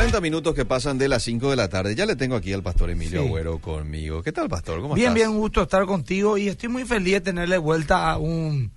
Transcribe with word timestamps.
40 0.00 0.20
minutos 0.22 0.54
que 0.54 0.64
pasan 0.64 0.96
de 0.96 1.08
las 1.08 1.22
5 1.24 1.50
de 1.50 1.56
la 1.56 1.68
tarde. 1.68 1.94
Ya 1.94 2.06
le 2.06 2.16
tengo 2.16 2.34
aquí 2.34 2.54
al 2.54 2.62
pastor 2.62 2.88
Emilio 2.88 3.20
Sí. 3.20 3.26
Agüero 3.26 3.58
conmigo. 3.58 4.22
¿Qué 4.22 4.32
tal, 4.32 4.48
pastor? 4.48 4.80
¿Cómo 4.80 4.94
Bien, 4.94 5.08
estás? 5.08 5.14
bien, 5.16 5.28
un 5.28 5.38
gusto 5.40 5.60
estar 5.60 5.84
contigo 5.84 6.38
y 6.38 6.48
estoy 6.48 6.70
muy 6.70 6.84
feliz 6.86 7.12
de 7.14 7.20
tenerle 7.20 7.58
vuelta 7.58 8.10
a 8.10 8.16
un 8.16 8.72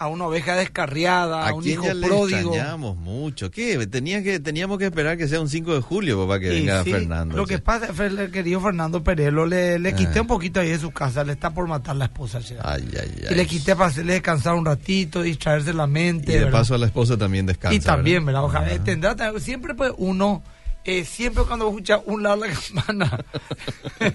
a 0.00 0.06
una 0.06 0.26
oveja 0.28 0.54
descarriada, 0.54 1.42
a, 1.46 1.48
¿A 1.48 1.54
un 1.54 1.66
hijo 1.66 1.82
ya 1.84 1.92
le 1.94 2.06
pródigo. 2.06 2.54
extrañamos 2.54 2.96
mucho? 2.96 3.50
¿Qué? 3.50 3.84
Tenía 3.88 4.22
que, 4.22 4.38
teníamos 4.38 4.78
que 4.78 4.84
esperar 4.84 5.16
que 5.18 5.26
sea 5.26 5.40
un 5.40 5.48
5 5.48 5.74
de 5.74 5.80
julio 5.80 6.28
para 6.28 6.38
que 6.38 6.50
venga 6.50 6.84
sí, 6.84 6.92
Fernando. 6.92 7.36
Lo 7.36 7.44
que 7.44 7.58
pasa 7.58 7.86
es 7.86 7.96
que 7.96 8.06
el 8.06 8.30
querido 8.30 8.60
Fernando 8.60 9.02
Perelo 9.02 9.44
le, 9.46 9.80
le 9.80 9.94
quité 9.96 10.20
Ah. 10.20 10.22
un 10.22 10.28
poquito 10.28 10.60
ahí 10.60 10.68
de 10.68 10.78
su 10.78 10.92
casa, 10.92 11.24
le 11.24 11.32
está 11.32 11.52
por 11.52 11.66
matar 11.66 11.96
la 11.96 12.04
esposa. 12.04 12.38
Ay, 12.62 12.88
ay, 12.94 13.12
ay. 13.22 13.26
y 13.28 13.34
le 13.34 13.46
quité 13.46 13.74
para 13.74 13.86
hacerle 13.86 14.12
descansar 14.12 14.54
un 14.54 14.64
ratito, 14.64 15.22
distraerse 15.22 15.72
la 15.74 15.88
mente. 15.88 16.30
Y 16.30 16.34
de 16.34 16.44
¿verdad? 16.44 16.60
paso 16.60 16.76
a 16.76 16.78
la 16.78 16.86
esposa 16.86 17.16
también 17.16 17.46
descansa. 17.46 17.74
y 17.74 17.80
también, 17.80 18.24
¿verdad? 18.24 18.42
¿verdad? 18.42 18.60
Ojalá 18.62 18.80
Ah. 18.80 18.84
tendrá, 18.84 19.16
siempre 19.40 19.74
pues 19.74 19.90
uno, 19.96 20.44
eh, 20.90 21.04
siempre 21.04 21.44
cuando 21.44 21.68
escucha 21.68 22.00
un 22.06 22.22
lado 22.22 22.42
de 22.42 22.48
la 22.48 22.54
campana, 22.74 23.24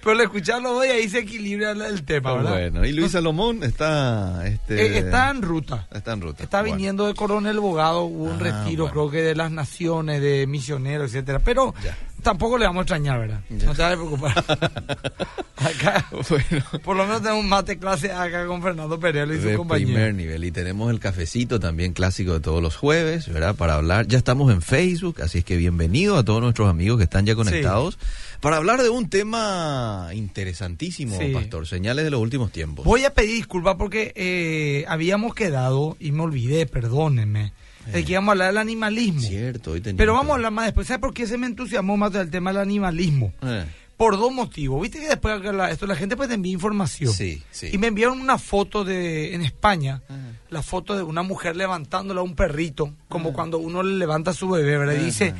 pero 0.00 0.10
al 0.12 0.20
escucharlo 0.20 0.76
hoy 0.76 0.88
ahí 0.88 1.08
se 1.08 1.20
equilibra 1.20 1.72
el, 1.72 2.04
tema, 2.04 2.34
¿verdad? 2.34 2.50
Bueno, 2.52 2.84
y 2.84 2.92
Luis 2.92 3.12
Salomón 3.12 3.62
está... 3.62 4.46
Este, 4.46 4.80
Eh, 4.86 4.98
está 4.98 5.30
en 5.30 5.42
ruta. 5.42 5.86
Está 5.92 6.12
en 6.12 6.20
ruta. 6.20 6.42
Está 6.42 6.60
Bueno. 6.60 6.76
viniendo 6.76 7.06
de 7.06 7.14
Coronel 7.14 7.60
Bogado, 7.60 8.02
hubo 8.04 8.24
un 8.24 8.36
Ah, 8.36 8.62
retiro, 8.64 8.84
bueno. 8.84 8.92
creo 9.08 9.10
que 9.10 9.22
de 9.22 9.34
las 9.34 9.50
naciones, 9.50 10.20
de 10.20 10.46
misioneros, 10.46 11.10
etcétera. 11.10 11.38
Pero 11.40 11.74
Ya. 11.82 11.96
Tampoco 12.22 12.58
le 12.58 12.66
vamos 12.66 12.80
a 12.80 12.82
extrañar, 12.82 13.18
¿verdad? 13.20 13.40
Ya. 13.50 13.66
No 13.66 13.74
te 13.74 13.82
vayas 13.82 13.98
a 13.98 14.00
preocupar. 14.00 14.44
acá, 15.56 16.06
Bueno. 16.10 16.64
por 16.82 16.96
lo 16.96 17.04
menos 17.04 17.20
tenemos 17.22 17.42
un 17.44 17.48
mate 17.50 17.78
clase 17.78 18.12
acá 18.12 18.46
con 18.46 18.62
Fernando 18.62 18.98
Perelo 18.98 19.34
y 19.34 19.40
su 19.40 19.56
compañero. 19.56 19.88
primer 19.88 20.14
nivel 20.14 20.44
y 20.44 20.50
tenemos 20.52 20.90
el 20.90 20.98
cafecito 21.00 21.60
también 21.60 21.92
clásico 21.92 22.32
de 22.32 22.40
todos 22.40 22.62
los 22.62 22.76
jueves, 22.76 23.28
¿verdad? 23.28 23.54
Para 23.54 23.74
hablar, 23.74 24.06
ya 24.06 24.18
estamos 24.18 24.52
en 24.52 24.62
Facebook, 24.62 25.20
así 25.22 25.38
es 25.38 25.44
que 25.44 25.56
bienvenido 25.56 26.16
a 26.16 26.24
todos 26.24 26.40
nuestros 26.42 26.68
amigos 26.70 26.98
que 26.98 27.04
están 27.04 27.26
ya 27.26 27.34
conectados 27.34 27.98
para 28.40 28.56
hablar 28.56 28.82
de 28.82 28.88
un 28.88 29.10
tema 29.10 30.08
interesantísimo, 30.14 31.18
Sí. 31.18 31.28
pastor, 31.34 31.66
señales 31.66 32.04
de 32.04 32.10
los 32.10 32.20
últimos 32.20 32.50
tiempos. 32.52 32.84
Voy 32.86 33.04
a 33.04 33.12
pedir 33.12 33.34
disculpas 33.34 33.76
porque 33.76 34.12
eh, 34.16 34.84
habíamos 34.88 35.34
quedado, 35.34 35.96
y 36.00 36.12
me 36.12 36.22
olvidé, 36.22 36.64
perdónenme, 36.66 37.52
de 37.86 38.04
que 38.04 38.12
íbamos 38.12 38.28
a 38.28 38.32
hablar 38.32 38.48
del 38.48 38.58
animalismo. 38.58 39.20
Cierto, 39.20 39.72
hoy 39.72 39.80
Pero 39.80 40.14
vamos 40.14 40.30
a 40.30 40.34
hablar 40.34 40.52
más 40.52 40.66
después. 40.66 40.86
¿Sabes 40.86 41.00
por 41.00 41.14
qué 41.14 41.26
se 41.26 41.38
me 41.38 41.46
entusiasmó 41.46 41.96
más 41.96 42.12
del 42.12 42.30
tema 42.30 42.52
del 42.52 42.62
animalismo? 42.62 43.32
Eh, 43.42 43.64
Por 43.96 44.16
dos 44.16 44.32
motivos. 44.32 44.80
Viste 44.80 44.98
que 45.00 45.08
después 45.08 45.40
la, 45.42 45.70
esto, 45.70 45.86
la 45.86 45.94
gente 45.96 46.16
pues 46.16 46.28
te 46.28 46.34
envía 46.36 46.52
información. 46.52 47.12
Sí, 47.12 47.42
sí. 47.50 47.68
Y 47.72 47.78
me 47.78 47.88
enviaron 47.88 48.20
una 48.20 48.38
foto 48.38 48.82
de 48.84 49.34
en 49.34 49.42
España, 49.42 50.02
Ajá. 50.08 50.18
la 50.48 50.62
foto 50.62 50.96
de 50.96 51.02
una 51.02 51.22
mujer 51.22 51.54
levantándola 51.56 52.20
a 52.20 52.24
un 52.24 52.34
perrito, 52.34 52.94
como 53.08 53.28
Ajá. 53.30 53.36
cuando 53.36 53.58
uno 53.58 53.82
le 53.82 53.96
levanta 53.98 54.30
a 54.30 54.34
su 54.34 54.48
bebé, 54.48 54.78
¿verdad? 54.78 54.94
Y 54.94 55.04
dice, 55.04 55.34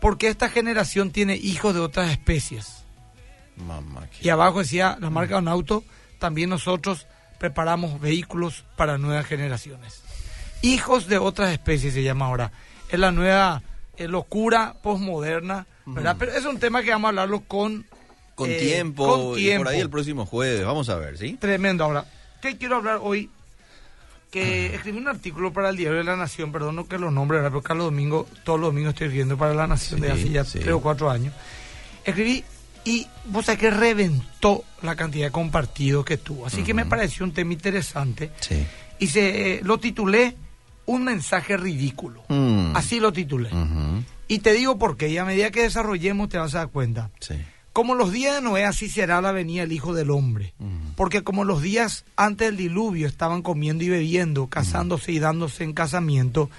¿por 0.00 0.16
qué 0.18 0.28
esta 0.28 0.48
generación 0.48 1.10
tiene 1.10 1.34
hijos 1.36 1.74
de 1.74 1.80
otras 1.80 2.10
especies? 2.10 2.84
mamá, 3.56 4.06
qué- 4.10 4.26
Y 4.26 4.30
abajo 4.30 4.60
decía 4.60 4.96
la 5.00 5.10
marca 5.10 5.34
de 5.34 5.40
un 5.42 5.48
auto, 5.48 5.82
también 6.20 6.50
nosotros 6.50 7.06
preparamos 7.38 8.00
vehículos 8.00 8.64
para 8.76 8.96
nuevas 8.98 9.26
generaciones. 9.26 10.02
Hijos 10.64 11.06
de 11.08 11.18
otras 11.18 11.52
especies 11.52 11.92
se 11.94 12.02
llama 12.02 12.26
ahora. 12.26 12.50
Es 12.88 12.98
la 12.98 13.12
nueva 13.12 13.62
eh, 13.96 14.08
locura 14.08 14.74
postmoderna, 14.82 15.66
¿verdad? 15.86 16.16
Pero 16.18 16.32
es 16.32 16.44
un 16.44 16.58
tema 16.58 16.82
que 16.82 16.90
vamos 16.90 17.06
a 17.06 17.08
hablarlo 17.10 17.40
con... 17.40 17.84
con, 18.34 18.50
eh, 18.50 18.56
tiempo, 18.58 19.06
con 19.06 19.20
y 19.20 19.24
por 19.26 19.36
tiempo. 19.36 19.68
ahí 19.68 19.80
el 19.80 19.90
próximo 19.90 20.24
jueves, 20.26 20.64
vamos 20.64 20.88
a 20.88 20.96
ver, 20.96 21.18
¿sí? 21.18 21.34
Tremendo. 21.40 21.84
Ahora, 21.84 22.06
¿qué 22.40 22.56
quiero 22.56 22.76
hablar 22.76 22.98
hoy? 23.02 23.30
Que 24.30 24.66
escribí 24.74 24.98
un 24.98 25.08
artículo 25.08 25.52
para 25.52 25.68
el 25.68 25.76
Diario 25.76 25.98
de 25.98 26.04
la 26.04 26.16
Nación, 26.16 26.50
perdón 26.50 26.76
no 26.76 26.88
que 26.88 26.98
lo 26.98 27.10
nombre, 27.10 27.38
¿verdad? 27.38 27.50
pero 27.50 27.62
Carlos 27.62 27.86
Domingo, 27.86 28.26
todos 28.44 28.58
los 28.58 28.68
domingos 28.70 28.94
estoy 28.94 29.08
escribiendo 29.08 29.36
para 29.36 29.54
la 29.54 29.66
Nación 29.66 30.00
de 30.00 30.12
hace 30.12 30.30
ya 30.30 30.44
sí. 30.44 30.60
tres 30.60 30.72
o 30.72 30.80
cuatro 30.80 31.10
años. 31.10 31.34
Escribí 32.04 32.42
y 32.84 33.06
vos 33.26 33.46
sabés 33.46 33.60
que 33.60 33.70
reventó 33.70 34.64
la 34.82 34.94
cantidad 34.96 35.26
de 35.26 35.32
compartidos 35.32 36.04
que 36.04 36.16
tuvo. 36.18 36.46
Así 36.46 36.62
que 36.62 36.74
me 36.74 36.84
pareció 36.86 37.24
un 37.24 37.32
tema 37.32 37.52
interesante 37.52 38.30
Sí. 38.40 38.66
y 38.98 39.06
se 39.06 39.54
eh, 39.56 39.60
lo 39.62 39.78
titulé 39.78 40.36
Un 40.86 41.04
mensaje 41.04 41.56
ridículo. 41.56 42.22
Mm. 42.28 42.76
Así 42.76 43.00
lo 43.00 43.12
titulé. 43.12 43.50
Y 44.28 44.40
te 44.40 44.52
digo 44.52 44.78
por 44.78 44.96
qué, 44.96 45.08
y 45.08 45.18
a 45.18 45.24
medida 45.24 45.50
que 45.50 45.62
desarrollemos 45.62 46.28
te 46.28 46.38
vas 46.38 46.54
a 46.54 46.58
dar 46.58 46.68
cuenta. 46.68 47.10
Sí. 47.20 47.34
Como 47.74 47.96
los 47.96 48.12
días 48.12 48.36
de 48.36 48.40
Noé, 48.40 48.64
así 48.64 48.88
será 48.88 49.20
la 49.20 49.32
venida 49.32 49.62
del 49.62 49.72
Hijo 49.72 49.94
del 49.94 50.10
Hombre. 50.10 50.54
Porque 50.96 51.24
como 51.24 51.44
los 51.44 51.60
días 51.60 52.04
antes 52.16 52.46
del 52.48 52.56
diluvio 52.56 53.08
estaban 53.08 53.42
comiendo 53.42 53.82
y 53.82 53.88
bebiendo, 53.88 54.46
casándose 54.46 55.10
y 55.10 55.18
dándose 55.18 55.64
en 55.64 55.72
casamiento, 55.72 56.50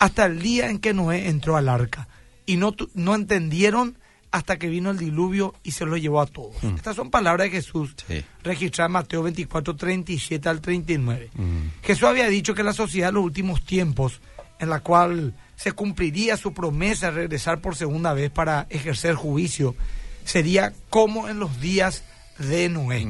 hasta 0.00 0.26
el 0.26 0.42
día 0.42 0.70
en 0.70 0.80
que 0.80 0.92
Noé 0.92 1.28
entró 1.28 1.56
al 1.56 1.68
arca. 1.68 2.08
Y 2.44 2.56
no, 2.56 2.74
no 2.94 3.14
entendieron 3.14 3.96
hasta 4.34 4.58
que 4.58 4.68
vino 4.68 4.90
el 4.90 4.98
diluvio 4.98 5.54
y 5.62 5.70
se 5.70 5.86
lo 5.86 5.96
llevó 5.96 6.20
a 6.20 6.26
todos. 6.26 6.60
Mm. 6.62 6.74
Estas 6.74 6.96
son 6.96 7.08
palabras 7.10 7.44
de 7.46 7.50
Jesús, 7.52 7.94
Sí. 8.08 8.24
registradas 8.42 8.88
en 8.88 8.92
Mateo 8.94 9.22
24, 9.22 9.76
37 9.76 10.48
al 10.48 10.60
39. 10.60 11.30
Mm. 11.34 11.82
Jesús 11.82 12.02
había 12.04 12.26
dicho 12.28 12.52
que 12.54 12.64
la 12.64 12.72
sociedad 12.72 13.08
de 13.08 13.12
los 13.12 13.24
últimos 13.24 13.64
tiempos, 13.64 14.20
en 14.58 14.70
la 14.70 14.80
cual 14.80 15.34
se 15.54 15.70
cumpliría 15.70 16.36
su 16.36 16.52
promesa 16.52 17.06
de 17.06 17.12
regresar 17.12 17.60
por 17.60 17.76
segunda 17.76 18.12
vez 18.12 18.30
para 18.32 18.66
ejercer 18.70 19.14
juicio, 19.14 19.76
sería 20.24 20.72
como 20.90 21.28
en 21.28 21.38
los 21.38 21.60
días 21.60 22.02
de 22.38 22.68
Noé. 22.68 23.06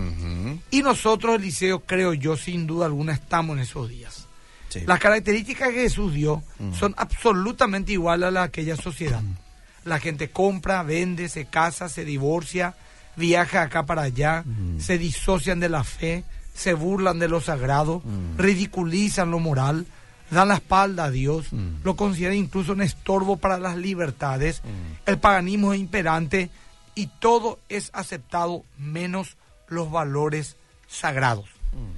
Y 0.70 0.82
nosotros, 0.82 1.36
Eliseo, 1.36 1.80
creo 1.80 2.12
yo, 2.12 2.36
sin 2.36 2.66
duda 2.66 2.84
alguna, 2.84 3.14
estamos 3.14 3.56
en 3.56 3.62
esos 3.62 3.88
días. 3.88 4.28
sí. 4.68 4.80
Las 4.86 4.98
características 5.00 5.68
que 5.70 5.82
Jesús 5.82 6.12
dio 6.12 6.42
Mm. 6.58 6.74
son 6.74 6.94
absolutamente 6.98 7.92
iguales 7.92 8.26
a 8.28 8.30
las 8.30 8.42
de 8.42 8.48
aquella 8.48 8.76
sociedad. 8.76 9.22
La 9.84 9.98
gente 10.00 10.30
compra, 10.30 10.82
vende, 10.82 11.28
se 11.28 11.44
casa, 11.46 11.88
se 11.88 12.04
divorcia, 12.04 12.74
viaja 13.16 13.62
acá 13.62 13.84
para 13.86 14.02
allá, 14.02 14.42
Mm. 14.46 14.80
se 14.80 14.98
disocian 14.98 15.60
de 15.60 15.68
la 15.68 15.84
fe, 15.84 16.24
se 16.54 16.72
burlan 16.74 17.18
de 17.18 17.28
lo 17.28 17.40
sagrado, 17.40 18.00
Mm. 18.04 18.38
ridiculizan 18.38 19.30
lo 19.30 19.38
moral, 19.40 19.86
dan 20.30 20.48
la 20.48 20.54
espalda 20.54 21.04
a 21.04 21.10
Dios, 21.10 21.52
Mm. 21.52 21.82
lo 21.84 21.96
consideran 21.96 22.36
incluso 22.36 22.72
un 22.72 22.80
estorbo 22.82 23.36
para 23.36 23.58
las 23.58 23.76
libertades, 23.76 24.62
el 25.06 25.18
paganismo 25.18 25.72
es 25.74 25.80
imperante 25.80 26.50
y 26.94 27.08
todo 27.18 27.58
es 27.68 27.90
aceptado 27.92 28.64
menos 28.78 29.36
los 29.68 29.90
valores 29.90 30.56
sagrados. 30.88 31.46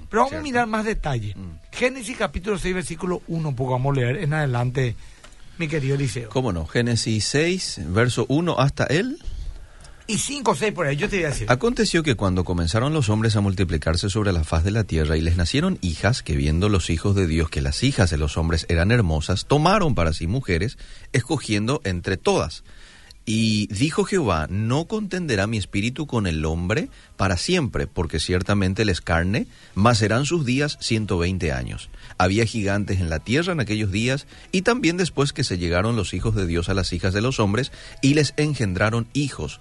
Pero 0.08 0.20
vamos 0.22 0.30
cierto. 0.30 0.40
a 0.40 0.42
mirar 0.42 0.66
más 0.66 0.84
detalle. 0.86 1.36
Génesis 1.70 2.16
capítulo 2.16 2.56
6, 2.58 2.74
versículo 2.74 3.20
1, 3.28 3.54
porque 3.54 3.72
vamos 3.72 3.96
a 3.96 4.00
leer 4.00 4.16
en 4.22 4.32
adelante, 4.32 4.96
mi 5.58 5.68
querido 5.68 5.94
Eliseo. 5.94 6.28
¿Cómo 6.30 6.52
no? 6.52 6.66
Génesis 6.66 7.24
6, 7.26 7.80
verso 7.88 8.26
1 8.28 8.58
hasta 8.58 8.84
el... 8.84 9.18
Y 10.08 10.18
5 10.18 10.52
o 10.52 10.54
6 10.54 10.72
por 10.72 10.86
ahí, 10.86 10.94
yo 10.94 11.08
te 11.08 11.16
voy 11.16 11.24
a 11.24 11.28
decir. 11.30 11.50
Aconteció 11.50 12.04
que 12.04 12.14
cuando 12.14 12.44
comenzaron 12.44 12.94
los 12.94 13.08
hombres 13.08 13.34
a 13.34 13.40
multiplicarse 13.40 14.08
sobre 14.08 14.32
la 14.32 14.44
faz 14.44 14.62
de 14.62 14.70
la 14.70 14.84
tierra 14.84 15.16
y 15.16 15.20
les 15.20 15.36
nacieron 15.36 15.78
hijas, 15.80 16.22
que 16.22 16.36
viendo 16.36 16.68
los 16.68 16.90
hijos 16.90 17.16
de 17.16 17.26
Dios 17.26 17.50
que 17.50 17.60
las 17.60 17.82
hijas 17.82 18.10
de 18.10 18.16
los 18.16 18.36
hombres 18.36 18.66
eran 18.68 18.92
hermosas, 18.92 19.46
tomaron 19.46 19.96
para 19.96 20.12
sí 20.12 20.28
mujeres, 20.28 20.78
escogiendo 21.12 21.80
entre 21.82 22.16
todas. 22.16 22.62
Y 23.28 23.66
dijo 23.74 24.04
Jehová, 24.04 24.46
no 24.48 24.84
contenderá 24.84 25.48
mi 25.48 25.56
espíritu 25.56 26.06
con 26.06 26.28
el 26.28 26.44
hombre 26.44 26.88
para 27.16 27.36
siempre, 27.36 27.88
porque 27.88 28.20
ciertamente 28.20 28.82
él 28.82 28.88
es 28.88 29.00
carne, 29.00 29.48
mas 29.74 29.98
serán 29.98 30.26
sus 30.26 30.46
días 30.46 30.78
ciento 30.80 31.18
veinte 31.18 31.50
años. 31.50 31.90
Había 32.18 32.46
gigantes 32.46 33.00
en 33.00 33.10
la 33.10 33.18
tierra 33.18 33.52
en 33.52 33.58
aquellos 33.58 33.90
días, 33.90 34.28
y 34.52 34.62
también 34.62 34.96
después 34.96 35.32
que 35.32 35.42
se 35.42 35.58
llegaron 35.58 35.96
los 35.96 36.14
hijos 36.14 36.36
de 36.36 36.46
Dios 36.46 36.68
a 36.68 36.74
las 36.74 36.92
hijas 36.92 37.12
de 37.12 37.20
los 37.20 37.40
hombres, 37.40 37.72
y 38.00 38.14
les 38.14 38.32
engendraron 38.36 39.08
hijos. 39.12 39.60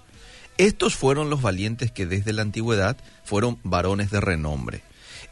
Estos 0.58 0.94
fueron 0.94 1.28
los 1.28 1.42
valientes 1.42 1.90
que 1.90 2.06
desde 2.06 2.32
la 2.32 2.42
antigüedad 2.42 2.96
fueron 3.24 3.58
varones 3.64 4.12
de 4.12 4.20
renombre. 4.20 4.82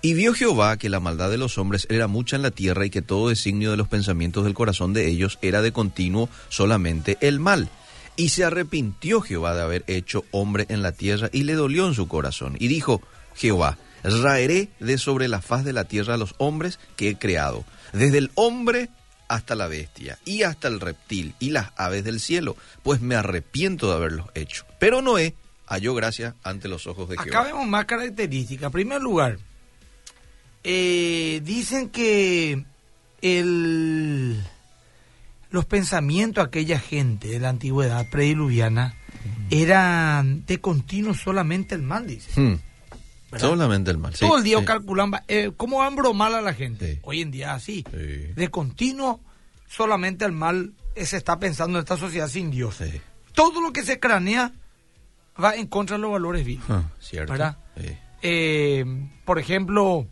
Y 0.02 0.14
vio 0.14 0.34
Jehová 0.34 0.76
que 0.76 0.90
la 0.90 1.00
maldad 1.00 1.30
de 1.30 1.38
los 1.38 1.56
hombres 1.56 1.86
era 1.88 2.08
mucha 2.08 2.34
en 2.34 2.42
la 2.42 2.50
tierra 2.50 2.84
y 2.84 2.90
que 2.90 3.00
todo 3.00 3.28
designio 3.28 3.70
de 3.70 3.76
los 3.76 3.88
pensamientos 3.88 4.44
del 4.44 4.54
corazón 4.54 4.92
de 4.92 5.08
ellos 5.08 5.38
era 5.40 5.62
de 5.62 5.72
continuo 5.72 6.28
solamente 6.48 7.16
el 7.20 7.38
mal. 7.38 7.70
Y 8.16 8.28
se 8.28 8.44
arrepintió 8.44 9.20
Jehová 9.20 9.54
de 9.54 9.62
haber 9.62 9.84
hecho 9.86 10.24
hombre 10.30 10.66
en 10.68 10.82
la 10.82 10.92
tierra 10.92 11.28
y 11.32 11.42
le 11.42 11.54
dolió 11.54 11.86
en 11.86 11.94
su 11.94 12.06
corazón. 12.06 12.56
Y 12.60 12.68
dijo 12.68 13.02
Jehová, 13.34 13.78
raeré 14.04 14.68
de 14.80 14.98
sobre 14.98 15.28
la 15.28 15.40
faz 15.40 15.64
de 15.64 15.72
la 15.72 15.84
tierra 15.84 16.14
a 16.14 16.18
los 16.18 16.34
hombres 16.38 16.78
que 16.96 17.08
he 17.10 17.18
creado, 17.18 17.64
desde 17.92 18.18
el 18.18 18.30
hombre 18.34 18.90
hasta 19.28 19.54
la 19.54 19.66
bestia 19.66 20.18
y 20.24 20.42
hasta 20.42 20.68
el 20.68 20.80
reptil 20.80 21.34
y 21.40 21.50
las 21.50 21.70
aves 21.76 22.04
del 22.04 22.20
cielo, 22.20 22.56
pues 22.82 23.00
me 23.00 23.16
arrepiento 23.16 23.88
de 23.88 23.96
haberlos 23.96 24.26
hecho. 24.34 24.64
Pero 24.78 25.02
Noé 25.02 25.34
halló 25.66 25.94
gracia 25.94 26.36
ante 26.42 26.68
los 26.68 26.86
ojos 26.86 27.08
de 27.08 27.14
Acá 27.14 27.24
Jehová. 27.24 27.44
vemos 27.44 27.66
más 27.66 27.86
características. 27.86 28.66
En 28.66 28.72
primer 28.72 29.00
lugar, 29.00 29.38
eh, 30.62 31.40
dicen 31.42 31.88
que 31.88 32.64
el, 33.22 34.42
los 35.54 35.64
pensamientos 35.66 36.42
de 36.42 36.48
aquella 36.48 36.80
gente 36.80 37.28
de 37.28 37.38
la 37.38 37.48
antigüedad 37.48 38.10
prediluviana 38.10 38.96
eran 39.50 40.44
de 40.46 40.60
continuo 40.60 41.14
solamente 41.14 41.76
el 41.76 41.82
mal, 41.82 42.06
dice. 42.08 42.38
Hmm. 42.40 42.58
Solamente 43.38 43.90
el 43.92 43.98
mal. 43.98 44.14
sí, 44.14 44.26
Todo 44.26 44.38
el 44.38 44.44
día 44.44 44.58
sí. 44.58 44.64
eh, 45.28 45.52
cómo 45.56 45.78
van 45.78 45.94
bromar 45.96 46.34
a 46.34 46.40
la 46.40 46.54
gente. 46.54 46.94
Sí. 46.94 47.00
Hoy 47.02 47.20
en 47.22 47.30
día 47.30 47.54
así. 47.54 47.84
Sí. 47.90 48.32
De 48.34 48.48
continuo 48.50 49.20
solamente 49.68 50.24
el 50.24 50.32
mal 50.32 50.72
eh, 50.96 51.06
se 51.06 51.16
está 51.16 51.38
pensando 51.38 51.78
en 51.78 51.82
esta 51.84 51.96
sociedad 51.96 52.28
sin 52.28 52.50
Dios. 52.50 52.76
Sí. 52.76 53.00
todo 53.32 53.60
lo 53.60 53.72
que 53.72 53.84
se 53.84 53.98
cranea 54.00 54.52
va 55.42 55.54
en 55.54 55.66
contra 55.68 55.96
de 55.96 56.02
los 56.02 56.10
valores 56.12 56.44
vivos. 56.44 56.66
Ah, 56.68 56.90
cierto. 57.00 57.32
¿verdad? 57.32 57.58
Eh, 58.22 58.84
por 59.24 59.38
ejemplo, 59.38 60.06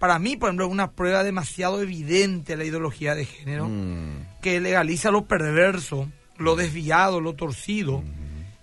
para 0.00 0.18
mí, 0.18 0.36
por 0.36 0.48
ejemplo, 0.48 0.66
una 0.68 0.92
prueba 0.92 1.22
demasiado 1.24 1.80
evidente 1.82 2.52
de 2.52 2.56
la 2.58 2.64
ideología 2.64 3.14
de 3.14 3.24
género 3.24 3.68
Mm, 3.68 4.29
que 4.40 4.60
legaliza 4.60 5.10
lo 5.10 5.24
perverso, 5.26 6.08
lo 6.38 6.56
desviado, 6.56 7.20
lo 7.20 7.34
torcido. 7.34 8.02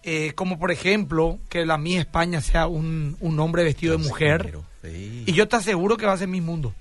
eh, 0.04 0.32
como 0.36 0.58
por 0.58 0.72
ejemplo, 0.72 1.38
que 1.50 1.66
la 1.66 1.78
mía 1.78 2.00
España 2.00 2.40
sea 2.42 2.68
un, 2.68 3.18
un 3.20 3.40
hombre 3.42 3.64
vestido 3.66 3.98
de 3.98 4.04
mujer. 4.04 4.58
Sí. 4.82 5.24
Y 5.26 5.34
yo 5.34 5.48
te 5.50 5.58
aseguro 5.58 5.98
que 5.98 6.06
va 6.06 6.14
a 6.14 6.18
ser 6.18 6.30
mi 6.30 6.40
mundo. 6.40 6.74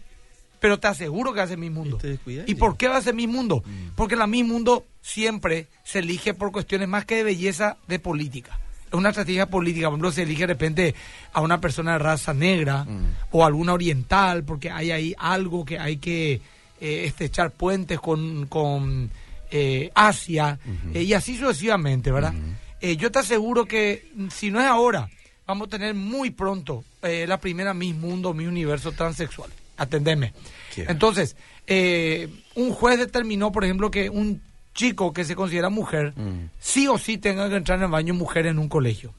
Pero 0.60 0.78
te 0.78 0.86
aseguro 0.86 1.32
que 1.32 1.38
va 1.38 1.44
a 1.44 1.48
ser 1.48 1.58
mi 1.58 1.68
mundo. 1.68 1.96
Y 1.96 2.00
te 2.02 2.08
descuidas, 2.08 2.48
¿Y 2.48 2.54
ya. 2.54 2.58
por 2.58 2.76
qué 2.76 2.86
va 2.88 2.96
a 2.98 3.02
ser 3.02 3.14
mi 3.14 3.26
mundo? 3.26 3.64
Porque 3.96 4.14
la 4.16 4.26
mi 4.28 4.44
mundo 4.44 4.84
siempre 5.02 5.66
se 5.84 5.98
elige 5.98 6.34
por 6.34 6.52
cuestiones 6.52 6.88
más 6.88 7.04
que 7.04 7.16
de 7.16 7.24
belleza, 7.24 7.76
de 7.88 7.98
política. 7.98 8.58
Es 8.86 8.94
una 8.94 9.08
estrategia 9.08 9.46
política. 9.50 9.88
Por 9.88 9.94
ejemplo, 9.94 10.12
se 10.12 10.22
elige 10.22 10.42
de 10.42 10.46
repente 10.54 10.94
a 11.32 11.40
una 11.40 11.60
persona 11.60 11.92
de 11.94 11.98
raza 11.98 12.32
negra 12.32 12.84
Mm. 12.84 13.06
o 13.32 13.44
alguna 13.44 13.72
oriental, 13.74 14.44
porque 14.44 14.70
hay 14.70 14.92
ahí 14.92 15.14
algo 15.18 15.64
que 15.64 15.78
hay 15.80 15.96
que 15.96 16.40
eh, 16.80 17.04
estrechar 17.06 17.50
puentes 17.52 17.98
con, 18.00 18.46
con 18.46 19.10
eh, 19.50 19.90
Asia, 19.94 20.58
eh, 20.94 21.02
y 21.02 21.12
así 21.12 21.36
sucesivamente, 21.36 22.10
¿verdad? 22.12 22.34
Eh, 22.80 22.96
yo 22.96 23.10
te 23.10 23.20
aseguro 23.20 23.64
que 23.64 24.10
mm, 24.14 24.28
si 24.28 24.50
no 24.50 24.60
es 24.60 24.66
ahora, 24.66 25.08
vamos 25.46 25.68
a 25.68 25.70
tener 25.70 25.94
muy 25.94 26.30
pronto 26.30 26.84
eh, 27.02 27.24
la 27.26 27.38
primera 27.38 27.72
Miss 27.74 27.94
Mundo, 27.94 28.34
Miss 28.34 28.48
Universo 28.48 28.92
transexual. 28.92 29.50
Atendeme. 29.78 30.32
Entonces, 30.76 31.36
eh, 31.66 32.28
un 32.54 32.72
juez 32.72 32.98
determinó, 32.98 33.52
por 33.52 33.64
ejemplo, 33.64 33.90
que 33.90 34.08
un 34.10 34.40
chico 34.74 35.12
que 35.12 35.24
se 35.24 35.34
considera 35.36 35.68
mujer, 35.70 36.12
Mm. 36.16 36.50
sí 36.60 36.86
o 36.88 36.98
sí 36.98 37.16
tenga 37.18 37.48
que 37.48 37.56
entrar 37.56 37.78
en 37.78 37.84
el 37.84 37.90
baño 37.90 38.12
mujer 38.14 38.46
en 38.46 38.58
un 38.58 38.68
colegio. 38.68 39.14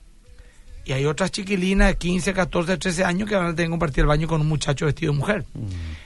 Y 0.86 0.94
hay 0.94 1.06
otras 1.06 1.32
chiquilinas 1.32 1.88
de 1.90 1.98
15, 1.98 2.34
14, 2.34 2.78
13 2.78 3.04
años 3.04 3.28
que 3.28 3.36
van 3.36 3.48
a 3.48 3.50
tener 3.56 3.66
que 3.68 3.72
compartir 3.72 4.02
el 4.02 4.08
baño 4.08 4.28
con 4.28 4.40
un 4.42 4.48
muchacho 4.48 4.86
vestido 4.86 5.12
de 5.12 5.18
mujer. 5.20 5.46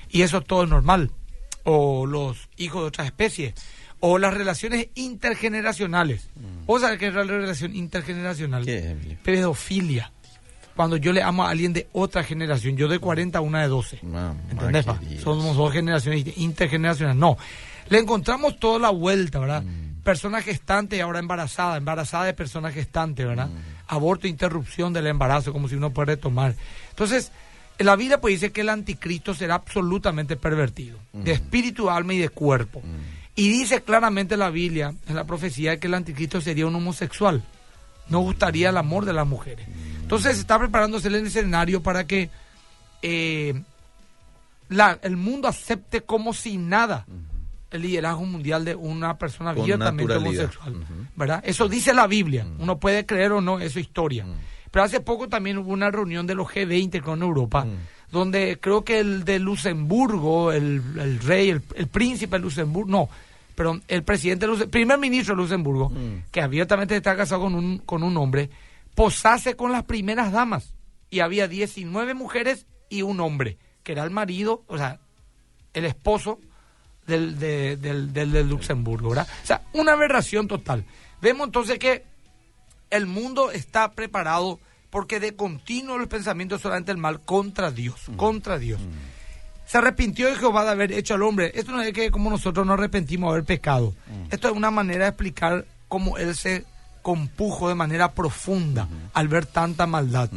Y 0.10 0.22
eso 0.24 0.42
todo 0.42 0.64
es 0.64 0.70
normal. 0.70 1.12
O 1.64 2.06
los 2.06 2.50
hijos 2.58 2.82
de 2.82 2.88
otras 2.88 3.08
especies. 3.08 3.54
O 4.00 4.18
las 4.18 4.34
relaciones 4.34 4.88
intergeneracionales. 4.96 6.30
¿Vos 6.66 6.82
sabés 6.82 6.98
qué 6.98 7.08
es 7.08 7.14
la 7.14 7.24
relación 7.24 7.76
intergeneracional? 7.76 8.66
¿Qué 8.66 8.92
es? 8.92 9.18
Pedofilia. 9.24 10.12
Cuando 10.76 10.98
yo 10.98 11.14
le 11.14 11.22
amo 11.22 11.46
a 11.46 11.50
alguien 11.50 11.74
de 11.74 11.88
otra 11.92 12.24
generación, 12.24 12.78
yo 12.78 12.88
de 12.88 12.98
40 12.98 13.38
a 13.38 13.42
una 13.42 13.62
de 13.62 13.68
12. 13.68 14.00
Mamá 14.04 14.36
¿Entendés? 14.50 14.86
Somos 15.22 15.56
dos 15.56 15.72
generaciones 15.72 16.38
intergeneracionales. 16.38 17.20
No. 17.20 17.38
Le 17.90 18.00
encontramos 18.00 18.58
toda 18.58 18.80
la 18.80 18.90
vuelta, 18.90 19.40
¿verdad? 19.40 19.64
Persona 20.04 20.42
gestante 20.42 20.98
y 20.98 21.02
ahora 21.02 21.20
embarazada. 21.20 21.78
Embarazada 21.78 22.26
de 22.26 22.34
persona 22.34 22.72
gestante, 22.72 23.26
¿verdad? 23.26 23.50
Aborto, 23.88 24.28
interrupción 24.28 24.94
del 24.94 25.08
embarazo, 25.08 25.52
como 25.52 25.68
si 25.68 25.76
uno 25.76 25.92
puede 25.92 26.16
retomar. 26.16 26.56
Entonces, 26.90 27.32
en 27.32 27.32
la 27.80 27.96
Biblia 27.96 28.22
pues 28.22 28.36
dice 28.36 28.52
que 28.52 28.62
el 28.62 28.70
anticristo 28.70 29.34
será 29.34 29.56
absolutamente 29.56 30.36
pervertido. 30.36 31.00
De 31.14 31.32
espíritu, 31.32 31.90
alma 31.90 32.14
y 32.14 32.20
de 32.20 32.30
cuerpo. 32.30 32.82
Y 33.36 33.50
dice 33.50 33.82
claramente 33.82 34.38
la 34.38 34.50
Biblia, 34.50 34.94
en 35.08 35.16
la 35.16 35.26
profecía, 35.26 35.80
que 35.80 35.88
el 35.88 35.94
anticristo 35.94 36.42
sería 36.42 36.68
un 36.68 36.76
homosexual. 36.76 37.44
No 38.10 38.20
gustaría 38.20 38.70
el 38.70 38.78
amor 38.78 39.06
de 39.06 39.14
las 39.14 39.26
mujeres. 39.26 39.68
Entonces, 40.02 40.38
está 40.38 40.60
preparándose 40.60 41.08
el 41.08 41.16
escenario 41.16 41.82
para 41.82 42.06
que... 42.06 42.30
eh, 43.02 43.62
la, 44.70 44.98
el 45.02 45.18
mundo 45.18 45.48
acepte 45.48 46.02
como 46.02 46.34
si 46.34 46.58
nada 46.58 47.06
el 47.72 47.82
liderazgo 47.82 48.26
mundial 48.26 48.66
de 48.66 48.76
una 48.76 49.18
persona 49.18 49.52
abiertamente 49.52 50.14
homosexual. 50.14 50.76
¿verdad? 51.16 51.42
Eso 51.46 51.68
dice 51.68 51.94
la 51.94 52.08
Biblia. 52.08 52.46
Uno 52.58 52.80
puede 52.80 53.06
creer 53.06 53.32
o 53.34 53.42
no, 53.42 53.60
eso 53.60 53.80
es 53.80 53.86
historia. 53.86 54.26
Pero 54.72 54.86
hace 54.86 55.02
poco 55.02 55.28
también 55.28 55.58
hubo 55.58 55.72
una 55.72 55.92
reunión 55.92 56.26
de 56.26 56.34
los 56.36 56.48
G20 56.48 57.02
con 57.02 57.22
Europa, 57.22 57.66
donde 58.10 58.58
creo 58.60 58.84
que 58.84 59.00
el 59.00 59.24
de 59.26 59.38
Luxemburgo, 59.40 60.52
el, 60.52 60.82
el 60.98 61.20
rey, 61.20 61.50
el, 61.50 61.62
el 61.76 61.88
príncipe 61.88 62.38
de 62.38 62.42
Luxemburgo, 62.44 62.90
no, 62.90 63.10
pero 63.56 63.80
el 63.90 64.04
presidente, 64.04 64.46
de 64.48 64.54
Luxe- 64.54 64.68
primer 64.70 64.98
ministro 64.98 65.36
de 65.36 65.42
Luxemburgo, 65.42 65.92
que 66.32 66.42
abiertamente 66.42 66.96
está 66.96 67.16
casado 67.18 67.42
con 67.42 67.56
un, 67.56 67.78
con 67.80 68.02
un 68.04 68.16
hombre, 68.18 68.50
posase 68.96 69.56
con 69.56 69.72
las 69.72 69.84
primeras 69.84 70.32
damas. 70.32 70.74
Y 71.10 71.20
había 71.20 71.48
19 71.50 72.14
mujeres 72.14 72.66
y 72.90 73.02
un 73.02 73.20
hombre, 73.20 73.58
que 73.84 73.92
era 73.92 74.04
el 74.04 74.12
marido, 74.12 74.64
o 74.68 74.78
sea, 74.78 75.00
el 75.74 75.84
esposo 75.86 76.40
del, 77.08 77.38
de, 77.40 77.76
del, 77.78 78.14
del, 78.14 78.32
del 78.32 78.48
Luxemburgo, 78.50 79.10
¿verdad? 79.10 79.28
O 79.44 79.46
sea, 79.46 79.62
una 79.74 79.94
aberración 79.94 80.48
total. 80.48 80.86
Vemos 81.22 81.48
entonces 81.48 81.78
que 81.80 82.04
el 82.92 83.08
mundo 83.08 83.52
está 83.52 83.92
preparado 83.92 84.60
porque 84.90 85.20
de 85.20 85.36
continuo 85.36 85.98
los 85.98 86.08
pensamientos 86.08 86.62
solamente 86.62 86.92
el 86.92 86.98
mal 86.98 87.22
contra 87.22 87.72
Dios, 87.72 88.02
contra 88.18 88.60
Dios. 88.60 88.80
Se 89.66 89.78
arrepintió 89.78 90.28
de 90.28 90.36
Jehová 90.36 90.66
de 90.66 90.72
haber 90.72 90.92
hecho 90.92 91.14
al 91.14 91.24
hombre. 91.24 91.52
Esto 91.56 91.72
no 91.72 91.82
es 91.82 91.94
que 91.94 92.12
como 92.12 92.30
nosotros 92.30 92.68
nos 92.68 92.74
arrepentimos 92.78 93.30
de 93.30 93.32
haber 93.32 93.46
pecado. 93.46 93.96
Esto 94.30 94.50
es 94.50 94.54
una 94.54 94.70
manera 94.70 95.06
de 95.06 95.10
explicar 95.10 95.66
cómo 95.88 96.18
él 96.18 96.36
se 96.36 96.66
compujo 97.02 97.70
de 97.70 97.76
manera 97.76 98.12
profunda 98.12 98.88
al 99.14 99.28
ver 99.30 99.46
tanta 99.46 99.88
maldad. 99.88 100.30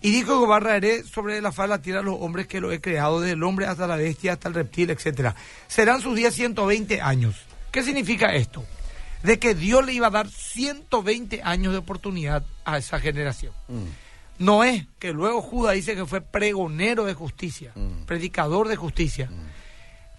Y 0.00 0.10
dijo 0.10 0.38
Jehová 0.38 0.60
raeré 0.60 1.02
sobre 1.02 1.40
la 1.40 1.50
faz 1.50 1.64
de 1.64 1.68
la 1.70 1.82
tierra 1.82 2.00
a 2.00 2.04
los 2.04 2.16
hombres 2.20 2.46
que 2.46 2.60
lo 2.60 2.70
he 2.70 2.80
creado, 2.80 3.20
desde 3.20 3.32
el 3.32 3.42
hombre 3.42 3.66
hasta 3.66 3.86
la 3.86 3.96
bestia, 3.96 4.34
hasta 4.34 4.48
el 4.48 4.54
reptil, 4.54 4.90
etcétera. 4.90 5.34
Serán 5.66 6.00
sus 6.00 6.14
días 6.14 6.34
120 6.34 7.00
años. 7.00 7.36
¿Qué 7.72 7.82
significa 7.82 8.34
esto? 8.34 8.64
De 9.22 9.38
que 9.38 9.54
Dios 9.54 9.84
le 9.84 9.92
iba 9.94 10.06
a 10.06 10.10
dar 10.10 10.28
120 10.28 11.42
años 11.42 11.72
de 11.72 11.78
oportunidad 11.78 12.44
a 12.64 12.78
esa 12.78 13.00
generación. 13.00 13.52
Noé, 14.38 14.86
que 15.00 15.12
luego 15.12 15.42
Judá 15.42 15.72
dice 15.72 15.96
que 15.96 16.06
fue 16.06 16.20
pregonero 16.20 17.04
de 17.04 17.14
justicia, 17.14 17.72
predicador 18.06 18.68
de 18.68 18.76
justicia, 18.76 19.28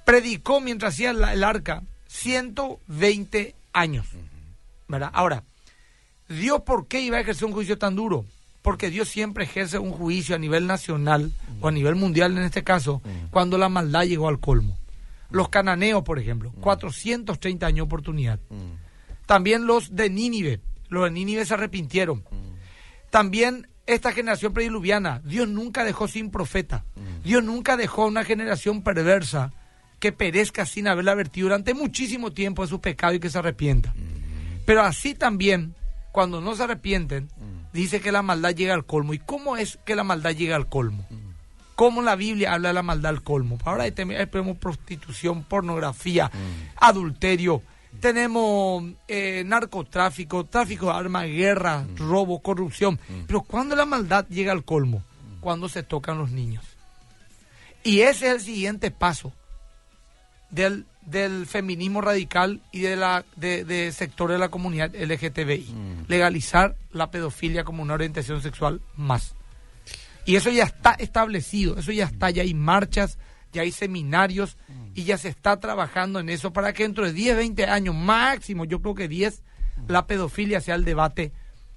predicó 0.05 0.59
mientras 0.59 0.93
hacía 0.95 1.13
la- 1.13 1.33
el 1.33 1.43
arca 1.43 1.83
120 2.07 3.55
años. 3.73 4.07
¿verdad? 4.87 5.11
Ahora, 5.13 5.43
Dios, 6.27 6.61
¿por 6.63 6.87
qué 6.87 6.99
iba 7.01 7.17
a 7.17 7.21
ejercer 7.21 7.45
un 7.45 7.53
juicio 7.53 7.77
tan 7.77 7.95
duro? 7.95 8.25
Porque 8.61 8.89
Dios 8.89 9.07
siempre 9.07 9.45
ejerce 9.45 9.77
un 9.79 9.91
juicio 9.91 10.35
a 10.35 10.39
nivel 10.39 10.67
nacional 10.67 11.31
o 11.61 11.67
a 11.67 11.71
nivel 11.71 11.95
mundial 11.95 12.37
en 12.37 12.43
este 12.43 12.63
caso, 12.63 13.01
cuando 13.31 13.57
la 13.57 13.69
maldad 13.69 14.03
llegó 14.03 14.27
al 14.27 14.39
colmo. 14.39 14.77
Los 15.29 15.49
cananeos, 15.49 16.03
por 16.03 16.17
ejemplo, 16.19 16.51
430 16.59 17.67
años 17.67 17.77
de 17.77 17.81
oportunidad. 17.83 18.39
También 19.29 19.67
los 19.67 19.95
de 19.95 20.09
Nínive, 20.09 20.59
los 20.87 21.03
de 21.03 21.11
Nínive 21.11 21.45
se 21.45 21.53
arrepintieron. 21.53 22.23
También 23.11 23.67
esta 23.85 24.11
generación 24.11 24.53
prediluviana, 24.53 25.21
Dios 25.23 25.47
nunca 25.47 25.83
dejó 25.83 26.07
sin 26.07 26.31
profeta. 26.31 26.83
Dios 27.23 27.43
nunca 27.43 27.77
dejó 27.77 28.07
una 28.07 28.23
generación 28.23 28.81
perversa 28.81 29.53
que 29.99 30.11
perezca 30.11 30.65
sin 30.65 30.87
haberla 30.87 31.13
vertido 31.13 31.45
durante 31.45 31.75
muchísimo 31.75 32.33
tiempo 32.33 32.63
de 32.63 32.69
su 32.69 32.81
pecado 32.81 33.13
y 33.13 33.19
que 33.19 33.29
se 33.29 33.37
arrepienta. 33.37 33.93
Pero 34.65 34.81
así 34.81 35.13
también, 35.13 35.75
cuando 36.11 36.41
no 36.41 36.55
se 36.55 36.63
arrepienten, 36.63 37.29
dice 37.71 38.01
que 38.01 38.11
la 38.11 38.23
maldad 38.23 38.55
llega 38.55 38.73
al 38.73 38.87
colmo. 38.87 39.13
¿Y 39.13 39.19
cómo 39.19 39.57
es 39.57 39.77
que 39.85 39.95
la 39.95 40.03
maldad 40.03 40.31
llega 40.31 40.55
al 40.55 40.69
colmo? 40.69 41.05
¿Cómo 41.75 42.01
la 42.01 42.15
Biblia 42.15 42.53
habla 42.53 42.69
de 42.69 42.73
la 42.73 42.81
maldad 42.81 43.11
al 43.11 43.21
colmo? 43.21 43.59
Ahora 43.63 43.85
tenemos 43.91 44.57
prostitución, 44.57 45.43
pornografía, 45.43 46.31
adulterio, 46.77 47.61
tenemos 47.99 48.83
eh, 49.07 49.43
narcotráfico, 49.45 50.45
tráfico 50.45 50.87
de 50.87 50.93
armas, 50.93 51.25
guerra, 51.27 51.85
robo, 51.95 52.39
corrupción. 52.39 52.99
Pero 53.27 53.41
¿cuándo 53.41 53.75
la 53.75 53.85
maldad 53.85 54.25
llega 54.29 54.51
al 54.51 54.63
colmo? 54.63 55.03
Cuando 55.39 55.69
se 55.69 55.83
tocan 55.83 56.17
los 56.17 56.31
niños. 56.31 56.63
Y 57.83 58.01
ese 58.01 58.27
es 58.27 58.33
el 58.33 58.41
siguiente 58.41 58.91
paso 58.91 59.33
del, 60.49 60.85
del 61.01 61.45
feminismo 61.45 62.01
radical 62.01 62.61
y 62.71 62.81
de 62.81 62.95
la 62.95 63.25
de, 63.35 63.63
de 63.63 63.91
sector 63.91 64.31
de 64.31 64.37
la 64.37 64.49
comunidad 64.49 64.93
LGTBI. 64.93 65.73
Legalizar 66.07 66.75
la 66.91 67.11
pedofilia 67.11 67.63
como 67.63 67.83
una 67.83 67.93
orientación 67.93 68.41
sexual 68.41 68.81
más. 68.95 69.35
Y 70.25 70.35
eso 70.35 70.49
ya 70.49 70.65
está 70.65 70.91
establecido, 70.91 71.77
eso 71.77 71.91
ya 71.91 72.05
está, 72.05 72.29
ya 72.29 72.43
hay 72.43 72.53
marchas, 72.53 73.17
ya 73.53 73.61
hay 73.63 73.71
seminarios 73.71 74.57
y 74.93 75.03
ya 75.03 75.17
se 75.17 75.29
está 75.29 75.59
trabajando 75.59 76.19
en 76.19 76.29
eso 76.29 76.51
para 76.53 76.73
que 76.73 76.83
dentro 76.83 77.05
de 77.05 77.13
10, 77.13 77.37
20 77.37 77.65
años 77.65 77.95
máximo, 77.95 78.65
yo 78.65 78.81
creo 78.81 78.95
que 78.95 79.07
10, 79.07 79.41
la 79.87 80.05
pedofilia 80.07 80.61
sea 80.61 80.75
el 80.75 80.85
debate 80.85 81.31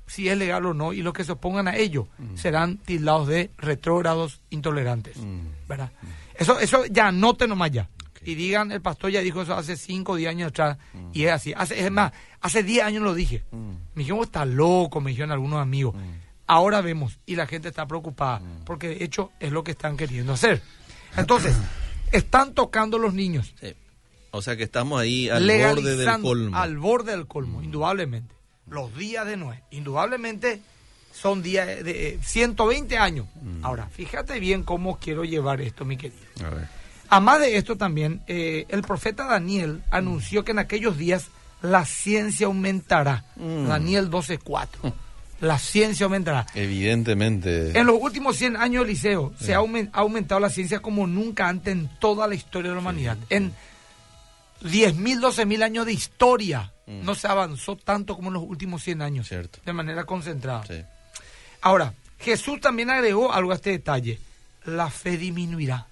si 0.06 0.28
es 0.28 0.36
legal 0.36 0.66
o 0.66 0.74
no 0.74 0.92
y 0.92 1.00
los 1.02 1.12
que 1.14 1.24
se 1.24 1.32
opongan 1.32 1.68
a 1.68 1.76
ello 1.76 2.08
serán 2.34 2.78
tildados 2.78 3.28
de 3.28 3.50
retrógrados 3.56 4.40
intolerantes. 4.50 5.16
¿verdad? 5.68 5.90
Eso, 6.34 6.58
eso 6.60 6.84
ya 6.86 7.08
anoten 7.08 7.48
nomás 7.48 7.70
ya. 7.70 7.88
Y 8.24 8.34
digan, 8.36 8.70
el 8.70 8.80
pastor 8.80 9.10
ya 9.10 9.20
dijo 9.20 9.42
eso 9.42 9.54
hace 9.54 9.76
5 9.76 10.12
o 10.12 10.16
10 10.16 10.30
años 10.30 10.48
atrás 10.50 10.78
y 11.12 11.24
es 11.24 11.32
así. 11.32 11.52
Hace, 11.56 11.84
es 11.84 11.90
más, 11.90 12.12
hace 12.40 12.62
10 12.62 12.84
años 12.84 13.02
lo 13.02 13.14
dije. 13.14 13.42
Me 13.50 13.78
dijeron, 14.02 14.18
"Vos 14.18 14.26
estás 14.26 14.46
loco, 14.46 15.00
me 15.00 15.10
dijeron 15.10 15.32
algunos 15.32 15.60
amigos. 15.60 15.94
Ahora 16.46 16.82
vemos 16.82 17.18
y 17.24 17.36
la 17.36 17.46
gente 17.46 17.68
está 17.68 17.86
preocupada 17.86 18.42
porque 18.66 18.88
de 18.88 19.04
hecho 19.04 19.32
es 19.40 19.50
lo 19.52 19.64
que 19.64 19.70
están 19.72 19.96
queriendo 19.96 20.34
hacer. 20.34 20.60
Entonces, 21.16 21.54
están 22.12 22.54
tocando 22.54 22.98
los 22.98 23.14
niños, 23.14 23.54
Sí. 23.60 23.74
O 24.34 24.40
sea 24.40 24.56
que 24.56 24.62
estamos 24.62 24.98
ahí 24.98 25.28
al 25.28 25.44
borde 25.46 25.96
del 25.96 26.20
colmo. 26.22 26.56
al 26.56 26.78
borde 26.78 27.12
del 27.12 27.26
colmo, 27.26 27.62
indudablemente. 27.62 28.34
los 28.66 28.96
días 28.96 29.26
de 29.26 29.36
Noé. 29.36 29.62
Indudablemente 29.70 30.60
son 31.12 31.42
días 31.42 31.66
de 31.66 32.18
120 32.22 32.96
años. 32.96 33.26
Mm. 33.42 33.62
Ahora, 33.62 33.88
fíjate 33.88 34.40
bien 34.40 34.62
cómo 34.62 34.98
quiero 34.98 35.24
llevar 35.24 35.60
esto, 35.60 35.84
mi 35.84 35.98
querido. 35.98 36.22
A 36.42 36.48
ver. 36.48 36.68
Además 37.10 37.40
de 37.40 37.58
esto 37.58 37.76
también, 37.76 38.22
eh, 38.26 38.64
el 38.70 38.80
profeta 38.80 39.26
Daniel 39.26 39.82
anunció 39.90 40.44
que 40.44 40.52
en 40.52 40.60
aquellos 40.60 40.96
días 40.96 41.26
la 41.60 41.84
ciencia 41.84 42.46
aumentará. 42.46 43.26
Mm. 43.36 43.66
Daniel 43.68 44.10
12.4. 44.10 44.94
La 45.42 45.58
ciencia 45.58 46.04
aumentará. 46.04 46.46
Evidentemente. 46.54 47.76
En 47.78 47.86
los 47.86 47.96
últimos 48.00 48.36
100 48.36 48.56
años, 48.56 48.86
Liceo, 48.86 49.34
se 49.38 49.54
ha 49.54 49.58
aumen- 49.58 49.90
ha 49.92 49.98
aumentado 50.00 50.40
la 50.40 50.48
ciencia 50.48 50.78
como 50.80 51.06
nunca 51.06 51.48
antes 51.48 51.72
en 51.72 51.88
toda 51.98 52.26
la 52.28 52.34
historia 52.36 52.70
de 52.70 52.76
la 52.76 52.80
humanidad. 52.80 53.18
En 53.28 53.52
10.000, 54.62 55.20
12.000 55.20 55.62
años 55.64 55.84
de 55.86 55.92
historia 55.92 56.72
Mm. 56.86 57.04
no 57.04 57.14
se 57.16 57.26
avanzó 57.26 57.74
tanto 57.76 58.14
como 58.14 58.28
en 58.28 58.34
los 58.34 58.44
últimos 58.44 58.82
100 58.82 59.02
años. 59.02 59.26
Cierto. 59.28 59.58
De 59.66 59.72
manera 59.72 60.04
concentrada. 60.04 60.64
Sí. 60.66 60.80
Ahora, 61.60 61.92
Jesús 62.20 62.60
también 62.60 62.90
agregó 62.90 63.32
algo 63.32 63.50
a 63.52 63.56
este 63.56 63.70
detalle. 63.70 64.20
La 64.64 64.90
fe 64.90 65.16
disminuirá. 65.16 65.86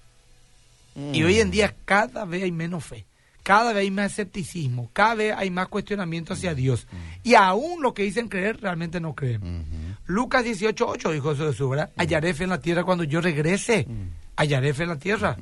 Y 0.95 1.21
Mm. 1.21 1.25
hoy 1.25 1.39
en 1.41 1.51
día 1.51 1.75
cada 1.85 2.23
vez 2.25 2.43
hay 2.43 2.51
menos 2.51 2.85
fe. 2.85 3.05
Cada 3.43 3.73
vez 3.73 3.81
hay 3.83 3.91
más 3.91 4.11
escepticismo. 4.11 4.89
Cada 4.93 5.15
vez 5.15 5.33
hay 5.35 5.49
más 5.49 5.67
cuestionamiento 5.67 6.33
hacia 6.33 6.53
Dios. 6.53 6.87
Y 7.23 7.33
aún 7.35 7.81
lo 7.81 7.93
que 7.93 8.03
dicen 8.03 8.27
creer, 8.27 8.61
realmente 8.61 8.99
no 8.99 9.15
creen. 9.15 9.41
Ujú. 9.41 9.95
Lucas 10.05 10.45
18.8 10.45 11.11
dijo 11.11 11.31
eso 11.31 11.45
de 11.47 11.53
su 11.53 11.67
¿verdad? 11.69 11.89
Hallaré 11.97 12.33
fe 12.33 12.43
en 12.43 12.49
la 12.51 12.59
tierra 12.61 12.83
cuando 12.83 13.03
yo 13.03 13.19
regrese. 13.21 13.87
Hallaré 14.35 14.73
fe 14.73 14.83
en 14.83 14.89
la 14.89 14.99
tierra. 14.99 15.37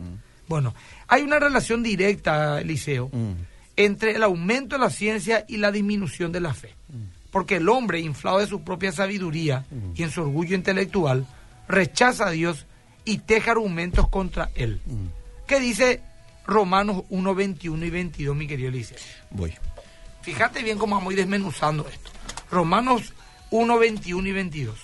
Bueno, 0.48 0.74
hay 1.08 1.22
una 1.24 1.40
relación 1.40 1.84
directa, 1.84 2.60
Eliseo, 2.62 3.10
Mm. 3.12 3.32
entre 3.78 4.16
el 4.16 4.24
aumento 4.24 4.76
de 4.78 4.82
la 4.82 4.90
ciencia 4.90 5.46
y 5.48 5.58
la 5.58 5.72
disminución 5.72 6.32
de 6.32 6.40
la 6.42 6.54
fe. 6.54 6.74
Porque 7.32 7.58
el 7.58 7.70
hombre, 7.70 8.00
inflado 8.00 8.40
de 8.40 8.48
su 8.48 8.64
propia 8.64 8.92
sabiduría 8.92 9.66
y 9.96 10.04
en 10.04 10.10
su 10.10 10.22
orgullo 10.22 10.56
intelectual, 10.56 11.28
rechaza 11.68 12.28
a 12.28 12.32
Dios 12.32 12.66
y 13.06 13.20
teja 13.20 13.52
argumentos 13.52 14.08
contra 14.10 14.50
él. 14.56 14.82
¿Qué 15.48 15.60
dice 15.60 16.02
Romanos 16.50 17.04
1, 17.10 17.36
21 17.36 17.86
y 17.86 17.90
22, 17.90 18.36
mi 18.36 18.48
querido 18.48 18.70
Eliseo? 18.70 18.98
Voy. 19.30 19.54
Fíjate 20.22 20.64
bien 20.64 20.78
cómo 20.78 20.96
vamos 20.96 21.12
a 21.12 21.14
ir 21.14 21.20
desmenuzando 21.20 21.88
esto. 21.88 22.12
Romanos 22.52 23.14
1, 23.52 23.80
21 23.80 24.28
y 24.28 24.32
22. 24.32 24.76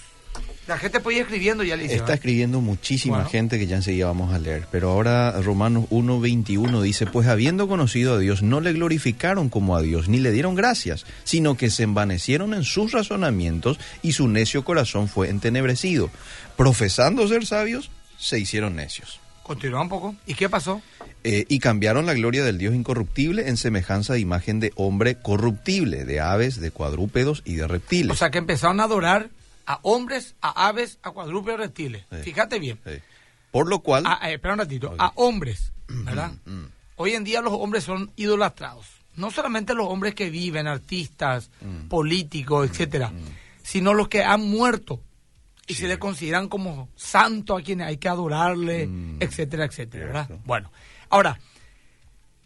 La 0.67 0.79
gente 0.79 0.99
puede 0.99 1.17
ir 1.17 1.23
escribiendo 1.23 1.63
ya, 1.63 1.75
Eliseo. 1.75 1.97
Está 1.97 2.15
escribiendo 2.15 2.59
muchísima 2.59 3.17
Bueno. 3.17 3.29
gente 3.29 3.59
que 3.59 3.67
ya 3.67 3.75
enseguida 3.75 4.07
vamos 4.07 4.33
a 4.33 4.39
leer, 4.39 4.67
pero 4.71 4.89
ahora 4.89 5.39
Romanos 5.41 5.85
1.21 5.91 6.81
dice, 6.81 7.05
pues 7.05 7.27
habiendo 7.27 7.67
conocido 7.67 8.15
a 8.15 8.17
Dios, 8.17 8.41
no 8.41 8.61
le 8.61 8.73
glorificaron 8.73 9.49
como 9.49 9.75
a 9.75 9.81
Dios, 9.83 10.09
ni 10.09 10.17
le 10.17 10.31
dieron 10.31 10.55
gracias, 10.55 11.05
sino 11.23 11.55
que 11.55 11.69
se 11.69 11.83
envanecieron 11.83 12.55
en 12.55 12.63
sus 12.63 12.93
razonamientos 12.93 13.79
y 14.01 14.13
su 14.13 14.27
necio 14.27 14.65
corazón 14.65 15.07
fue 15.07 15.29
entenebrecido. 15.29 16.09
Profesando 16.57 17.27
ser 17.27 17.45
sabios, 17.45 17.91
se 18.17 18.39
hicieron 18.39 18.75
necios. 18.75 19.19
Continúa 19.45 19.81
un 19.81 19.89
poco. 19.89 20.15
¿Y 20.25 20.33
qué 20.33 20.49
pasó? 20.49 20.81
Eh, 21.23 21.45
y 21.47 21.59
cambiaron 21.59 22.07
la 22.07 22.15
gloria 22.15 22.43
del 22.43 22.57
Dios 22.57 22.73
incorruptible 22.73 23.47
en 23.47 23.57
semejanza 23.57 24.13
de 24.13 24.19
imagen 24.19 24.59
de 24.59 24.73
hombre 24.75 25.19
corruptible, 25.21 26.03
de 26.03 26.19
aves, 26.19 26.59
de 26.59 26.71
cuadrúpedos 26.71 27.43
y 27.45 27.53
de 27.53 27.67
reptiles. 27.67 28.11
O 28.11 28.15
sea, 28.15 28.31
que 28.31 28.39
empezaron 28.39 28.79
a 28.79 28.85
adorar 28.85 29.29
a 29.67 29.79
hombres, 29.83 30.33
a 30.41 30.67
aves, 30.67 30.97
a 31.03 31.11
cuadrúpedos, 31.11 31.59
reptiles. 31.59 32.05
Sí. 32.11 32.17
Fíjate 32.23 32.57
bien. 32.57 32.79
Sí. 32.85 32.93
Por 33.51 33.67
lo 33.69 33.79
cual... 33.81 34.05
A- 34.07 34.31
eh, 34.31 34.33
espera 34.33 34.55
un 34.55 34.59
ratito. 34.61 34.95
A 34.97 35.11
hombres, 35.15 35.71
¿verdad? 35.87 36.31
Mm. 36.45 36.63
Hoy 36.95 37.11
en 37.13 37.23
día 37.23 37.41
los 37.41 37.53
hombres 37.53 37.83
son 37.83 38.11
idolatrados. 38.15 38.87
No 39.15 39.29
solamente 39.29 39.75
los 39.75 39.87
hombres 39.87 40.15
que 40.15 40.31
viven, 40.31 40.65
artistas, 40.65 41.51
Mm. 41.61 41.87
políticos, 41.87 42.67
etcétera, 42.69 43.11
sino 43.63 43.93
los 43.93 44.07
que 44.07 44.23
han 44.23 44.41
muerto 44.41 45.01
y 45.67 45.73
se 45.73 45.87
le 45.87 45.97
consideran 45.97 46.47
como 46.47 46.89
santos 46.95 47.59
a 47.59 47.63
quienes 47.63 47.87
hay 47.87 47.97
que 47.97 48.07
adorarle, 48.09 48.87
Mm. 48.87 49.17
etcétera, 49.19 49.65
etcétera, 49.65 50.05
¿verdad? 50.05 50.29
Bueno, 50.45 50.71
ahora, 51.09 51.39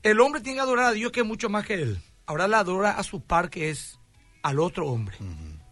el 0.04 0.20
hombre 0.22 0.42
tiene 0.42 0.58
que 0.58 0.62
adorar 0.62 0.86
a 0.86 0.92
Dios 0.94 1.12
que 1.12 1.22
es 1.22 1.26
mucho 1.26 1.50
más 1.50 1.66
que 1.66 1.74
él. 1.76 2.00
Ahora 2.26 2.48
le 2.48 2.56
adora 2.56 2.92
a 2.92 3.04
su 3.04 3.22
par 3.22 3.50
que 3.50 3.70
es 3.70 4.00
al 4.44 4.60
otro 4.60 4.88
hombre. 4.88 5.18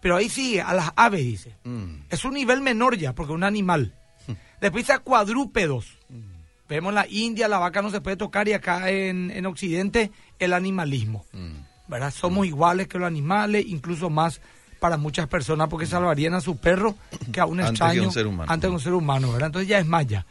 Pero 0.02 0.18
ahí 0.18 0.30
sigue, 0.30 0.62
a 0.62 0.74
las 0.74 0.92
aves 0.96 1.22
dice. 1.24 1.56
Mm. 1.64 2.02
Es 2.10 2.26
un 2.26 2.34
nivel 2.34 2.62
menor 2.62 2.98
ya, 2.98 3.14
porque 3.14 3.32
es 3.32 3.36
un 3.36 3.44
animal. 3.44 3.96
Después 4.62 4.84
dice 4.84 4.94
a 4.94 5.00
cuadrúpedos. 5.00 5.98
Vemos 6.68 6.90
en 6.90 6.96
la 6.96 7.08
India, 7.08 7.48
la 7.48 7.60
vaca 7.60 7.82
no 7.82 7.90
se 7.90 8.02
puede 8.02 8.18
tocar 8.18 8.48
y 8.50 8.54
acá 8.54 8.90
en, 8.90 9.32
en 9.32 9.46
Occidente 9.46 10.12
el 10.40 10.52
animalismo. 10.52 11.26
Mm. 11.32 11.56
¿verdad? 11.88 12.12
Somos 12.12 12.46
iguales 12.46 12.90
que 12.90 13.00
los 13.00 13.08
animales, 13.08 13.64
incluso 13.66 14.10
más 14.10 14.42
para 14.80 14.98
muchas 14.98 15.28
personas, 15.28 15.68
porque 15.70 15.86
salvarían 15.86 16.34
a 16.34 16.42
su 16.42 16.58
perro 16.58 16.96
que 17.32 17.40
a 17.40 17.46
un 17.46 17.60
Antes 17.60 17.80
que 17.80 17.86
extraño 17.86 18.04
un 18.08 18.14
ser 18.14 18.28
humano. 18.28 18.52
antes 18.52 18.68
que 18.70 18.74
un 18.74 18.80
ser 18.82 18.94
humano, 18.94 19.32
¿verdad? 19.32 19.48
Entonces 19.48 19.68
ya 19.70 19.80
es 19.80 19.88
ya. 20.08 20.26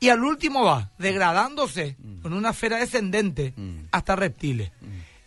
Y 0.00 0.08
al 0.08 0.22
último 0.24 0.64
va, 0.64 0.90
degradándose 0.98 1.96
en 2.24 2.32
una 2.32 2.50
esfera 2.50 2.78
descendente 2.78 3.54
Mm. 3.56 3.86
hasta 3.92 4.16
reptiles. 4.16 4.70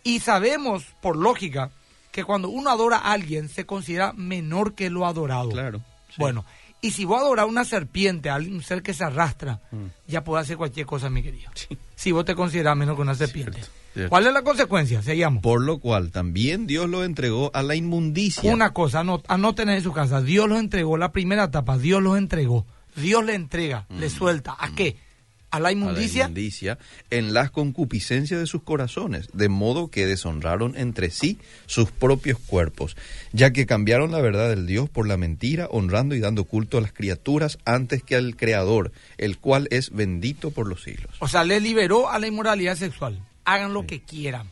Y 0.04 0.20
sabemos, 0.20 0.84
por 1.00 1.16
lógica, 1.16 1.70
que 2.12 2.24
cuando 2.24 2.48
uno 2.48 2.70
adora 2.70 2.98
a 2.98 3.12
alguien 3.12 3.48
se 3.48 3.66
considera 3.66 4.12
menor 4.14 4.74
que 4.74 4.90
lo 4.90 5.06
adorado. 5.06 5.48
Claro. 5.50 5.80
sí. 6.08 6.14
Bueno, 6.18 6.44
y 6.80 6.92
si 6.92 7.04
vos 7.04 7.20
adoras 7.20 7.42
a 7.42 7.46
una 7.46 7.64
serpiente, 7.64 8.30
a 8.30 8.36
un 8.36 8.62
ser 8.62 8.82
que 8.82 8.94
se 8.94 9.04
arrastra, 9.04 9.60
Mm. 9.72 9.86
ya 10.06 10.22
puede 10.24 10.42
hacer 10.42 10.56
cualquier 10.56 10.86
cosa, 10.86 11.10
mi 11.10 11.22
querido. 11.22 11.50
Si 11.96 12.12
vos 12.12 12.24
te 12.24 12.34
consideras 12.34 12.76
menor 12.76 12.94
que 12.96 13.02
una 13.02 13.14
serpiente. 13.14 13.54
Cierto. 13.62 13.72
¿Cuál 14.08 14.26
es 14.26 14.32
la 14.32 14.42
consecuencia? 14.42 15.02
Seguimos. 15.02 15.42
Por 15.42 15.62
lo 15.62 15.78
cual 15.80 16.10
también 16.10 16.66
Dios 16.66 16.88
lo 16.88 17.04
entregó 17.04 17.50
a 17.54 17.62
la 17.62 17.74
inmundicia. 17.74 18.52
Una 18.52 18.72
cosa, 18.72 19.02
anot- 19.02 19.24
anoten 19.28 19.68
en 19.70 19.82
su 19.82 19.92
casa. 19.92 20.22
Dios 20.22 20.48
los 20.48 20.60
entregó, 20.60 20.96
la 20.96 21.10
primera 21.12 21.44
etapa, 21.44 21.78
Dios 21.78 22.02
los 22.02 22.16
entregó. 22.18 22.66
Dios 22.96 23.24
le 23.24 23.34
entrega, 23.34 23.86
le 23.90 24.10
suelta. 24.10 24.56
¿A 24.58 24.74
qué? 24.74 24.96
A 25.50 25.60
la 25.60 25.68
a 25.68 25.70
la 25.70 25.72
inmundicia. 25.72 26.24
inmundicia 26.24 26.78
en 27.10 27.32
las 27.32 27.50
concupiscencias 27.50 28.38
de 28.38 28.46
sus 28.46 28.62
corazones, 28.64 29.30
de 29.32 29.48
modo 29.48 29.88
que 29.88 30.04
deshonraron 30.06 30.76
entre 30.76 31.08
sí 31.10 31.38
sus 31.64 31.90
propios 31.90 32.38
cuerpos, 32.38 32.96
ya 33.32 33.50
que 33.52 33.64
cambiaron 33.64 34.10
la 34.12 34.20
verdad 34.20 34.50
del 34.50 34.66
Dios 34.66 34.90
por 34.90 35.08
la 35.08 35.16
mentira, 35.16 35.66
honrando 35.70 36.14
y 36.14 36.20
dando 36.20 36.44
culto 36.44 36.76
a 36.76 36.80
las 36.82 36.92
criaturas 36.92 37.58
antes 37.64 38.02
que 38.02 38.14
al 38.16 38.36
Creador, 38.36 38.92
el 39.16 39.38
cual 39.38 39.68
es 39.70 39.90
bendito 39.90 40.50
por 40.50 40.68
los 40.68 40.82
siglos. 40.82 41.16
O 41.20 41.28
sea, 41.28 41.44
le 41.44 41.60
liberó 41.60 42.10
a 42.10 42.18
la 42.18 42.26
inmoralidad 42.26 42.76
sexual. 42.76 43.18
Hagan 43.52 43.72
lo 43.72 43.86
que 43.86 44.00
quieran. 44.02 44.48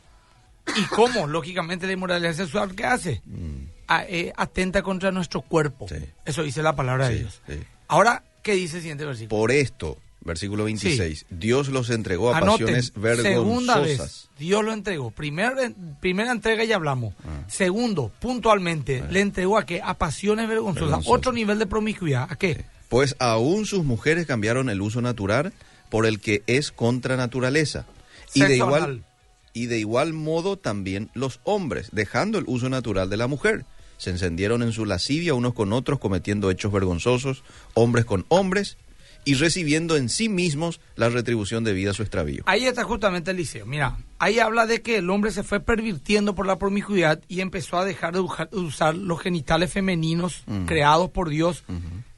¿Y 0.77 0.85
cómo? 0.87 1.27
Lógicamente 1.27 1.87
la 1.87 1.93
inmoralidad 1.93 2.33
sexual, 2.35 2.75
¿qué 2.75 2.85
hace? 2.85 3.23
Mm, 3.25 3.67
A- 3.89 4.05
eh, 4.05 4.33
atenta 4.37 4.83
contra 4.83 5.13
nuestro 5.13 5.43
cuerpo. 5.43 5.87
Sí. 5.89 5.97
Eso 6.25 6.43
dice 6.43 6.63
la 6.63 6.75
palabra 6.75 7.09
de 7.09 7.21
Dios. 7.21 7.41
sí. 7.47 7.55
Ahora, 7.89 8.25
¿qué 8.43 8.55
dice 8.55 8.77
el 8.77 8.83
siguiente 8.83 9.05
versículo? 9.05 9.29
Por 9.41 9.53
esto, 9.53 9.97
versículo 10.23 10.65
26, 10.65 11.27
Dios 11.31 11.69
los 11.69 11.89
entregó 11.91 12.33
a 12.35 12.39
Anoten, 12.39 12.67
pasiones 12.67 12.93
segunda 13.23 13.79
vez, 13.79 13.87
vergonzosas. 13.99 14.29
Dios 14.39 14.65
lo 14.65 14.73
entregó. 14.73 15.13
Primer, 15.13 15.73
primera 16.01 16.33
entrega 16.33 16.65
ya 16.65 16.75
hablamos. 16.75 17.15
Ah. 17.25 17.45
Segundo, 17.47 18.11
puntualmente, 18.19 19.05
le 19.09 19.21
entregó 19.21 19.57
a 19.59 19.65
qué? 19.67 19.81
A 19.85 19.95
pasiones 19.95 20.49
vergonzosas. 20.49 20.89
Vergonzosas. 20.89 21.17
Otro 21.19 21.33
nivel 21.33 21.61
de 21.61 21.67
promiscuidad. 21.67 22.27
¿A 22.29 22.35
qué? 22.35 22.65
Pues 22.89 23.15
aún 23.21 23.67
sus 23.67 23.85
mujeres 23.85 24.27
cambiaron 24.27 24.69
el 24.69 24.81
uso 24.83 25.01
natural 25.01 25.53
por 25.91 26.07
el 26.07 26.19
que 26.19 26.43
es 26.49 26.73
contra 26.73 27.17
naturaleza. 27.17 27.87
Y 28.35 28.41
de, 28.41 28.57
igual, 28.57 29.05
y 29.53 29.67
de 29.67 29.79
igual 29.79 30.13
modo 30.13 30.57
también 30.57 31.11
los 31.15 31.41
hombres, 31.45 31.89
dejando 31.93 32.39
el 32.39 32.45
uso 32.47 32.69
natural 32.69 33.09
de 33.11 33.17
la 33.17 33.27
mujer. 33.27 33.65
Se 33.99 34.11
encendieron 34.11 34.63
en 34.63 34.73
su 34.73 34.85
lascivia 34.85 35.33
unos 35.35 35.55
con 35.55 35.73
otros, 35.73 35.99
cometiendo 35.99 36.51
hechos 36.51 36.71
vergonzosos, 36.73 37.45
hombres 37.75 38.05
con 38.05 38.27
hombres, 38.29 38.77
y 39.25 39.35
recibiendo 39.35 39.97
en 39.97 40.09
sí 40.09 40.29
mismos 40.29 40.81
la 40.95 41.09
retribución 41.09 41.65
debida 41.65 41.91
a 41.91 41.95
su 41.95 42.03
extravío. 42.03 42.45
Ahí 42.47 42.65
está 42.67 42.85
justamente 42.85 43.33
el 43.33 43.39
liceo. 43.39 43.67
Mira, 43.67 43.97
ahí 44.21 44.39
habla 44.39 44.67
de 44.67 44.83
que 44.83 44.99
el 44.99 45.11
hombre 45.11 45.33
se 45.33 45.43
fue 45.43 45.59
pervirtiendo 45.59 46.35
por 46.37 46.47
la 46.47 46.59
promiscuidad 46.59 47.21
y 47.27 47.41
empezó 47.41 47.79
a 47.79 47.85
dejar 47.85 48.15
de 48.15 48.21
usar 48.21 48.95
los 48.95 49.21
genitales 49.21 49.73
femeninos 49.73 50.45
Mm. 50.47 50.67
creados 50.67 51.11
por 51.11 51.29
Dios 51.29 51.65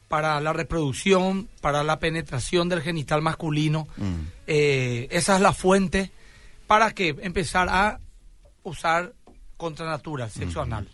para 0.09 0.41
la 0.41 0.51
reproducción, 0.51 1.47
para 1.61 1.83
la 1.83 1.99
penetración 1.99 2.67
del 2.67 2.81
genital 2.81 3.21
masculino. 3.21 3.87
Mm. 3.95 4.15
Eh, 4.47 5.07
esa 5.11 5.35
es 5.35 5.41
la 5.41 5.53
fuente 5.53 6.11
para 6.67 6.91
que 6.91 7.15
empezar 7.21 7.69
a 7.69 7.99
usar 8.63 9.13
contra 9.55 9.85
natura, 9.85 10.29
sexo 10.29 10.61
anal. 10.61 10.87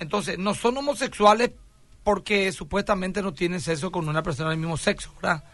Entonces, 0.00 0.38
no 0.38 0.54
son 0.54 0.76
homosexuales 0.76 1.52
porque 2.04 2.52
supuestamente 2.52 3.22
no 3.22 3.32
tienen 3.32 3.60
sexo 3.60 3.90
con 3.92 4.08
una 4.08 4.22
persona 4.22 4.50
del 4.50 4.58
mismo 4.58 4.76
sexo, 4.76 5.12
¿verdad? 5.20 5.44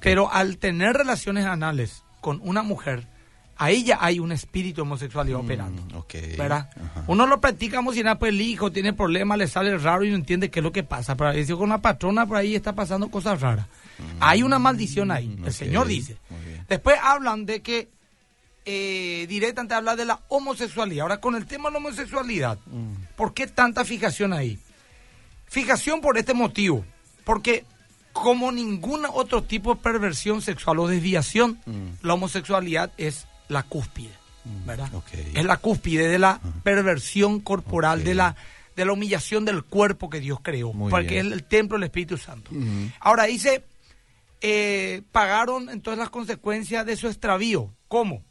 Pero 0.00 0.30
al 0.32 0.58
tener 0.58 0.96
relaciones 0.96 1.46
anales 1.46 2.02
con 2.20 2.40
una 2.42 2.62
mujer, 2.62 3.06
ahí 3.60 3.84
ya 3.84 3.98
hay 4.00 4.18
un 4.18 4.32
espíritu 4.32 4.82
homosexual 4.82 5.32
operando. 5.34 5.82
Mm, 5.82 5.96
ok. 5.98 6.14
¿Verdad? 6.38 6.70
Ajá. 6.74 7.04
Uno 7.06 7.26
lo 7.26 7.40
practica 7.40 7.76
como 7.76 7.92
si 7.92 8.02
nada, 8.02 8.18
pues 8.18 8.30
el 8.30 8.40
hijo 8.40 8.72
tiene 8.72 8.94
problemas, 8.94 9.36
le 9.36 9.46
sale 9.46 9.76
raro 9.76 10.02
y 10.02 10.08
no 10.10 10.16
entiende 10.16 10.50
qué 10.50 10.60
es 10.60 10.64
lo 10.64 10.72
que 10.72 10.82
pasa. 10.82 11.14
Pero 11.14 11.32
dice 11.34 11.54
con 11.54 11.68
la 11.68 11.78
patrona 11.78 12.26
por 12.26 12.38
ahí 12.38 12.54
está 12.54 12.74
pasando 12.74 13.10
cosas 13.10 13.40
raras. 13.40 13.66
Hay 14.18 14.42
una 14.42 14.58
maldición 14.58 15.10
ahí, 15.10 15.28
Mm, 15.28 15.44
el 15.44 15.52
Señor 15.52 15.86
dice. 15.86 16.16
Después 16.68 16.96
hablan 17.02 17.44
de 17.44 17.60
que 17.60 17.88
eh, 18.64 19.26
directamente 19.28 19.74
habla 19.74 19.94
de 19.94 20.06
la 20.06 20.20
homosexualidad. 20.28 21.02
Ahora, 21.02 21.20
con 21.20 21.34
el 21.34 21.44
tema 21.46 21.68
de 21.68 21.74
la 21.74 21.78
homosexualidad, 21.78 22.58
¿por 23.16 23.34
qué 23.34 23.46
tanta 23.46 23.84
fijación 23.84 24.32
ahí? 24.32 24.58
Fijación 25.46 26.00
por 26.00 26.16
este 26.16 26.32
motivo, 26.32 26.84
porque 27.24 27.64
como 28.12 28.52
ningún 28.52 29.04
otro 29.12 29.42
tipo 29.42 29.74
de 29.74 29.80
perversión 29.82 30.40
sexual 30.42 30.78
o 30.78 30.88
desviación, 30.88 31.58
la 32.02 32.14
homosexualidad 32.14 32.92
es 32.96 33.26
la 33.50 33.62
cúspide, 33.64 34.12
¿verdad? 34.64 34.92
Ok. 34.94 35.08
Es 35.34 35.44
la 35.44 35.58
cúspide 35.58 36.08
de 36.08 36.18
la 36.18 36.40
perversión 36.62 37.40
corporal, 37.40 38.02
de 38.04 38.14
la 38.14 38.36
de 38.76 38.84
la 38.86 38.92
humillación 38.92 39.44
del 39.44 39.62
cuerpo 39.64 40.08
que 40.08 40.20
Dios 40.20 40.38
creó, 40.42 40.72
Muy 40.72 40.90
porque 40.90 41.08
bien. 41.08 41.26
es 41.26 41.32
el 41.32 41.44
templo 41.44 41.76
del 41.76 41.84
Espíritu 41.84 42.16
Santo. 42.16 42.50
Ahora 43.00 43.24
dice, 43.24 43.64
eh, 44.40 45.02
pagaron 45.12 45.68
entonces 45.68 45.98
las 45.98 46.08
consecuencias 46.08 46.86
de 46.86 46.96
su 46.96 47.08
extravío. 47.08 47.74
¿Cómo? 47.88 48.22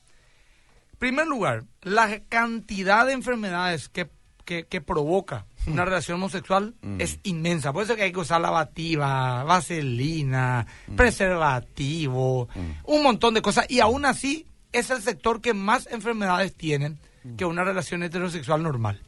En 0.94 0.98
primer 0.98 1.28
lugar, 1.28 1.66
la 1.82 2.22
cantidad 2.30 3.06
de 3.06 3.14
enfermedades 3.14 3.90
que, 3.90 4.10
que- 4.46 4.66
que 4.66 4.82
provoca 4.82 5.46
una 5.68 5.86
relación 5.86 6.16
homosexual 6.16 6.74
es 6.98 7.20
inmensa. 7.24 7.72
Por 7.72 7.84
eso 7.84 7.96
que 7.96 8.04
hay 8.04 8.12
que 8.12 8.20
usar 8.20 8.42
lavativa, 8.42 9.44
vaselina, 9.44 10.66
preservativo, 10.96 12.48
un 12.86 13.04
montón 13.04 13.34
de 13.34 13.42
cosas. 13.42 13.66
Y 13.70 13.80
aún 13.82 14.06
así 14.06 14.46
es 14.72 14.90
el 14.90 15.02
sector 15.02 15.42
que 15.42 15.54
más 15.54 15.88
enfermedades 15.92 16.54
tienen 16.54 16.98
que 17.38 17.46
una 17.46 17.64
relación 17.64 18.04
heterosexual 18.04 18.64
normal. 18.64 19.02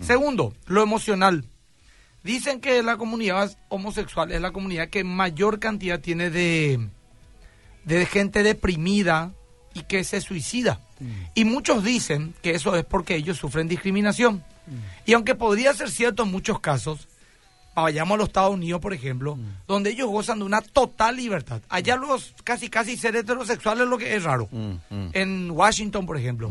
Segundo, 0.00 0.54
lo 0.66 0.82
emocional. 0.82 1.44
Dicen 2.22 2.60
que 2.60 2.82
la 2.82 2.96
comunidad 2.96 3.56
homosexual 3.68 4.32
es 4.32 4.40
la 4.40 4.52
comunidad 4.52 4.88
que 4.88 5.04
mayor 5.04 5.58
cantidad 5.58 6.00
tiene 6.00 6.30
de, 6.30 6.88
de 7.84 8.06
gente 8.06 8.42
deprimida 8.42 9.32
y 9.74 9.82
que 9.82 10.04
se 10.04 10.20
suicida. 10.20 10.80
Y 11.34 11.44
muchos 11.44 11.84
dicen 11.84 12.34
que 12.40 12.52
eso 12.52 12.76
es 12.76 12.84
porque 12.84 13.16
ellos 13.16 13.36
sufren 13.36 13.68
discriminación. 13.68 14.42
Y 15.04 15.12
aunque 15.12 15.34
podría 15.34 15.74
ser 15.74 15.90
cierto 15.90 16.22
en 16.22 16.30
muchos 16.30 16.60
casos, 16.60 17.08
vayamos 17.82 18.14
a 18.14 18.18
los 18.18 18.28
Estados 18.28 18.54
Unidos, 18.54 18.80
por 18.80 18.94
ejemplo, 18.94 19.38
donde 19.66 19.90
ellos 19.90 20.08
gozan 20.08 20.38
de 20.38 20.44
una 20.44 20.60
total 20.60 21.16
libertad. 21.16 21.62
Allá 21.68 21.96
los 21.96 22.34
casi 22.44 22.68
casi 22.68 22.96
ser 22.96 23.16
heterosexuales 23.16 23.86
lo 23.86 23.98
que 23.98 24.14
es 24.14 24.22
raro. 24.22 24.48
Mm, 24.50 24.74
mm. 24.90 25.10
En 25.12 25.50
Washington, 25.50 26.06
por 26.06 26.16
ejemplo, 26.16 26.50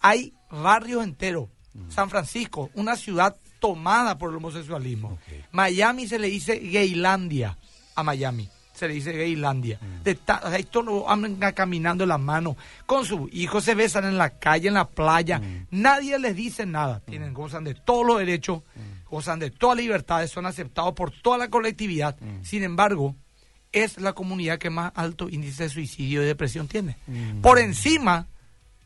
hay 0.00 0.32
barrios 0.50 1.04
enteros. 1.04 1.48
San 1.90 2.08
Francisco, 2.08 2.70
una 2.74 2.96
ciudad 2.96 3.36
tomada 3.60 4.16
por 4.16 4.30
el 4.30 4.36
homosexualismo. 4.36 5.18
Miami 5.52 6.06
se 6.06 6.18
le 6.18 6.28
dice 6.28 6.58
Gaylandia 6.58 7.56
a 7.94 8.02
Miami. 8.02 8.48
Se 8.74 8.86
le 8.86 8.94
dice 8.94 9.12
Gaylandia. 9.12 9.80
De 10.04 10.12
o 10.12 10.50
sea, 10.50 10.56
estos 10.56 10.84
lo 10.84 11.10
andan 11.10 11.52
caminando 11.52 12.04
en 12.04 12.10
las 12.10 12.20
manos. 12.20 12.56
Con 12.84 13.06
sus 13.06 13.32
hijos 13.32 13.64
se 13.64 13.74
besan 13.74 14.04
en 14.04 14.18
la 14.18 14.30
calle, 14.30 14.68
en 14.68 14.74
la 14.74 14.86
playa. 14.86 15.40
Nadie 15.70 16.18
les 16.18 16.36
dice 16.36 16.66
nada. 16.66 17.00
Tienen, 17.00 17.32
gozan 17.32 17.64
de 17.64 17.74
todos 17.74 18.06
los 18.06 18.18
derechos, 18.18 18.62
gozan 19.08 19.38
de 19.38 19.50
todas 19.50 19.76
libertades, 19.76 20.30
son 20.30 20.46
aceptados 20.46 20.94
por 20.94 21.10
toda 21.10 21.38
la 21.38 21.48
colectividad. 21.48 22.16
Sin 22.42 22.62
embargo, 22.62 23.14
es 23.72 23.98
la 24.00 24.12
comunidad 24.12 24.58
que 24.58 24.70
más 24.70 24.92
alto 24.94 25.28
índice 25.28 25.64
de 25.64 25.68
suicidio 25.68 26.22
y 26.22 26.26
depresión 26.26 26.68
tiene. 26.68 26.96
Por 27.42 27.58
encima 27.58 28.26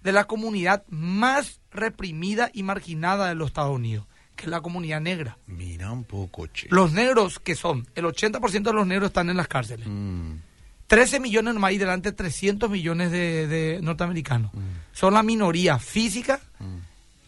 de 0.02 0.12
la 0.12 0.24
comunidad 0.24 0.84
más 0.88 1.60
reprimida 1.70 2.50
y 2.52 2.62
marginada 2.62 3.28
de 3.28 3.34
los 3.34 3.48
Estados 3.48 3.74
Unidos, 3.74 4.06
que 4.36 4.44
es 4.44 4.50
la 4.50 4.60
comunidad 4.60 5.00
negra. 5.00 5.38
Mira 5.46 5.92
un 5.92 6.04
poco, 6.04 6.46
che. 6.46 6.68
Los 6.70 6.92
negros 6.92 7.38
que 7.38 7.54
son, 7.54 7.86
el 7.94 8.04
80% 8.04 8.62
de 8.62 8.72
los 8.72 8.86
negros 8.86 9.08
están 9.08 9.30
en 9.30 9.36
las 9.36 9.48
cárceles. 9.48 9.86
Mm, 9.88 10.36
13 10.86 11.20
millones 11.20 11.54
nomás 11.54 11.72
y 11.72 11.78
delante 11.78 12.10
300 12.12 12.68
millones 12.68 13.12
de, 13.12 13.46
de 13.46 13.80
norteamericanos. 13.80 14.50
Son 14.92 15.14
la 15.14 15.22
minoría 15.22 15.78
física 15.78 16.40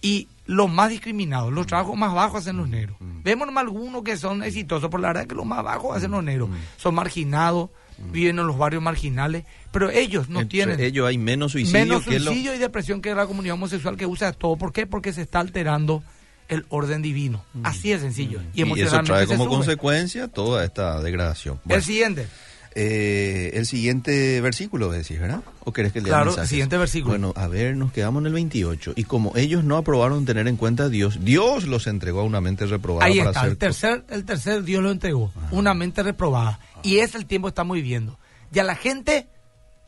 y 0.00 0.26
los 0.46 0.70
más 0.70 0.90
discriminados. 0.90 1.52
Los 1.52 1.66
trabajos 1.66 1.96
más 1.96 2.12
bajos 2.14 2.40
hacen 2.40 2.56
los 2.56 2.68
negros. 2.68 2.96
Vemos 3.00 3.46
nomás 3.46 3.62
algunos 3.62 4.02
que 4.02 4.16
son 4.16 4.42
exitosos, 4.42 4.88
pero 4.90 5.00
la 5.02 5.08
verdad 5.08 5.22
es 5.22 5.28
que 5.28 5.34
los 5.34 5.46
más 5.46 5.62
bajos 5.62 5.96
hacen 5.96 6.10
los 6.10 6.24
negros. 6.24 6.48
Son 6.76 6.94
marginados, 6.94 7.70
viven 8.10 8.38
en 8.38 8.46
los 8.46 8.58
barrios 8.58 8.82
marginales, 8.82 9.44
pero 9.70 9.90
ellos 9.90 10.28
no 10.28 10.40
entre 10.40 10.50
tienen 10.58 10.80
ellos 10.80 11.06
hay 11.06 11.18
menos 11.18 11.52
suicidio 11.52 11.78
menos 11.80 12.04
que 12.04 12.18
lo- 12.18 12.32
suicidio 12.32 12.54
y 12.54 12.58
depresión 12.58 13.00
que 13.00 13.14
la 13.14 13.26
comunidad 13.26 13.54
homosexual 13.54 13.96
que 13.96 14.06
usa 14.06 14.32
todo. 14.32 14.56
¿Por 14.56 14.72
qué? 14.72 14.86
Porque 14.86 15.12
se 15.12 15.22
está 15.22 15.38
alterando 15.40 16.02
el 16.48 16.66
orden 16.70 17.00
divino. 17.02 17.44
Así 17.62 17.90
de 17.90 18.00
sencillo. 18.00 18.40
Y, 18.52 18.62
y 18.64 18.80
eso 18.82 19.00
trae 19.04 19.26
como 19.26 19.44
consecuencia 19.48 20.28
toda 20.28 20.64
esta 20.64 21.00
degradación. 21.00 21.60
Bueno, 21.64 21.78
El 21.78 21.84
siguiente. 21.84 22.26
Eh, 22.74 23.50
el 23.54 23.66
siguiente 23.66 24.40
versículo 24.40 24.90
decís, 24.90 25.20
¿verdad? 25.20 25.42
¿O 25.64 25.72
querés 25.72 25.92
que 25.92 26.00
lea 26.00 26.08
Claro, 26.10 26.26
mensajes? 26.26 26.48
siguiente 26.50 26.76
versículo. 26.78 27.10
Bueno, 27.12 27.32
a 27.36 27.46
ver, 27.46 27.76
nos 27.76 27.92
quedamos 27.92 28.22
en 28.22 28.26
el 28.28 28.32
28. 28.32 28.94
Y 28.96 29.04
como 29.04 29.32
ellos 29.36 29.62
no 29.64 29.76
aprobaron 29.76 30.24
tener 30.24 30.48
en 30.48 30.56
cuenta 30.56 30.84
a 30.84 30.88
Dios, 30.88 31.18
Dios 31.24 31.66
los 31.66 31.86
entregó 31.86 32.20
a 32.20 32.24
una 32.24 32.40
mente 32.40 32.66
reprobada 32.66 33.06
Ahí 33.06 33.18
para 33.18 33.30
está, 33.30 33.40
hacer 33.40 33.50
el 33.52 33.58
tercer, 33.58 34.04
el 34.10 34.24
tercer 34.24 34.62
Dios 34.64 34.82
lo 34.82 34.90
entregó, 34.90 35.32
una 35.50 35.74
mente 35.74 36.02
reprobada. 36.02 36.58
Y 36.82 36.98
es 36.98 37.14
el 37.14 37.26
tiempo 37.26 37.46
que 37.46 37.50
estamos 37.50 37.74
viviendo. 37.76 38.18
Ya 38.50 38.64
la 38.64 38.74
gente 38.74 39.28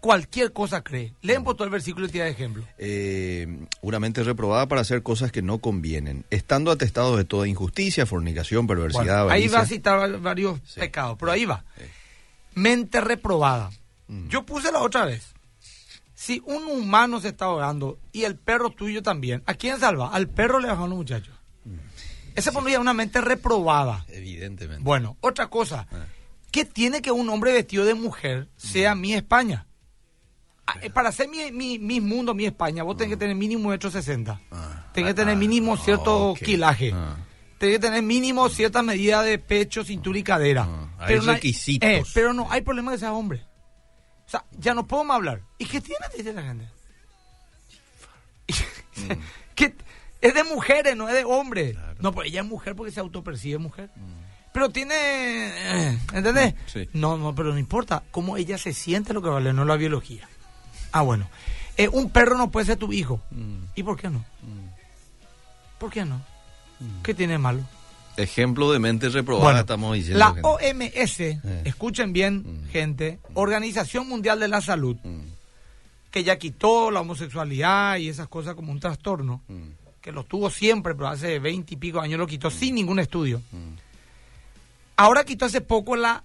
cualquier 0.01 0.53
cosa 0.53 0.83
cree. 0.83 1.15
Leen 1.23 1.45
por 1.45 1.55
todo 1.57 1.65
el 1.65 1.71
versículo 1.71 2.07
y 2.07 2.11
tira 2.11 2.27
de 2.27 2.31
ejemplo. 2.33 2.63
eh, 2.79 3.47
una 3.81 3.99
mente 3.99 4.23
reprobada 4.23 4.69
para 4.69 4.83
hacer 4.83 5.03
cosas 5.03 5.33
que 5.33 5.41
no 5.41 5.59
convienen, 5.59 6.25
estando 6.31 6.71
atestados 6.71 7.17
de 7.17 7.25
toda 7.25 7.49
injusticia, 7.49 8.05
fornicación, 8.05 8.67
perversidad, 8.67 9.25
Bueno, 9.25 9.31
ahí 9.31 9.49
va 9.49 9.61
a 9.61 9.67
citar 9.67 9.99
va- 9.99 10.19
varios 10.19 10.61
Sí. 10.67 10.79
pecados, 10.81 11.17
pero 11.19 11.33
ahí 11.33 11.47
va. 11.47 11.65
Sí. 11.79 11.85
Mente 12.55 13.01
reprobada. 13.01 13.71
Mm. 14.09 14.29
Yo 14.29 14.45
puse 14.45 14.71
la 14.73 14.81
otra 14.81 15.05
vez. 15.05 15.35
Si 16.15 16.43
un 16.47 16.65
humano 16.65 17.21
se 17.21 17.29
está 17.29 17.47
ahogando 17.47 17.99
y 18.13 18.25
el 18.25 18.37
perro 18.37 18.71
tuyo 18.71 19.03
también, 19.03 19.43
¿a 19.47 19.55
quién 19.55 19.79
salva? 19.79 20.11
Al 20.11 20.29
perro 20.29 20.59
le 20.59 20.69
bajaron 20.69 20.91
los 20.91 20.99
muchachos. 20.99 21.35
Mm. 21.65 21.77
Ese 22.35 22.53
pondría 22.53 22.81
una 22.81 22.95
mente 22.95 23.21
reprobada. 23.21 24.05
Evidentemente. 24.09 24.83
Bueno, 24.83 25.17
otra 25.21 25.49
cosa. 25.49 25.87
Ah. 25.93 26.07
¿Qué 26.51 26.65
tiene 26.65 27.03
que 27.03 27.11
un 27.11 27.29
hombre 27.29 27.53
vestido 27.53 27.85
de 27.85 27.95
mujer 27.95 28.49
sea 28.57 28.95
mi 28.95 29.13
España? 29.13 29.67
Ah, 30.67 30.77
eh, 30.83 30.91
Para 30.91 31.13
ser 31.13 31.29
mi, 31.29 31.51
mi, 31.53 31.79
mi 31.79 32.01
mundo, 32.01 32.33
mi 32.33 32.47
España, 32.47 32.83
vos 32.85 32.97
tenés 32.97 33.11
que 33.11 33.17
tener 33.17 33.35
mínimo 33.37 33.69
metro 33.69 33.91
sesenta. 33.91 34.41
Ah. 34.51 34.87
Tenés 34.95 35.11
que 35.11 35.15
tener 35.15 35.37
mínimo 35.37 35.77
cierto 35.77 36.31
ok. 36.31 36.39
quilaje. 36.39 36.95
Tenés 37.59 37.77
que 37.77 37.79
tener 37.81 38.03
mínimo 38.03 38.49
cierta 38.49 38.83
medida 38.83 39.23
de 39.23 39.39
pecho, 39.39 39.85
cintura 39.85 40.19
y 40.19 40.23
cadera. 40.23 40.67
Ah, 40.69 40.89
hay 40.99 41.17
no 41.17 41.23
requisitos. 41.33 41.89
eh, 41.89 42.03
pero 42.13 42.33
no 42.33 42.51
hay 42.51 42.61
problema 42.63 42.93
que 42.93 42.99
seas 42.99 43.13
hombre. 43.13 43.43
O 44.27 44.31
sea, 44.31 44.45
ya 44.59 44.75
no 44.75 44.87
puedo 44.87 45.05
más 45.05 45.17
hablar. 45.17 45.41
¿Y 45.59 45.67
qué 45.67 45.81
tiene? 45.81 46.05
Dice 46.17 46.33
la 46.33 46.43
gente. 46.43 46.69
Mm. 48.97 49.13
¿Qué? 49.55 49.75
Es 50.21 50.35
de 50.35 50.45
mujeres, 50.45 50.97
no 50.97 51.09
es 51.09 51.15
de 51.15 51.25
hombres. 51.25 51.77
No, 52.01 52.13
pues 52.13 52.29
ella 52.29 52.41
es 52.41 52.47
mujer 52.47 52.75
porque 52.75 52.93
se 52.93 53.01
autopercibe 53.01 53.59
mujer. 53.59 53.91
Pero 54.53 54.71
tiene... 54.71 54.95
eh, 54.95 55.99
¿Entendés? 56.13 56.55
Mm, 56.55 56.59
sí. 56.67 56.89
No, 56.95 57.17
no, 57.19 57.35
pero 57.35 57.53
no 57.53 57.59
importa. 57.59 58.03
Cómo 58.11 58.37
ella 58.37 58.57
se 58.57 58.73
siente 58.73 59.13
lo 59.13 59.21
que 59.21 59.29
vale, 59.29 59.53
no 59.53 59.65
la 59.65 59.77
biología. 59.77 60.29
Ah, 60.93 61.03
bueno. 61.03 61.29
Eh, 61.77 61.89
un 61.89 62.09
perro 62.11 62.39
no 62.39 62.51
puede 62.51 62.67
ser 62.67 62.77
tu 62.79 62.93
hijo. 62.93 63.21
Mm. 63.31 63.65
¿Y 63.75 63.83
por 63.83 64.01
qué 64.01 64.09
no? 64.09 64.25
¿Por 65.79 65.91
qué 65.91 66.05
no? 66.05 66.25
¿Qué 67.03 67.15
tiene 67.15 67.39
malo? 67.39 67.61
Ejemplo 68.17 68.71
de 68.71 68.79
mente 68.79 69.09
reprobada 69.09 69.45
Bueno, 69.47 69.61
estamos 69.61 69.95
diciendo. 69.95 70.19
la 70.21 70.27
gente. 70.35 70.43
OMS, 70.49 71.41
escuchen 71.65 72.13
bien, 72.13 72.37
Mm. 72.65 72.69
gente, 72.69 73.19
Organización 73.35 74.09
Mundial 74.09 74.39
de 74.41 74.49
la 74.49 74.61
Salud, 74.61 74.97
Mm, 75.03 75.21
que 76.11 76.23
ya 76.23 76.37
quitó 76.39 76.91
la 76.93 77.01
homosexualidad 77.01 77.97
y 77.97 78.09
esas 78.09 78.29
cosas 78.29 78.55
como 78.55 78.71
un 78.71 78.79
trastorno, 78.79 79.43
mm, 79.49 80.01
que 80.01 80.13
lo 80.13 80.23
tuvo 80.25 80.49
siempre, 80.51 80.95
pero 80.95 81.09
hace 81.09 81.39
veinte 81.41 81.75
y 81.75 81.77
pico 81.77 82.01
años 82.01 82.19
lo 82.21 82.27
quitó 82.29 82.51
sin 82.51 82.77
ningún 82.77 83.01
estudio. 83.01 83.41
mm. 83.51 83.75
Ahora 84.97 85.25
quitó 85.25 85.47
hace 85.47 85.61
poco 85.61 85.97
la 85.97 86.23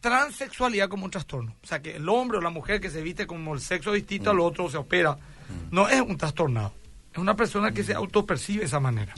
transexualidad 0.00 0.88
como 0.88 1.04
un 1.06 1.10
trastorno. 1.10 1.56
O 1.62 1.66
sea, 1.66 1.82
que 1.82 1.96
el 1.96 2.08
hombre 2.08 2.38
o 2.38 2.40
la 2.40 2.50
mujer 2.50 2.80
que 2.80 2.90
se 2.90 3.02
viste 3.02 3.26
como 3.26 3.54
el 3.54 3.60
sexo 3.60 3.92
distinto 3.92 4.30
al 4.30 4.38
otro, 4.38 4.70
se 4.70 4.76
opera, 4.76 5.18
no 5.72 5.88
es 5.88 6.00
un 6.00 6.16
trastornado. 6.16 6.72
Es 7.12 7.18
una 7.18 7.34
persona 7.34 7.72
que 7.72 7.82
se 7.82 7.94
autopercibe 7.94 8.60
de 8.60 8.66
esa 8.66 8.78
manera. 8.78 9.12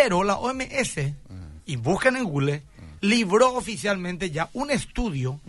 Pero 0.00 0.22
la 0.22 0.36
OMS, 0.36 0.96
y 1.66 1.74
buscan 1.74 2.14
en 2.14 2.22
Google, 2.22 2.62
libró 3.00 3.54
oficialmente 3.54 4.30
ya 4.30 4.48
un 4.52 4.70
estudio 4.70 5.40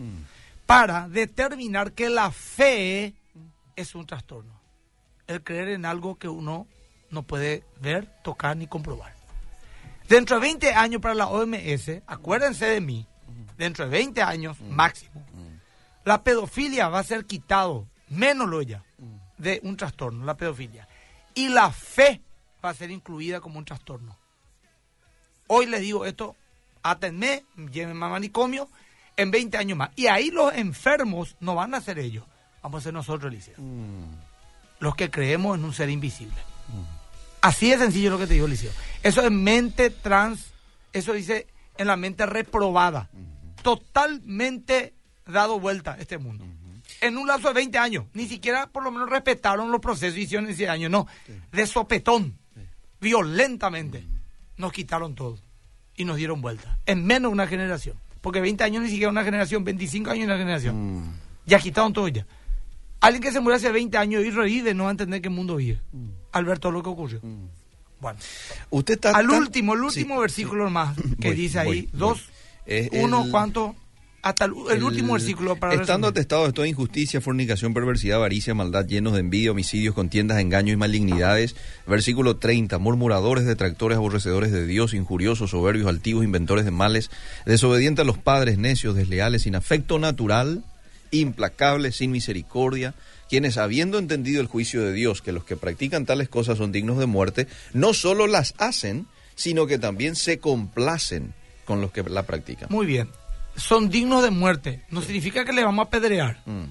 para 0.66 1.08
determinar 1.08 1.92
que 1.92 2.10
la 2.10 2.32
fe 2.32 3.14
es 3.76 3.94
un 3.94 4.06
trastorno. 4.06 4.60
El 5.28 5.44
creer 5.44 5.68
en 5.68 5.86
algo 5.86 6.18
que 6.18 6.26
uno 6.26 6.66
no 7.10 7.22
puede 7.22 7.62
ver, 7.80 8.08
tocar 8.24 8.56
ni 8.56 8.66
comprobar. 8.66 9.14
Dentro 10.08 10.40
de 10.40 10.42
20 10.42 10.74
años 10.74 11.00
para 11.00 11.14
la 11.14 11.28
OMS, 11.28 12.02
acuérdense 12.08 12.66
de 12.66 12.80
mí, 12.80 13.06
dentro 13.56 13.84
de 13.84 13.92
20 13.92 14.20
años 14.20 14.60
máximo, 14.62 15.24
la 16.04 16.24
pedofilia 16.24 16.88
va 16.88 16.98
a 16.98 17.04
ser 17.04 17.24
quitado, 17.24 17.86
menos 18.08 18.48
lo 18.48 18.62
ya, 18.62 18.82
de 19.38 19.60
un 19.62 19.76
trastorno, 19.76 20.24
la 20.24 20.36
pedofilia. 20.36 20.88
Y 21.36 21.50
la 21.50 21.70
fe 21.70 22.20
va 22.64 22.70
a 22.70 22.74
ser 22.74 22.90
incluida 22.90 23.40
como 23.40 23.56
un 23.56 23.64
trastorno. 23.64 24.19
Hoy 25.52 25.66
les 25.66 25.80
digo 25.80 26.06
esto, 26.06 26.36
átenme, 26.84 27.42
llévenme 27.72 28.06
a 28.06 28.08
manicomio, 28.08 28.68
en 29.16 29.32
20 29.32 29.58
años 29.58 29.76
más. 29.76 29.90
Y 29.96 30.06
ahí 30.06 30.30
los 30.30 30.54
enfermos 30.54 31.34
no 31.40 31.56
van 31.56 31.74
a 31.74 31.80
ser 31.80 31.98
ellos, 31.98 32.24
vamos 32.62 32.82
a 32.82 32.84
ser 32.84 32.92
nosotros, 32.92 33.32
Eliseo. 33.32 33.56
los 34.78 34.94
que 34.94 35.10
creemos 35.10 35.58
en 35.58 35.64
un 35.64 35.72
ser 35.72 35.90
invisible. 35.90 36.36
Así 37.40 37.68
de 37.68 37.78
sencillo 37.78 38.10
lo 38.10 38.18
que 38.18 38.28
te 38.28 38.34
digo, 38.34 38.46
Liceo. 38.46 38.70
Eso 39.02 39.22
es 39.22 39.30
mente 39.32 39.90
trans, 39.90 40.52
eso 40.92 41.14
dice 41.14 41.48
en 41.78 41.88
la 41.88 41.96
mente 41.96 42.26
reprobada. 42.26 43.10
Totalmente 43.62 44.94
dado 45.26 45.58
vuelta 45.58 45.96
este 45.98 46.18
mundo. 46.18 46.44
En 47.00 47.18
un 47.18 47.26
lazo 47.26 47.48
de 47.48 47.54
20 47.54 47.76
años. 47.76 48.04
Ni 48.12 48.28
siquiera 48.28 48.68
por 48.68 48.84
lo 48.84 48.92
menos 48.92 49.10
respetaron 49.10 49.72
los 49.72 49.80
procesos 49.80 50.16
y 50.16 50.22
hicieron 50.22 50.48
ese 50.48 50.68
años. 50.68 50.92
No, 50.92 51.08
de 51.50 51.66
sopetón, 51.66 52.38
violentamente, 53.00 54.06
nos 54.60 54.72
quitaron 54.72 55.14
todo 55.14 55.38
y 55.96 56.04
nos 56.04 56.16
dieron 56.16 56.40
vuelta. 56.40 56.78
En 56.86 57.04
menos 57.04 57.30
de 57.30 57.34
una 57.34 57.46
generación. 57.46 57.96
Porque 58.20 58.40
20 58.40 58.62
años 58.64 58.82
ni 58.82 58.90
siquiera 58.90 59.10
una 59.10 59.24
generación, 59.24 59.64
25 59.64 60.10
años 60.10 60.26
una 60.26 60.36
generación. 60.36 60.98
Mm. 61.00 61.14
Ya 61.46 61.58
quitaron 61.58 61.92
todo 61.92 62.06
ya. 62.08 62.26
Alguien 63.00 63.22
que 63.22 63.32
se 63.32 63.40
murió 63.40 63.56
hace 63.56 63.72
20 63.72 63.96
años 63.96 64.22
y 64.24 64.30
revive 64.30 64.74
no 64.74 64.84
va 64.84 64.90
a 64.90 64.92
entender 64.92 65.22
qué 65.22 65.30
mundo 65.30 65.56
vive. 65.56 65.80
Al 66.32 66.44
ver 66.44 66.58
todo 66.58 66.70
lo 66.72 66.82
que 66.82 66.90
ocurrió. 66.90 67.20
Bueno. 67.98 68.18
Usted 68.70 68.94
está 68.94 69.10
Al 69.16 69.30
último, 69.30 69.74
el 69.74 69.82
último 69.82 70.14
Sí, 70.16 70.20
versículo 70.20 70.70
más 70.70 70.96
que 71.18 71.28
Voy, 71.28 71.36
dice 71.36 71.58
ahí, 71.60 71.66
voy, 71.66 71.88
dos, 71.92 72.30
voy. 72.66 72.88
Uno, 72.92 73.24
el- 73.24 73.30
¿cuánto? 73.30 73.74
Hasta 74.22 74.44
el, 74.44 74.52
el 74.70 74.82
último 74.82 75.14
El- 75.16 75.20
versículo 75.22 75.56
para 75.56 75.72
Estando 75.74 76.08
resumir. 76.08 76.18
atestados 76.20 76.46
de 76.48 76.52
toda 76.52 76.68
injusticia, 76.68 77.20
fornicación, 77.22 77.72
perversidad, 77.72 78.16
avaricia, 78.18 78.52
maldad, 78.54 78.86
llenos 78.86 79.14
de 79.14 79.20
envidia, 79.20 79.50
homicidios, 79.52 79.94
contiendas, 79.94 80.38
engaños 80.40 80.74
y 80.74 80.76
malignidades. 80.76 81.56
Versículo 81.86 82.36
30. 82.36 82.78
Murmuradores, 82.78 83.46
detractores, 83.46 83.96
aborrecedores 83.96 84.52
de 84.52 84.66
Dios, 84.66 84.92
injuriosos, 84.92 85.50
soberbios, 85.50 85.88
altivos, 85.88 86.22
inventores 86.24 86.64
de 86.66 86.70
males, 86.70 87.10
desobedientes 87.46 88.02
a 88.02 88.06
los 88.06 88.18
padres, 88.18 88.58
necios, 88.58 88.94
desleales, 88.94 89.42
sin 89.42 89.54
afecto 89.56 89.98
natural, 89.98 90.64
implacables, 91.10 91.96
sin 91.96 92.10
misericordia, 92.10 92.94
quienes 93.28 93.56
habiendo 93.58 93.98
entendido 93.98 94.40
el 94.40 94.46
juicio 94.48 94.82
de 94.82 94.92
Dios, 94.92 95.22
que 95.22 95.32
los 95.32 95.44
que 95.44 95.56
practican 95.56 96.04
tales 96.04 96.28
cosas 96.28 96.58
son 96.58 96.72
dignos 96.72 96.98
de 96.98 97.06
muerte, 97.06 97.46
no 97.72 97.94
solo 97.94 98.26
las 98.26 98.54
hacen, 98.58 99.06
sino 99.34 99.66
que 99.66 99.78
también 99.78 100.14
se 100.16 100.38
complacen 100.40 101.32
con 101.64 101.80
los 101.80 101.90
que 101.92 102.02
la 102.02 102.24
practican. 102.24 102.68
Muy 102.70 102.86
bien. 102.86 103.08
Son 103.56 103.88
dignos 103.90 104.22
de 104.22 104.30
muerte. 104.30 104.84
No 104.90 105.02
significa 105.02 105.44
que 105.44 105.52
le 105.52 105.64
vamos 105.64 105.84
a 105.84 105.88
apedrear. 105.88 106.40
Mm, 106.46 106.64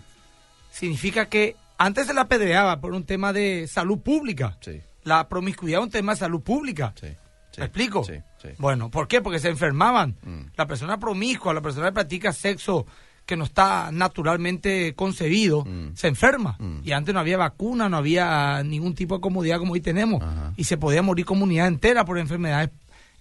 Significa 0.72 1.28
que 1.28 1.56
antes 1.78 2.08
se 2.08 2.13
la 2.13 2.22
apedreaba 2.22 2.80
por 2.80 2.94
un 2.94 3.04
tema 3.04 3.34
de 3.34 3.68
salud 3.68 4.00
pública. 4.00 4.58
sí. 4.62 4.82
La 5.04 5.28
promiscuidad 5.30 5.80
es 5.80 5.86
un 5.86 5.92
tema 5.92 6.12
de 6.13 6.20
salud 6.20 6.42
pública. 6.42 6.94
Sí, 7.00 7.08
sí, 7.52 7.60
¿Me 7.62 7.65
explico? 7.65 8.04
Sí, 8.04 8.13
sí. 8.42 8.50
Bueno, 8.60 8.92
¿por 8.92 9.08
qué? 9.08 9.22
Porque 9.22 9.39
se 9.39 9.48
enfermaban. 9.50 10.18
Mm. 10.24 10.42
La 10.58 10.68
persona 10.68 11.00
promiscua, 11.00 11.54
la 11.54 11.62
persona 11.62 11.88
que 11.88 11.94
practica 11.94 12.34
sexo 12.34 12.86
que 13.26 13.38
no 13.38 13.46
está 13.46 13.92
naturalmente 13.94 14.94
concebido, 14.96 15.63
Mm. 15.63 15.96
se 15.96 16.08
enferma. 16.10 16.58
Mm. 16.60 16.80
Y 16.84 16.92
antes 16.92 17.13
no 17.13 17.22
había 17.22 17.38
vacuna, 17.38 17.88
no 17.88 17.96
había 17.98 18.62
ningún 18.63 18.94
tipo 18.94 19.15
de 19.15 19.22
comodidad 19.22 19.58
como 19.58 19.74
hoy 19.74 19.82
tenemos. 19.82 20.22
Ajá. 20.22 20.54
Y 20.58 20.65
se 20.65 20.78
podía 20.78 21.02
morir 21.02 21.26
comunidad 21.26 21.68
entera 21.68 22.04
por 22.06 22.20
enfermedades 22.20 22.70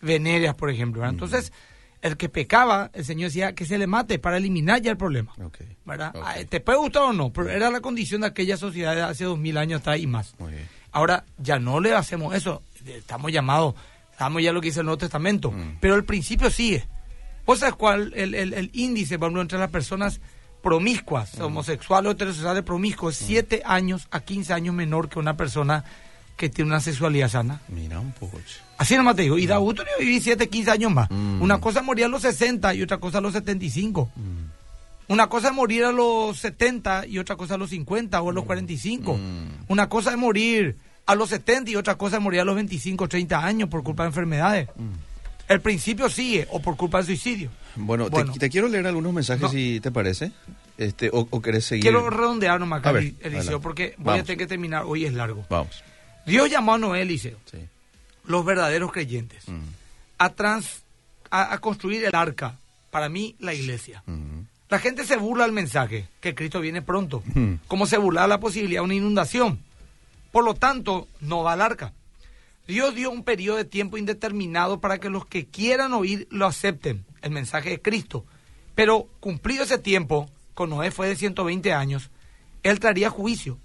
venéreas, 0.02 0.56
por 0.56 0.68
ejemplo. 0.68 1.02
Mm. 1.06 1.08
El 2.02 2.16
que 2.16 2.28
pecaba, 2.28 2.90
el 2.92 3.04
Señor 3.04 3.28
decía 3.30 3.54
que 3.54 3.64
se 3.66 3.76
le 3.78 3.86
mate 3.86 4.18
para 4.18 4.36
eliminar 4.36 4.80
ya 4.80 4.90
el 4.92 4.96
problema. 4.96 5.32
Ah, 6.22 6.34
Te 6.48 6.60
puede 6.60 6.78
gustar 6.78 7.02
o 7.02 7.12
no, 7.12 7.32
pero 7.32 7.50
era 7.50 7.70
la 7.70 7.80
condición 7.80 8.20
de 8.20 8.28
aquella 8.28 8.56
sociedad 8.56 8.94
de 8.94 9.02
hace 9.02 9.24
dos 9.24 9.38
mil 9.38 9.56
años 9.58 9.80
atrás 9.80 9.98
y 9.98 10.06
más. 10.06 10.34
Ahora 10.92 11.24
ya 11.38 11.58
no 11.58 11.80
le 11.80 11.94
hacemos 11.94 12.34
eso, 12.34 12.62
estamos 12.86 13.32
llamados, 13.32 13.74
estamos 14.12 14.42
ya 14.42 14.52
lo 14.52 14.60
que 14.60 14.68
dice 14.68 14.80
el 14.80 14.86
Nuevo 14.86 14.98
Testamento, 14.98 15.50
Mm. 15.50 15.78
pero 15.80 15.94
el 15.96 16.04
principio 16.04 16.50
sigue. 16.50 16.86
¿Vos 17.46 17.60
sabés 17.60 17.74
cuál 17.74 18.12
el, 18.14 18.34
el, 18.34 18.52
el 18.54 18.70
índice, 18.74 19.18
por 19.18 19.26
ejemplo, 19.26 19.42
entre 19.42 19.58
las 19.58 19.70
personas 19.70 20.20
promiscuas, 20.62 21.38
Mm. 21.38 21.42
homosexuales 21.42 22.08
o 22.08 22.12
heterosexuales 22.12 22.62
promiscuos, 22.62 23.20
es 23.20 23.26
7 23.26 23.62
años 23.64 24.06
a 24.10 24.20
15 24.20 24.52
años 24.52 24.74
menor 24.74 25.08
que 25.08 25.18
una 25.18 25.36
persona 25.36 25.84
que 26.36 26.48
tiene 26.48 26.70
una 26.70 26.80
sexualidad 26.80 27.28
sana? 27.28 27.60
Mira 27.68 27.98
un 28.00 28.12
poco. 28.12 28.38
Así 28.78 28.96
nomás 28.96 29.16
te 29.16 29.22
digo, 29.22 29.36
y 29.38 29.46
da 29.46 29.56
gusto 29.58 29.82
vivir 29.98 30.22
7, 30.22 30.48
15 30.48 30.70
años 30.70 30.92
más. 30.92 31.10
Mm. 31.10 31.42
Una 31.42 31.58
cosa 31.60 31.80
es 31.80 31.84
morir 31.84 32.04
a 32.04 32.08
los 32.08 32.22
60 32.22 32.74
y 32.74 32.82
otra 32.82 32.98
cosa 32.98 33.18
a 33.18 33.20
los 33.20 33.32
75. 33.32 34.10
Mm. 34.14 35.12
Una 35.12 35.26
cosa 35.28 35.48
es 35.48 35.54
morir 35.54 35.84
a 35.84 35.92
los 35.92 36.38
70 36.38 37.06
y 37.06 37.18
otra 37.18 37.34
cosa 37.36 37.54
a 37.54 37.58
los 37.58 37.70
50 37.70 38.20
o 38.22 38.30
a 38.30 38.32
los 38.32 38.44
45. 38.44 39.14
Mm. 39.16 39.18
Una 39.68 39.88
cosa 39.88 40.10
es 40.12 40.16
morir 40.18 40.76
a 41.06 41.14
los 41.14 41.30
70 41.30 41.70
y 41.72 41.76
otra 41.76 41.96
cosa 41.96 42.16
es 42.18 42.22
morir 42.22 42.40
a 42.40 42.44
los 42.44 42.54
25 42.54 43.04
o 43.04 43.08
30 43.08 43.44
años 43.44 43.68
por 43.68 43.82
culpa 43.82 44.04
de 44.04 44.08
enfermedades. 44.10 44.68
Mm. 44.76 44.92
El 45.48 45.60
principio 45.62 46.10
sigue 46.10 46.46
o 46.50 46.60
por 46.60 46.76
culpa 46.76 46.98
del 46.98 47.06
suicidio. 47.06 47.50
Bueno, 47.74 48.04
te- 48.04 48.10
Bueno. 48.10 48.32
Te, 48.38 48.50
quiero 48.50 48.68
leer 48.68 48.86
algunos 48.86 49.12
mensajes 49.14 49.42
No. 49.42 49.48
si 49.48 49.80
te 49.80 49.90
parece. 49.90 50.30
Este, 50.76 51.08
o, 51.12 51.26
o 51.30 51.40
querés 51.42 51.64
seguir. 51.64 51.82
Quiero 51.82 52.08
redondear 52.10 52.60
nomás, 52.60 52.82
ver, 52.82 52.96
Eliseo, 52.98 53.26
adelante. 53.28 53.58
porque 53.60 53.94
voy 53.96 54.04
Vamos. 54.04 54.20
a 54.20 54.24
tener 54.24 54.38
que 54.38 54.46
terminar. 54.46 54.84
Hoy 54.86 55.06
es 55.06 55.14
largo. 55.14 55.44
Vamos. 55.48 55.82
Dios 56.26 56.50
llamó 56.50 56.74
a 56.74 56.78
Noé, 56.78 57.02
Eliseo, 57.02 57.38
Sí. 57.50 57.58
Los 58.28 58.44
verdaderos 58.44 58.92
creyentes, 58.92 59.44
a, 60.18 60.28
trans, 60.30 60.82
a, 61.30 61.52
a 61.52 61.58
construir 61.58 62.04
el 62.04 62.14
arca. 62.14 62.58
Para 62.90 63.08
mí, 63.08 63.34
la 63.38 63.52
iglesia. 63.52 64.02
La 64.68 64.78
gente 64.78 65.04
se 65.04 65.16
burla 65.16 65.44
del 65.44 65.52
mensaje, 65.52 66.08
que 66.20 66.34
Cristo 66.34 66.60
viene 66.60 66.82
pronto, 66.82 67.22
como 67.66 67.86
se 67.86 67.98
burla 67.98 68.26
la 68.26 68.38
posibilidad 68.38 68.80
de 68.80 68.84
una 68.84 68.94
inundación. 68.94 69.60
Por 70.30 70.44
lo 70.44 70.54
tanto, 70.54 71.08
no 71.20 71.42
va 71.42 71.54
al 71.54 71.62
arca. 71.62 71.92
Dios 72.66 72.94
dio 72.94 73.10
un 73.10 73.24
periodo 73.24 73.56
de 73.56 73.64
tiempo 73.64 73.96
indeterminado 73.96 74.78
para 74.78 74.98
que 74.98 75.08
los 75.08 75.24
que 75.24 75.46
quieran 75.46 75.94
oír 75.94 76.28
lo 76.30 76.46
acepten, 76.46 77.06
el 77.22 77.30
mensaje 77.30 77.70
de 77.70 77.80
Cristo. 77.80 78.26
Pero 78.74 79.08
cumplido 79.20 79.64
ese 79.64 79.78
tiempo, 79.78 80.28
con 80.52 80.68
Noé 80.68 80.90
fue 80.90 81.08
de 81.08 81.16
120 81.16 81.72
años, 81.72 82.10
él 82.62 82.78
traería 82.78 83.08
juicio. 83.08 83.58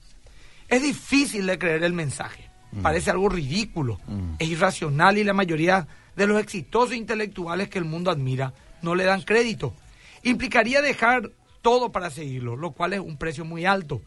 Es 0.70 0.82
difícil 0.82 1.46
de 1.48 1.60
creer 1.60 1.84
el 1.84 1.92
mensaje. 1.92 2.50
Parece 2.82 3.12
algo 3.12 3.30
ridículo, 3.30 4.00
Mm. 4.08 4.36
es 4.40 4.48
irracional 4.50 5.18
y 5.18 5.24
la 5.24 5.34
mayoría 5.34 5.88
de 6.16 6.28
los 6.28 6.42
exitosos 6.42 6.96
intelectuales 6.96 7.70
que 7.70 7.78
el 7.80 7.86
mundo 7.86 8.10
admira 8.12 8.54
no 8.82 8.96
le 8.96 9.04
dan 9.04 9.22
crédito. 9.22 9.74
Implicaría 10.24 10.82
dejar 10.82 11.30
todo 11.62 11.92
para 11.92 12.10
seguirlo, 12.10 12.56
lo 12.56 12.72
cual 12.72 12.94
es 12.94 13.00
un 13.00 13.18
precio 13.18 13.46
muy 13.46 13.66
alto. 13.66 14.02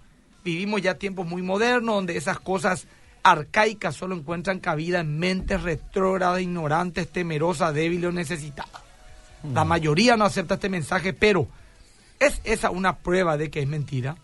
Vivimos 0.44 0.83
ya 0.83 0.94
tiempos 0.98 1.26
muy 1.26 1.42
modernos 1.42 1.94
donde 1.96 2.16
esas 2.16 2.38
cosas 2.40 2.87
arcaicas 3.22 3.94
solo 3.96 4.14
encuentran 4.14 4.61
cabida 4.61 5.00
en 5.00 5.18
mentes 5.18 5.62
retrógradas, 5.62 6.40
ignorantes, 6.40 7.09
temerosas, 7.09 7.74
débiles 7.74 8.11
o 8.11 8.12
necesitadas. 8.12 8.83
La 9.52 9.64
mayoría 9.64 10.16
no 10.16 10.24
acepta 10.24 10.55
este 10.55 10.68
mensaje, 10.68 11.12
pero 11.12 11.46
¿es 12.18 12.40
esa 12.44 12.70
una 12.70 12.96
prueba 12.96 13.37
de 13.37 13.50
que 13.50 13.61
es 13.61 13.66
mentira? 13.68 14.16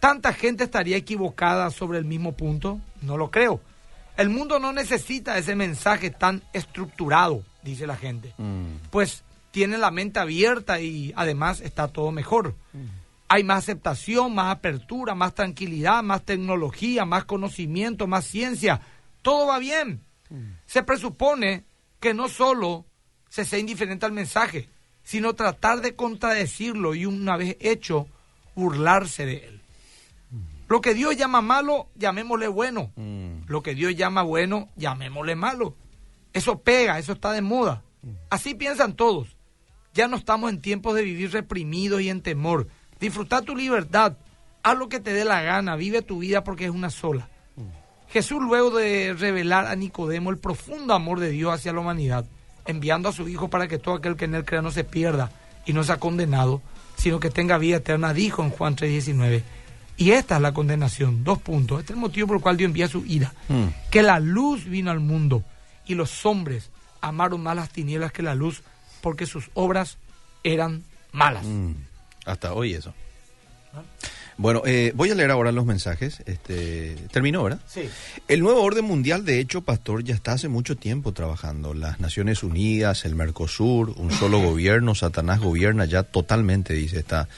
¿Tanta 0.00 0.32
gente 0.32 0.64
estaría 0.64 0.96
equivocada 0.96 1.70
sobre 1.70 1.98
el 1.98 2.04
mismo 2.04 2.32
punto? 2.32 2.80
No 3.02 3.16
lo 3.16 3.30
creo. 3.30 3.60
El 4.16 4.28
mundo 4.28 4.58
no 4.58 4.72
necesita 4.72 5.38
ese 5.38 5.54
mensaje 5.54 6.10
tan 6.10 6.42
estructurado, 6.52 7.42
dice 7.62 7.86
la 7.86 7.96
gente. 7.96 8.34
Mm. 8.36 8.88
Pues 8.90 9.22
tiene 9.50 9.78
la 9.78 9.90
mente 9.90 10.20
abierta 10.20 10.80
y 10.80 11.12
además 11.16 11.60
está 11.60 11.88
todo 11.88 12.12
mejor. 12.12 12.54
Hay 13.28 13.44
más 13.44 13.58
aceptación, 13.58 14.34
más 14.34 14.54
apertura, 14.54 15.14
más 15.14 15.34
tranquilidad, 15.34 16.02
más 16.02 16.24
tecnología, 16.24 17.04
más 17.04 17.24
conocimiento, 17.24 18.06
más 18.06 18.24
ciencia. 18.24 18.80
Todo 19.22 19.46
va 19.46 19.58
bien. 19.58 20.02
Se 20.66 20.82
presupone 20.82 21.64
que 21.98 22.14
no 22.14 22.28
solo 22.28 22.86
se 23.28 23.44
sea 23.44 23.58
indiferente 23.58 24.06
al 24.06 24.12
mensaje, 24.12 24.68
sino 25.02 25.34
tratar 25.34 25.80
de 25.80 25.94
contradecirlo 25.96 26.94
y 26.94 27.06
una 27.06 27.36
vez 27.36 27.56
hecho, 27.60 28.06
burlarse 28.54 29.26
de 29.26 29.36
él. 29.48 29.59
Lo 30.70 30.80
que 30.80 30.94
Dios 30.94 31.16
llama 31.16 31.40
malo, 31.40 31.88
llamémosle 31.96 32.46
bueno. 32.46 32.92
Mm. 32.94 33.48
Lo 33.48 33.60
que 33.60 33.74
Dios 33.74 33.96
llama 33.96 34.22
bueno, 34.22 34.68
llamémosle 34.76 35.34
malo. 35.34 35.74
Eso 36.32 36.60
pega, 36.60 37.00
eso 37.00 37.12
está 37.12 37.32
de 37.32 37.42
moda. 37.42 37.82
Así 38.30 38.54
piensan 38.54 38.94
todos. 38.94 39.36
Ya 39.94 40.06
no 40.06 40.16
estamos 40.16 40.48
en 40.48 40.60
tiempos 40.60 40.94
de 40.94 41.02
vivir 41.02 41.32
reprimidos 41.32 42.00
y 42.02 42.08
en 42.08 42.22
temor. 42.22 42.68
Disfruta 43.00 43.42
tu 43.42 43.56
libertad. 43.56 44.16
Haz 44.62 44.78
lo 44.78 44.88
que 44.88 45.00
te 45.00 45.12
dé 45.12 45.24
la 45.24 45.42
gana. 45.42 45.74
Vive 45.74 46.02
tu 46.02 46.20
vida 46.20 46.44
porque 46.44 46.66
es 46.66 46.70
una 46.70 46.90
sola. 46.90 47.28
Jesús, 48.08 48.40
luego 48.40 48.70
de 48.70 49.16
revelar 49.18 49.66
a 49.66 49.74
Nicodemo 49.74 50.30
el 50.30 50.38
profundo 50.38 50.94
amor 50.94 51.18
de 51.18 51.30
Dios 51.30 51.52
hacia 51.52 51.72
la 51.72 51.80
humanidad, 51.80 52.26
enviando 52.64 53.08
a 53.08 53.12
su 53.12 53.28
Hijo 53.28 53.48
para 53.48 53.66
que 53.66 53.78
todo 53.78 53.96
aquel 53.96 54.14
que 54.14 54.26
en 54.26 54.36
él 54.36 54.44
crea 54.44 54.62
no 54.62 54.70
se 54.70 54.84
pierda 54.84 55.32
y 55.66 55.72
no 55.72 55.82
sea 55.82 55.98
condenado, 55.98 56.62
sino 56.96 57.18
que 57.18 57.30
tenga 57.30 57.58
vida 57.58 57.78
eterna, 57.78 58.14
dijo 58.14 58.44
en 58.44 58.50
Juan 58.50 58.76
3:19. 58.76 59.42
Y 60.00 60.12
esta 60.12 60.36
es 60.36 60.40
la 60.40 60.54
condenación. 60.54 61.24
Dos 61.24 61.42
puntos. 61.42 61.80
Este 61.80 61.92
es 61.92 61.96
el 61.96 62.00
motivo 62.00 62.26
por 62.26 62.36
el 62.38 62.42
cual 62.42 62.56
Dios 62.56 62.68
envía 62.68 62.88
su 62.88 63.04
ira. 63.04 63.34
Mm. 63.48 63.66
Que 63.90 64.02
la 64.02 64.18
luz 64.18 64.64
vino 64.64 64.90
al 64.90 64.98
mundo 64.98 65.44
y 65.86 65.94
los 65.94 66.24
hombres 66.24 66.70
amaron 67.02 67.42
más 67.42 67.54
las 67.54 67.68
tinieblas 67.68 68.10
que 68.10 68.22
la 68.22 68.34
luz 68.34 68.62
porque 69.02 69.26
sus 69.26 69.50
obras 69.52 69.98
eran 70.42 70.84
malas. 71.12 71.44
Mm. 71.44 71.72
Hasta 72.24 72.54
hoy 72.54 72.72
eso. 72.72 72.94
Bueno, 74.38 74.62
eh, 74.64 74.92
voy 74.94 75.10
a 75.10 75.14
leer 75.14 75.30
ahora 75.30 75.52
los 75.52 75.66
mensajes. 75.66 76.22
Este, 76.24 76.96
terminó, 77.12 77.42
¿verdad? 77.42 77.60
Sí. 77.66 77.82
El 78.26 78.40
nuevo 78.40 78.62
orden 78.62 78.86
mundial, 78.86 79.26
de 79.26 79.38
hecho, 79.38 79.60
Pastor, 79.60 80.02
ya 80.02 80.14
está 80.14 80.32
hace 80.32 80.48
mucho 80.48 80.78
tiempo 80.78 81.12
trabajando. 81.12 81.74
Las 81.74 82.00
Naciones 82.00 82.42
Unidas, 82.42 83.04
el 83.04 83.16
Mercosur, 83.16 83.90
un 83.98 84.10
solo 84.12 84.40
gobierno, 84.40 84.94
Satanás 84.94 85.40
gobierna 85.40 85.84
ya 85.84 86.04
totalmente, 86.04 86.72
dice 86.72 87.00
esta 87.00 87.28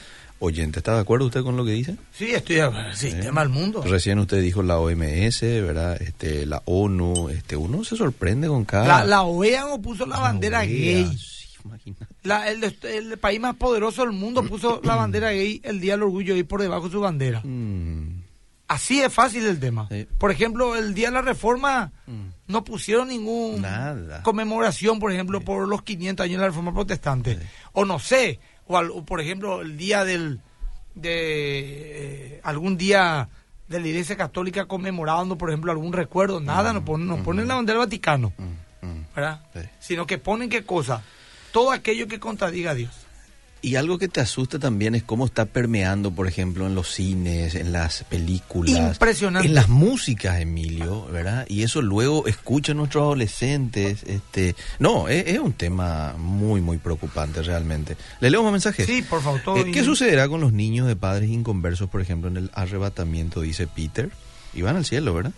oyente. 0.42 0.80
¿Está 0.80 0.94
de 0.94 1.00
acuerdo 1.00 1.26
usted 1.26 1.42
con 1.42 1.56
lo 1.56 1.64
que 1.64 1.70
dice? 1.72 1.96
Sí, 2.12 2.32
estoy 2.32 2.56
de 2.56 2.62
acuerdo. 2.62 2.94
Sistema 2.94 3.40
del 3.40 3.48
mundo. 3.50 3.82
Recién 3.82 4.18
usted 4.18 4.42
dijo 4.42 4.62
la 4.62 4.78
OMS, 4.78 5.40
¿verdad? 5.42 6.00
Este, 6.02 6.44
la 6.46 6.62
ONU, 6.66 7.28
este, 7.30 7.56
uno 7.56 7.84
se 7.84 7.96
sorprende 7.96 8.48
con 8.48 8.64
cada... 8.64 8.86
La, 8.86 9.04
la 9.04 9.22
OEA 9.22 9.62
no 9.66 9.80
puso 9.80 10.04
la, 10.06 10.18
bandera 10.18 10.60
OEA, 10.60 10.66
gay. 10.68 11.16
sí. 11.16 11.94
La- 12.24 12.48
el, 12.50 12.64
el 12.82 13.18
país 13.18 13.40
más 13.40 13.54
poderoso 13.56 14.02
del 14.02 14.12
mundo 14.12 14.42
puso 14.44 14.80
la 14.84 14.96
bandera 14.96 15.30
gay 15.30 15.60
el 15.64 15.80
día 15.80 15.92
del 15.92 16.02
orgullo 16.02 16.36
y 16.36 16.42
por 16.42 16.60
debajo 16.60 16.86
de 16.86 16.92
su 16.92 17.00
bandera. 17.00 17.40
Mm, 17.44 18.22
Así 18.68 19.02
es 19.02 19.12
fácil 19.12 19.44
el 19.46 19.60
tema. 19.60 19.86
Sí. 19.90 20.06
Por 20.18 20.30
ejemplo, 20.30 20.76
el 20.76 20.94
día 20.94 21.08
de 21.08 21.14
la 21.14 21.20
reforma 21.22 21.92
mm, 22.06 22.28
no 22.52 22.64
pusieron 22.64 23.08
ningún 23.08 23.60
Nada. 23.60 24.22
conmemoración, 24.22 24.98
por 24.98 25.12
ejemplo, 25.12 25.40
por 25.42 25.68
los 25.68 25.82
500 25.82 26.24
años 26.24 26.36
de 26.38 26.40
la 26.40 26.46
reforma 26.48 26.72
protestante. 26.72 27.34
Sí. 27.36 27.40
O 27.72 27.84
no 27.84 27.98
sé, 27.98 28.40
o, 28.66 28.76
al- 28.78 28.90
o, 28.90 29.04
por 29.04 29.20
ejemplo, 29.20 29.62
el 29.62 29.76
día 29.76 30.04
del 30.04 30.40
de 30.94 32.34
eh, 32.36 32.40
algún 32.44 32.76
día 32.76 33.28
de 33.68 33.80
la 33.80 33.88
Iglesia 33.88 34.16
Católica 34.16 34.66
conmemorando, 34.66 35.38
por 35.38 35.48
ejemplo, 35.50 35.72
algún 35.72 35.92
recuerdo, 35.92 36.40
nada, 36.40 36.72
no 36.72 36.84
ponen, 36.84 37.06
no 37.06 37.22
ponen 37.22 37.48
la 37.48 37.54
bandera 37.54 37.78
del 37.78 37.86
Vaticano, 37.86 38.32
mm, 38.36 38.86
mm. 38.86 39.06
¿verdad? 39.16 39.40
Sí. 39.54 39.60
Sino 39.80 40.06
que 40.06 40.18
ponen 40.18 40.50
qué 40.50 40.64
cosa, 40.64 41.02
todo 41.52 41.70
aquello 41.70 42.06
que 42.08 42.20
contradiga 42.20 42.72
a 42.72 42.74
Dios. 42.74 43.01
Y 43.64 43.76
algo 43.76 43.96
que 43.96 44.08
te 44.08 44.20
asusta 44.20 44.58
también 44.58 44.96
es 44.96 45.04
cómo 45.04 45.24
está 45.24 45.44
permeando, 45.44 46.10
por 46.10 46.26
ejemplo, 46.26 46.66
en 46.66 46.74
los 46.74 46.88
cines, 46.90 47.54
en 47.54 47.70
las 47.70 48.02
películas. 48.04 48.94
Impresionante. 48.94 49.46
En 49.46 49.54
las 49.54 49.68
músicas, 49.68 50.40
Emilio, 50.40 51.06
¿verdad? 51.06 51.46
Y 51.48 51.62
eso 51.62 51.80
luego 51.80 52.26
escuchan 52.26 52.78
nuestros 52.78 53.02
adolescentes. 53.02 54.02
este 54.02 54.56
No, 54.80 55.08
es, 55.08 55.28
es 55.28 55.38
un 55.38 55.52
tema 55.52 56.14
muy, 56.18 56.60
muy 56.60 56.78
preocupante 56.78 57.40
realmente. 57.42 57.96
¿Le 58.18 58.30
leo 58.30 58.42
más 58.42 58.50
mensajes? 58.50 58.84
Sí, 58.84 59.02
por 59.02 59.22
favor, 59.22 59.40
todo 59.44 59.56
Eh, 59.58 59.70
¿Qué 59.70 59.80
y- 59.80 59.84
sucederá 59.84 60.28
con 60.28 60.40
los 60.40 60.52
niños 60.52 60.88
de 60.88 60.96
padres 60.96 61.30
inconversos, 61.30 61.88
por 61.88 62.00
ejemplo, 62.00 62.28
en 62.28 62.36
el 62.38 62.50
arrebatamiento, 62.54 63.42
dice 63.42 63.68
Peter? 63.68 64.10
Y 64.54 64.62
van 64.62 64.74
al 64.74 64.84
cielo, 64.84 65.14
¿verdad? 65.14 65.32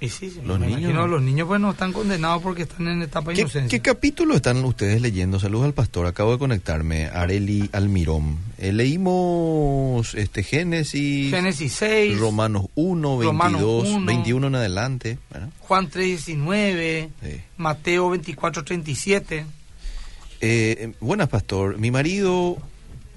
Y 0.00 0.08
sí, 0.10 0.30
sí, 0.30 0.40
Los 0.44 0.60
niños- 0.60 0.78
imagino, 0.80 1.08
los 1.08 1.20
niños 1.20 1.48
pues 1.48 1.60
no 1.60 1.72
están 1.72 1.92
condenados 1.92 2.40
porque 2.40 2.62
están 2.62 2.86
en 2.86 3.02
etapa 3.02 3.30
de 3.30 3.34
¿Qué, 3.34 3.40
inocencia. 3.40 3.68
qué 3.68 3.82
capítulo 3.82 4.36
están 4.36 4.64
ustedes 4.64 5.02
leyendo? 5.02 5.40
Saludos 5.40 5.64
al 5.66 5.74
pastor, 5.74 6.06
acabo 6.06 6.30
de 6.32 6.38
conectarme, 6.38 7.06
Areli 7.06 7.68
Almirón. 7.72 8.38
Eh, 8.58 8.72
leímos 8.72 10.14
este 10.14 10.44
Génesis, 10.44 11.30
Génesis 11.32 11.72
6, 11.72 12.16
Romanos 12.18 12.66
1, 12.76 13.18
22, 13.18 13.24
Romanos 13.26 13.88
1. 13.88 14.06
21 14.06 14.46
en 14.46 14.54
adelante. 14.54 15.18
¿verdad? 15.32 15.48
Juan 15.60 15.90
3.19, 15.90 17.08
Sí. 17.20 17.40
Mateo 17.56 18.08
24.37. 18.10 19.44
Eh, 20.40 20.92
buenas, 21.00 21.28
pastor. 21.28 21.78
Mi 21.78 21.90
marido 21.90 22.56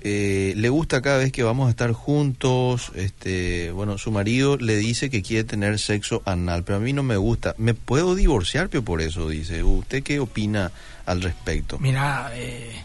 eh, 0.04 0.54
le 0.58 0.70
gusta 0.70 1.02
cada 1.02 1.18
vez 1.18 1.32
que 1.32 1.44
vamos 1.44 1.68
a 1.68 1.70
estar 1.70 1.92
juntos. 1.92 2.92
Este, 2.96 3.72
bueno, 3.72 3.98
su 3.98 4.12
marido 4.12 4.58
le 4.58 4.76
dice 4.76 5.10
que 5.10 5.22
quiere 5.22 5.44
tener 5.44 5.80
sexo 5.80 6.22
anal, 6.26 6.64
pero 6.64 6.78
a 6.78 6.80
mí 6.82 6.94
no 6.94 7.04
me 7.04 7.18
gusta. 7.18 7.56
¿Me 7.58 7.74
puedo 7.74 8.16
divorciar 8.16 8.70
Pio, 8.70 8.84
por 8.84 9.02
eso? 9.02 9.30
Dice. 9.30 9.64
¿Usted 9.64 10.04
qué 10.04 10.20
opina 10.20 10.72
al 11.06 11.22
respecto? 11.22 11.78
Mira, 11.80 12.32
eh, 12.34 12.84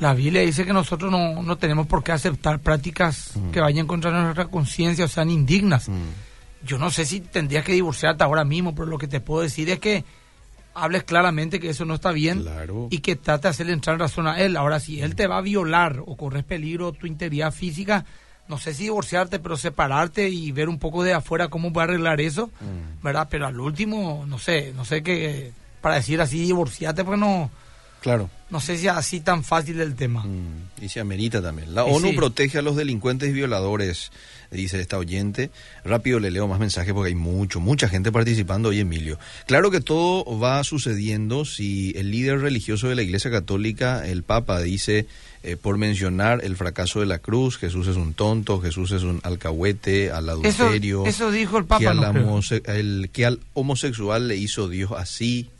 la 0.00 0.14
Biblia 0.14 0.42
dice 0.42 0.64
que 0.64 0.72
nosotros 0.72 1.10
no, 1.10 1.42
no 1.42 1.56
tenemos 1.56 1.86
por 1.86 2.02
qué 2.04 2.12
aceptar 2.12 2.60
prácticas 2.60 3.32
que 3.52 3.60
vayan 3.60 3.86
contra 3.86 4.10
nuestra 4.10 4.46
conciencia 4.46 5.04
o 5.04 5.08
sean 5.08 5.30
indignas. 5.30 5.88
Mm, 5.88 6.66
Yo 6.66 6.78
no 6.78 6.90
sé 6.90 7.04
si 7.04 7.20
tendrías 7.20 7.64
que 7.64 7.72
divorciarte 7.72 8.24
ahora 8.24 8.44
mismo, 8.44 8.74
pero 8.74 8.86
lo 8.86 8.98
que 8.98 9.08
te 9.08 9.20
puedo 9.20 9.42
decir 9.42 9.70
es 9.70 9.78
que 9.78 10.04
hables 10.82 11.04
claramente 11.04 11.60
que 11.60 11.70
eso 11.70 11.84
no 11.84 11.94
está 11.94 12.12
bien 12.12 12.42
Claro. 12.42 12.88
y 12.90 12.98
que 12.98 13.16
trate 13.16 13.42
de 13.44 13.48
hacerle 13.50 13.72
entrar 13.72 13.94
en 13.94 14.00
razón 14.00 14.26
a 14.26 14.40
él. 14.40 14.56
Ahora, 14.56 14.80
si 14.80 15.00
él 15.00 15.14
te 15.14 15.26
va 15.26 15.38
a 15.38 15.42
violar 15.42 16.02
o 16.06 16.16
corres 16.16 16.44
peligro 16.44 16.92
tu 16.92 17.06
integridad 17.06 17.52
física, 17.52 18.04
no 18.48 18.56
sé 18.58 18.72
si 18.74 18.84
divorciarte, 18.84 19.38
pero 19.38 19.56
separarte 19.56 20.28
y 20.30 20.50
ver 20.52 20.68
un 20.68 20.78
poco 20.78 21.02
de 21.02 21.12
afuera 21.14 21.48
cómo 21.48 21.70
va 21.72 21.82
a 21.82 21.84
arreglar 21.84 22.20
eso, 22.20 22.46
Mm. 22.60 23.02
¿verdad? 23.04 23.28
Pero 23.30 23.46
al 23.46 23.60
último, 23.60 24.24
no 24.26 24.38
sé, 24.38 24.72
no 24.74 24.84
sé 24.84 25.02
qué, 25.02 25.52
para 25.82 25.96
decir 25.96 26.20
así, 26.20 26.38
divorciarte, 26.40 27.04
porque 27.04 27.20
no, 27.20 27.50
Claro. 28.00 28.30
No 28.50 28.60
sé 28.60 28.78
si 28.78 28.86
es 28.86 28.92
así 28.92 29.20
tan 29.20 29.44
fácil 29.44 29.80
el 29.80 29.94
tema. 29.94 30.24
Mm, 30.24 30.84
y 30.84 30.88
se 30.88 31.00
amerita 31.00 31.42
también. 31.42 31.74
La 31.74 31.86
Y 31.88 31.92
ONU 31.92 32.08
sí. 32.10 32.16
protege 32.16 32.58
a 32.58 32.62
los 32.62 32.76
delincuentes 32.76 33.28
y 33.28 33.32
violadores, 33.32 34.10
dice 34.50 34.80
esta 34.80 34.96
oyente. 34.98 35.50
Rápido 35.84 36.18
le 36.20 36.30
leo 36.30 36.48
más 36.48 36.58
mensajes 36.58 36.92
porque 36.94 37.08
hay 37.08 37.14
mucho, 37.14 37.60
mucha 37.60 37.88
gente 37.88 38.10
participando 38.12 38.70
hoy, 38.70 38.80
Emilio. 38.80 39.18
Claro 39.46 39.70
que 39.70 39.80
todo 39.80 40.24
va 40.38 40.64
sucediendo 40.64 41.44
si 41.44 41.92
el 41.96 42.10
líder 42.10 42.40
religioso 42.40 42.88
de 42.88 42.94
la 42.96 43.02
Iglesia 43.02 43.30
Católica, 43.30 44.06
el 44.08 44.22
Papa, 44.22 44.60
dice, 44.60 45.06
eh, 45.42 45.56
por 45.56 45.76
mencionar 45.76 46.42
el 46.42 46.56
fracaso 46.56 47.00
de 47.00 47.06
la 47.06 47.18
cruz, 47.18 47.58
Jesús 47.58 47.86
es 47.86 47.96
un 47.96 48.14
tonto, 48.14 48.60
Jesús 48.60 48.90
es 48.92 49.02
un 49.02 49.20
alcahuete, 49.22 50.10
al 50.10 50.24
Eso, 50.44 50.64
adulterio. 50.64 51.06
eso 51.06 51.30
dijo 51.30 51.58
el 51.58 51.64
que, 51.64 51.68
Papa. 51.68 51.92
no, 51.94 52.12
homose- 52.12 52.62
el- 52.66 53.10
que 53.12 53.26
al 53.26 53.40
homosexual 53.54 54.26
le 54.28 54.36
hizo 54.36 54.68
Dios 54.68 54.92
así. 54.96 55.50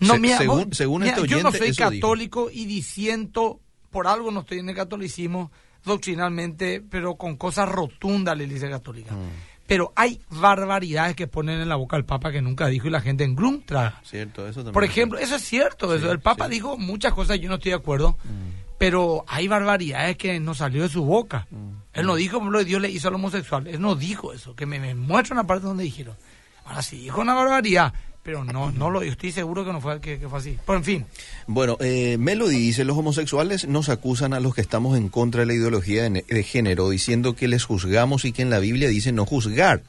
No, 0.00 0.14
Se- 0.14 0.36
según- 0.38 0.72
según 0.72 1.02
este 1.04 1.26
yo 1.28 1.42
no 1.42 1.52
soy 1.52 1.70
dijo. 1.70 1.90
católico 1.90 2.48
y 2.52 2.64
disiento, 2.64 3.60
por 3.90 4.06
algo 4.06 4.30
no 4.30 4.40
estoy 4.40 4.58
en 4.58 4.68
el 4.70 4.74
catolicismo 4.74 5.50
doctrinalmente, 5.84 6.80
pero 6.80 7.16
con 7.16 7.36
cosas 7.36 7.68
rotundas 7.68 8.36
la 8.36 8.44
Iglesia 8.44 8.70
Católica. 8.70 9.14
Mm. 9.14 9.28
Pero 9.66 9.92
hay 9.94 10.20
barbaridades 10.30 11.14
que 11.14 11.26
ponen 11.28 11.60
en 11.60 11.68
la 11.68 11.76
boca 11.76 11.96
el 11.96 12.04
Papa 12.04 12.32
que 12.32 12.42
nunca 12.42 12.66
dijo 12.66 12.88
y 12.88 12.90
la 12.90 13.00
gente 13.00 13.22
en 13.24 13.36
Glum 13.36 13.60
traga. 13.64 14.00
¿Cierto? 14.04 14.42
Eso 14.48 14.60
también 14.60 14.72
Por 14.74 14.84
es 14.84 14.90
ejemplo, 14.90 15.18
eso 15.18 15.36
es 15.36 15.42
cierto, 15.42 15.94
eso. 15.94 16.10
El 16.10 16.18
Papa 16.20 16.46
sí. 16.46 16.52
dijo 16.52 16.76
muchas 16.76 17.12
cosas, 17.12 17.38
yo 17.38 17.48
no 17.48 17.54
estoy 17.56 17.70
de 17.70 17.76
acuerdo, 17.76 18.18
Mm. 18.24 18.74
pero 18.78 19.24
hay 19.28 19.46
barbaridades 19.46 20.16
que 20.16 20.40
no 20.40 20.54
salió 20.54 20.82
de 20.82 20.88
su 20.88 21.04
boca. 21.04 21.46
Mm. 21.50 21.70
Él 21.92 22.06
no 22.06 22.16
dijo 22.16 22.40
lo 22.40 22.58
que 22.58 22.64
Dios 22.64 22.80
le 22.82 22.90
hizo 22.90 23.08
al 23.08 23.14
homosexual, 23.14 23.66
él 23.68 23.80
no 23.80 23.94
dijo 23.94 24.32
eso, 24.32 24.56
que 24.56 24.66
me, 24.66 24.80
me 24.80 24.94
muestra 24.94 25.34
una 25.34 25.46
parte 25.46 25.66
donde 25.66 25.84
dijeron. 25.84 26.16
Ahora 26.64 26.82
sí 26.82 26.98
dijo 27.02 27.20
una 27.20 27.34
barbaridad, 27.34 27.92
pero 28.22 28.44
no, 28.44 28.70
no 28.70 28.90
lo, 28.90 29.02
estoy 29.02 29.32
seguro 29.32 29.64
que 29.64 29.72
no 29.72 29.80
fue, 29.80 30.00
que, 30.00 30.18
que 30.18 30.28
fue 30.28 30.38
así. 30.38 30.58
Pero 30.66 30.78
en 30.78 30.84
fin, 30.84 31.06
Bueno, 31.46 31.76
eh, 31.80 32.16
Melody 32.18 32.58
dice, 32.58 32.84
los 32.84 32.96
homosexuales 32.96 33.66
nos 33.66 33.88
acusan 33.88 34.34
a 34.34 34.40
los 34.40 34.54
que 34.54 34.60
estamos 34.60 34.96
en 34.98 35.08
contra 35.08 35.40
de 35.40 35.46
la 35.46 35.54
ideología 35.54 36.08
de, 36.08 36.24
de 36.28 36.42
género, 36.42 36.90
diciendo 36.90 37.34
que 37.34 37.48
les 37.48 37.64
juzgamos 37.64 38.24
y 38.24 38.32
que 38.32 38.42
en 38.42 38.50
la 38.50 38.58
Biblia 38.58 38.88
dice 38.88 39.12
no 39.12 39.26
juzgar. 39.26 39.82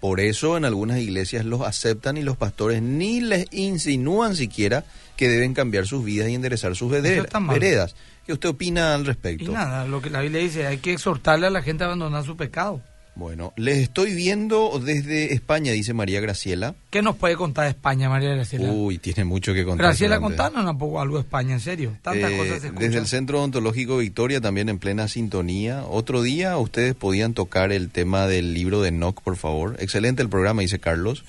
Por 0.00 0.20
eso 0.20 0.56
en 0.56 0.64
algunas 0.64 0.98
iglesias 0.98 1.44
los 1.44 1.62
aceptan 1.62 2.16
y 2.16 2.22
los 2.22 2.36
pastores 2.36 2.82
ni 2.82 3.20
les 3.20 3.46
insinúan 3.50 4.36
siquiera 4.36 4.84
que 5.16 5.28
deben 5.28 5.54
cambiar 5.54 5.86
sus 5.86 6.04
vidas 6.04 6.28
y 6.28 6.34
enderezar 6.34 6.76
sus 6.76 6.90
veredas. 6.90 7.96
¿Qué 8.26 8.32
usted 8.32 8.50
opina 8.50 8.94
al 8.94 9.02
y 9.02 9.04
respecto? 9.04 9.50
nada, 9.52 9.86
lo 9.86 10.02
que 10.02 10.10
la 10.10 10.20
Biblia 10.20 10.40
dice, 10.40 10.66
hay 10.66 10.78
que 10.78 10.92
exhortarle 10.92 11.46
a 11.46 11.50
la 11.50 11.62
gente 11.62 11.84
a 11.84 11.86
abandonar 11.86 12.24
su 12.24 12.36
pecado. 12.36 12.82
Bueno, 13.16 13.54
les 13.56 13.78
estoy 13.78 14.14
viendo 14.14 14.78
desde 14.78 15.32
España, 15.32 15.72
dice 15.72 15.94
María 15.94 16.20
Graciela. 16.20 16.74
¿Qué 16.90 17.00
nos 17.00 17.16
puede 17.16 17.34
contar 17.34 17.66
España, 17.66 18.10
María 18.10 18.34
Graciela? 18.34 18.70
Uy, 18.70 18.98
tiene 18.98 19.24
mucho 19.24 19.54
que 19.54 19.64
contar. 19.64 19.86
Graciela, 19.86 20.20
contanos 20.20 20.68
un 20.70 20.76
poco 20.76 21.00
algo 21.00 21.16
de 21.16 21.22
España, 21.22 21.54
en 21.54 21.60
serio. 21.60 21.96
Tantas 22.02 22.30
Eh, 22.30 22.36
cosas 22.36 22.60
se 22.60 22.66
escuchan. 22.66 22.86
desde 22.86 22.98
el 22.98 23.06
Centro 23.06 23.38
Odontológico 23.38 23.96
Victoria, 23.96 24.42
también 24.42 24.68
en 24.68 24.78
plena 24.78 25.08
sintonía. 25.08 25.84
Otro 25.86 26.20
día 26.20 26.58
ustedes 26.58 26.94
podían 26.94 27.32
tocar 27.32 27.72
el 27.72 27.88
tema 27.88 28.26
del 28.26 28.52
libro 28.52 28.82
de 28.82 28.90
Nock, 28.92 29.22
por 29.22 29.36
favor. 29.36 29.76
Excelente 29.78 30.20
el 30.22 30.28
programa, 30.28 30.60
dice 30.60 30.78
Carlos. 30.78 31.24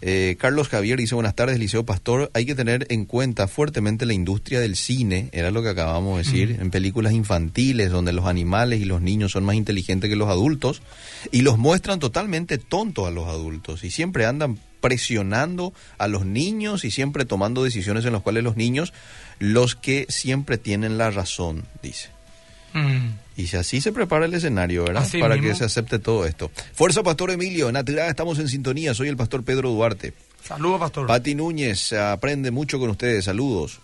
Eh, 0.00 0.36
Carlos 0.38 0.68
Javier 0.68 0.98
dice, 0.98 1.14
buenas 1.14 1.34
tardes, 1.34 1.58
Liceo 1.58 1.84
Pastor. 1.84 2.30
Hay 2.34 2.46
que 2.46 2.54
tener 2.54 2.86
en 2.90 3.04
cuenta 3.04 3.48
fuertemente 3.48 4.06
la 4.06 4.14
industria 4.14 4.60
del 4.60 4.76
cine, 4.76 5.28
era 5.32 5.50
lo 5.50 5.62
que 5.62 5.70
acabamos 5.70 6.18
de 6.18 6.24
decir, 6.24 6.58
en 6.60 6.70
películas 6.70 7.12
infantiles, 7.12 7.90
donde 7.90 8.12
los 8.12 8.26
animales 8.26 8.80
y 8.80 8.84
los 8.84 9.02
niños 9.02 9.32
son 9.32 9.44
más 9.44 9.56
inteligentes 9.56 10.08
que 10.08 10.16
los 10.16 10.28
adultos, 10.28 10.82
y 11.32 11.42
los 11.42 11.58
muestran 11.58 11.98
totalmente 11.98 12.58
tontos 12.58 13.06
a 13.06 13.10
los 13.10 13.26
adultos, 13.26 13.82
y 13.82 13.90
siempre 13.90 14.26
andan 14.26 14.58
presionando 14.80 15.72
a 15.98 16.06
los 16.06 16.24
niños 16.24 16.84
y 16.84 16.92
siempre 16.92 17.24
tomando 17.24 17.64
decisiones 17.64 18.04
en 18.04 18.12
las 18.12 18.22
cuales 18.22 18.44
los 18.44 18.56
niños, 18.56 18.92
los 19.40 19.74
que 19.74 20.06
siempre 20.08 20.58
tienen 20.58 20.98
la 20.98 21.10
razón, 21.10 21.64
dice. 21.82 22.17
Mm. 22.78 23.18
Y 23.36 23.46
si 23.46 23.56
así 23.56 23.80
se 23.80 23.92
prepara 23.92 24.26
el 24.26 24.34
escenario, 24.34 24.84
¿verdad? 24.84 25.02
Así 25.04 25.18
Para 25.18 25.36
mismo. 25.36 25.50
que 25.50 25.54
se 25.54 25.64
acepte 25.64 25.98
todo 25.98 26.26
esto. 26.26 26.50
Fuerza, 26.74 27.02
Pastor 27.02 27.30
Emilio. 27.30 27.70
Natural, 27.70 28.08
estamos 28.08 28.38
en 28.38 28.48
sintonía. 28.48 28.94
Soy 28.94 29.08
el 29.08 29.16
Pastor 29.16 29.44
Pedro 29.44 29.70
Duarte. 29.70 30.12
Saludos, 30.42 30.80
pastor. 30.80 31.06
Pati 31.06 31.34
Núñez, 31.34 31.92
aprende 31.92 32.50
mucho 32.50 32.78
con 32.78 32.90
ustedes. 32.90 33.26
Saludos. 33.26 33.80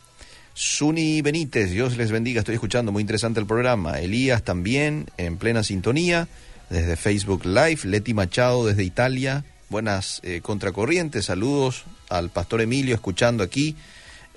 Suni 0.54 1.20
Benítez, 1.20 1.70
Dios 1.70 1.96
les 1.96 2.10
bendiga. 2.10 2.40
Estoy 2.40 2.54
escuchando, 2.54 2.90
muy 2.92 3.00
interesante 3.00 3.40
el 3.40 3.46
programa. 3.46 3.98
Elías 4.00 4.42
también, 4.42 5.06
en 5.18 5.36
plena 5.36 5.62
sintonía. 5.62 6.28
Desde 6.70 6.96
Facebook 6.96 7.44
Live. 7.44 7.80
Leti 7.84 8.14
Machado, 8.14 8.66
desde 8.66 8.82
Italia. 8.84 9.44
Buenas 9.68 10.20
eh, 10.24 10.40
contracorrientes. 10.42 11.26
Saludos 11.26 11.84
al 12.08 12.30
Pastor 12.30 12.60
Emilio, 12.60 12.94
escuchando 12.94 13.44
aquí. 13.44 13.76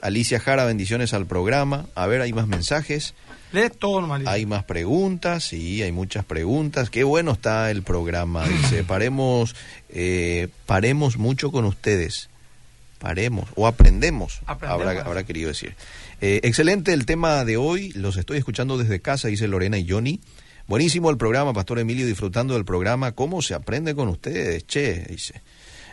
Alicia 0.01 0.39
Jara, 0.39 0.65
bendiciones 0.65 1.13
al 1.13 1.25
programa. 1.25 1.85
A 1.95 2.05
ver, 2.07 2.21
hay 2.21 2.33
más 2.33 2.47
mensajes. 2.47 3.13
Lee 3.51 3.69
todo 3.77 4.01
normalito. 4.01 4.29
Hay 4.29 4.45
más 4.45 4.63
preguntas, 4.63 5.45
sí, 5.45 5.81
hay 5.81 5.91
muchas 5.91 6.25
preguntas. 6.25 6.89
Qué 6.89 7.03
bueno 7.03 7.31
está 7.31 7.71
el 7.71 7.83
programa, 7.83 8.47
dice. 8.47 8.83
Paremos, 8.83 9.55
eh, 9.89 10.49
paremos 10.65 11.17
mucho 11.17 11.51
con 11.51 11.65
ustedes. 11.65 12.29
Paremos, 12.99 13.47
o 13.55 13.67
aprendemos, 13.67 14.41
Aprendemos. 14.47 14.87
habrá, 14.87 15.03
habrá 15.03 15.23
querido 15.23 15.49
decir. 15.49 15.75
Eh, 16.19 16.39
excelente 16.43 16.93
el 16.93 17.05
tema 17.05 17.45
de 17.45 17.55
hoy, 17.55 17.91
los 17.91 18.17
estoy 18.17 18.39
escuchando 18.39 18.77
desde 18.77 18.99
casa, 18.99 19.27
dice 19.27 19.47
Lorena 19.47 19.77
y 19.77 19.87
Johnny. 19.87 20.19
Buenísimo 20.67 21.09
el 21.11 21.17
programa, 21.17 21.53
Pastor 21.53 21.79
Emilio, 21.79 22.07
disfrutando 22.07 22.55
del 22.55 22.65
programa. 22.65 23.11
¿Cómo 23.11 23.41
se 23.41 23.53
aprende 23.53 23.93
con 23.95 24.09
ustedes? 24.09 24.65
Che, 24.65 25.05
dice. 25.09 25.41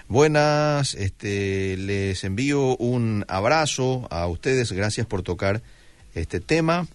Buenas, 0.08 0.94
este, 0.94 1.76
les 1.76 2.24
envío 2.24 2.76
un 2.76 3.24
abrazo 3.28 4.08
a 4.10 4.26
ustedes. 4.26 4.72
Gracias 4.72 5.06
por 5.06 5.22
tocar 5.22 5.62
este 6.14 6.40
tema. 6.40 6.86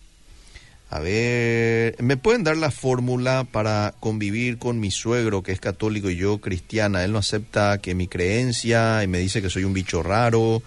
A 0.91 0.99
ver, 0.99 1.95
¿me 2.01 2.17
pueden 2.17 2.43
dar 2.43 2.57
la 2.57 2.71
fórmula 2.71 3.43
para 3.43 3.93
convivir 3.99 4.57
con 4.57 4.79
mi 4.79 4.89
suegro 4.89 5.43
que 5.43 5.51
es 5.51 5.59
católico 5.59 6.09
y 6.09 6.15
yo 6.15 6.39
cristiana? 6.39 7.03
Él 7.03 7.11
no 7.11 7.19
acepta 7.19 7.77
que 7.77 7.93
mi 7.93 8.07
creencia 8.07 9.03
y 9.03 9.07
me 9.07 9.19
dice 9.19 9.41
que 9.41 9.51
soy 9.51 9.65
un 9.65 9.73
bicho 9.73 10.01
raro. 10.01 10.63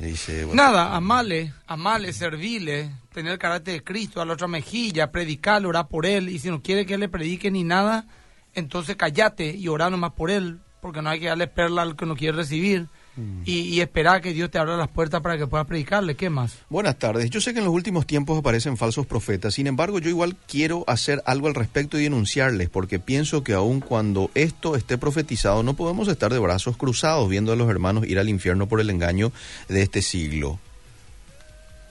Dice, 0.00 0.46
Nada, 0.52 0.94
amale, 0.94 1.54
amale, 1.66 2.12
servile, 2.12 2.92
tener 3.12 3.32
el 3.32 3.38
carácter 3.38 3.74
de 3.74 3.82
Cristo 3.82 4.20
a 4.20 4.24
la 4.24 4.34
otra 4.34 4.46
mejilla, 4.46 5.10
predicarle, 5.10 5.66
orar 5.66 5.88
por 5.88 6.06
él. 6.06 6.28
Y 6.28 6.38
si 6.38 6.50
no 6.50 6.62
quiere 6.62 6.86
que 6.86 6.96
le 6.96 7.08
predique 7.08 7.50
ni 7.50 7.64
nada, 7.64 8.06
entonces 8.54 8.94
callate 8.94 9.56
y 9.56 9.66
orar 9.66 9.90
nomás 9.90 10.12
por 10.12 10.30
él, 10.30 10.60
porque 10.80 11.02
no 11.02 11.10
hay 11.10 11.18
que 11.18 11.26
darle 11.26 11.48
perla 11.48 11.82
al 11.82 11.96
que 11.96 12.06
no 12.06 12.14
quiere 12.14 12.36
recibir. 12.36 12.86
Mm. 13.18 13.42
Y, 13.44 13.80
esperar 13.80 14.20
que 14.20 14.32
Dios 14.32 14.48
te 14.48 14.58
abra 14.58 14.76
las 14.76 14.88
puertas 14.88 15.20
para 15.20 15.36
que 15.36 15.46
puedas 15.46 15.66
predicarle. 15.66 16.14
¿Qué 16.14 16.30
más? 16.30 16.58
Buenas 16.70 16.98
tardes. 16.98 17.30
Yo 17.30 17.40
sé 17.40 17.52
que 17.52 17.58
en 17.58 17.64
los 17.64 17.74
últimos 17.74 18.06
tiempos 18.06 18.38
aparecen 18.38 18.76
falsos 18.76 19.06
profetas. 19.06 19.54
Sin 19.54 19.66
embargo, 19.66 19.98
yo 19.98 20.08
igual 20.08 20.36
quiero 20.46 20.84
hacer 20.86 21.20
algo 21.26 21.48
al 21.48 21.56
respecto 21.56 21.98
y 21.98 22.04
denunciarles, 22.04 22.70
porque 22.70 23.00
pienso 23.00 23.42
que 23.42 23.54
aun 23.54 23.80
cuando 23.80 24.30
esto 24.34 24.76
esté 24.76 24.98
profetizado, 24.98 25.64
no 25.64 25.74
podemos 25.74 26.06
estar 26.06 26.32
de 26.32 26.38
brazos 26.38 26.76
cruzados 26.76 27.28
viendo 27.28 27.52
a 27.52 27.56
los 27.56 27.68
hermanos 27.68 28.06
ir 28.06 28.20
al 28.20 28.28
infierno 28.28 28.68
por 28.68 28.80
el 28.80 28.90
engaño 28.90 29.32
de 29.68 29.82
este 29.82 30.00
siglo. 30.00 30.60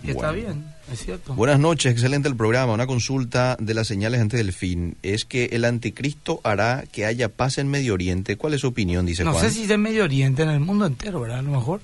Y 0.04 0.12
está 0.12 0.32
bien, 0.32 0.64
es 0.92 1.00
cierto. 1.04 1.34
Buenas 1.34 1.60
noches, 1.60 1.92
excelente 1.92 2.28
el 2.30 2.36
programa. 2.36 2.74
Una 2.74 2.86
consulta 2.86 3.58
de 3.60 3.74
las 3.74 3.88
señales 3.88 4.22
antes 4.22 4.38
del 4.38 4.54
fin. 4.54 4.96
Es 5.02 5.26
que 5.26 5.46
el 5.46 5.66
anticristo 5.66 6.40
hará 6.44 6.84
que 6.92 7.06
haya 7.06 7.30
paz 7.30 7.58
en 7.58 7.68
Medio 7.68 7.94
Oriente. 7.96 8.38
¿Cuál 8.38 8.54
es 8.54 8.62
su 8.62 8.68
opinión, 8.68 9.06
dice 9.06 9.24
no 9.24 9.32
Juan? 9.32 9.44
No 9.44 9.50
sé 9.50 9.56
si 9.56 9.64
es 9.64 9.70
en 9.70 9.82
Medio 9.82 10.04
Oriente, 10.04 10.44
en 10.44 10.50
el 10.50 10.60
mundo 10.60 10.86
entero, 10.86 11.20
¿verdad? 11.20 11.40
A 11.40 11.42
lo 11.42 11.52
mejor. 11.52 11.82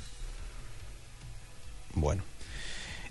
Bueno. 1.96 2.24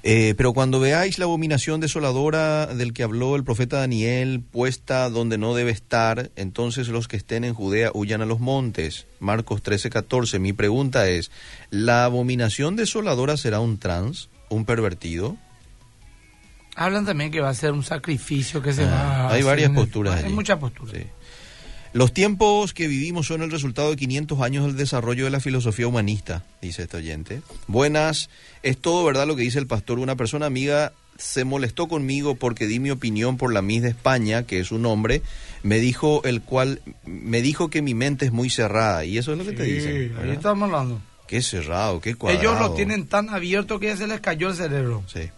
Eh, 0.04 0.34
pero 0.36 0.52
cuando 0.52 0.80
veáis 0.80 1.20
la 1.20 1.26
abominación 1.26 1.80
desoladora 1.80 2.66
del 2.66 2.92
que 2.92 3.04
habló 3.04 3.36
el 3.36 3.44
profeta 3.44 3.78
Daniel 3.78 4.40
puesta 4.40 5.08
donde 5.08 5.38
no 5.38 5.54
debe 5.54 5.70
estar, 5.70 6.32
entonces 6.34 6.88
los 6.88 7.06
que 7.06 7.16
estén 7.16 7.44
en 7.44 7.54
Judea 7.54 7.92
huyan 7.94 8.20
a 8.20 8.26
los 8.26 8.40
montes. 8.40 9.06
Marcos 9.20 9.62
13, 9.62 9.90
14. 9.90 10.40
Mi 10.40 10.52
pregunta 10.52 11.08
es, 11.08 11.30
¿la 11.70 12.04
abominación 12.04 12.74
desoladora 12.74 13.36
será 13.36 13.60
un 13.60 13.78
trans? 13.78 14.28
Un 14.54 14.64
pervertido. 14.64 15.36
Hablan 16.74 17.04
también 17.04 17.30
que 17.30 17.40
va 17.40 17.50
a 17.50 17.54
ser 17.54 17.72
un 17.72 17.84
sacrificio 17.84 18.62
que 18.62 18.72
se 18.72 18.84
ah, 18.84 19.26
va 19.28 19.32
Hay 19.32 19.42
varias 19.42 19.70
posturas. 19.70 20.22
Hay 20.22 20.32
muchas 20.32 20.58
posturas. 20.58 20.94
Los 21.92 22.14
tiempos 22.14 22.72
que 22.72 22.88
vivimos 22.88 23.26
son 23.26 23.42
el 23.42 23.50
resultado 23.50 23.90
de 23.90 23.96
500 23.96 24.40
años 24.40 24.66
del 24.66 24.76
desarrollo 24.76 25.24
de 25.24 25.30
la 25.30 25.40
filosofía 25.40 25.86
humanista, 25.86 26.42
dice 26.62 26.84
este 26.84 26.96
oyente. 26.96 27.42
Buenas, 27.66 28.30
es 28.62 28.78
todo 28.78 29.04
verdad 29.04 29.26
lo 29.26 29.36
que 29.36 29.42
dice 29.42 29.58
el 29.58 29.66
pastor. 29.66 29.98
Una 29.98 30.16
persona 30.16 30.46
amiga 30.46 30.94
se 31.18 31.44
molestó 31.44 31.88
conmigo 31.88 32.34
porque 32.34 32.66
di 32.66 32.78
mi 32.78 32.90
opinión 32.90 33.36
por 33.36 33.52
la 33.52 33.60
Miss 33.60 33.82
de 33.82 33.90
España, 33.90 34.44
que 34.44 34.58
es 34.58 34.72
un 34.72 34.86
hombre, 34.86 35.20
me 35.62 35.80
dijo 35.80 36.22
el 36.24 36.40
cual 36.40 36.80
me 37.04 37.42
dijo 37.42 37.68
que 37.68 37.82
mi 37.82 37.92
mente 37.92 38.24
es 38.24 38.32
muy 38.32 38.48
cerrada 38.48 39.04
y 39.04 39.18
eso 39.18 39.32
es 39.32 39.38
lo 39.38 39.44
que 39.44 39.52
te 39.52 39.64
dice. 39.64 40.12
Ahí 40.22 40.30
estamos 40.30 40.66
hablando. 40.66 40.98
Qué 41.26 41.42
cerrado, 41.42 42.00
qué 42.00 42.14
cuadrado. 42.14 42.42
Ellos 42.42 42.60
lo 42.60 42.74
tienen 42.74 43.06
tan 43.06 43.30
abierto 43.30 43.78
que 43.78 43.86
ya 43.86 43.96
se 43.96 44.06
les 44.06 44.20
cayó 44.20 44.50
el 44.50 44.56
cerebro. 44.56 45.02
Sí. 45.06 45.30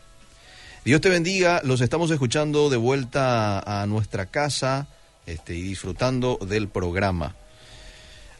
Dios 0.85 1.01
te 1.01 1.09
bendiga, 1.09 1.63
los 1.65 1.81
estamos 1.81 2.11
escuchando 2.11 2.69
de 2.69 2.77
vuelta 2.77 3.61
a 3.61 3.87
nuestra 3.87 4.27
casa 4.27 4.87
este, 5.25 5.55
y 5.55 5.63
disfrutando 5.63 6.39
del 6.47 6.69
programa. 6.69 7.35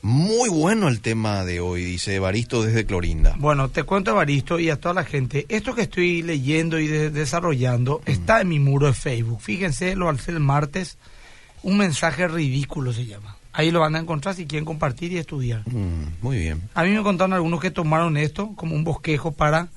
Muy 0.03 0.51
bueno 0.51 0.89
el 0.89 1.01
tema 1.01 1.47
de 1.47 1.61
hoy, 1.61 1.83
dice 1.83 2.15
Evaristo 2.17 2.63
desde 2.63 2.85
Clorinda. 2.85 3.35
Bueno, 3.39 3.71
te 3.71 3.85
cuento 3.85 4.11
Evaristo 4.11 4.61
y 4.61 4.69
a 4.69 4.79
toda 4.79 4.93
la 4.93 5.05
gente, 5.05 5.47
esto 5.49 5.75
que 5.75 5.81
estoy 5.81 6.21
leyendo 6.21 6.79
y 6.79 6.87
desarrollando 6.87 8.03
mm. 8.05 8.11
está 8.11 8.43
en 8.43 8.49
mi 8.49 8.59
muro 8.59 8.89
de 8.89 8.93
Facebook. 8.93 9.41
Fíjense, 9.41 9.97
lo 9.97 10.11
alcé 10.11 10.33
el 10.33 10.41
martes, 10.41 10.99
un 11.63 11.79
mensaje 11.79 12.29
ridículo 12.29 12.93
se 12.93 13.07
llama. 13.07 13.39
Ahí 13.57 13.71
lo 13.71 13.81
van 13.81 13.95
a 13.95 14.01
encontrar 14.01 14.35
si 14.35 14.47
quieren 14.47 14.65
compartir 14.65 15.13
y 15.13 15.19
estudiar. 15.19 15.63
Mm, 15.67 16.21
muy 16.21 16.39
bien. 16.39 16.61
A 16.75 16.83
mí 16.83 16.91
me 16.91 17.03
contaron 17.05 17.33
algunos 17.33 17.61
que 17.61 17.71
tomaron 17.71 18.17
esto 18.17 18.53
como 18.57 18.75
un 18.75 18.83
bosquejo 18.83 19.31
para 19.31 19.69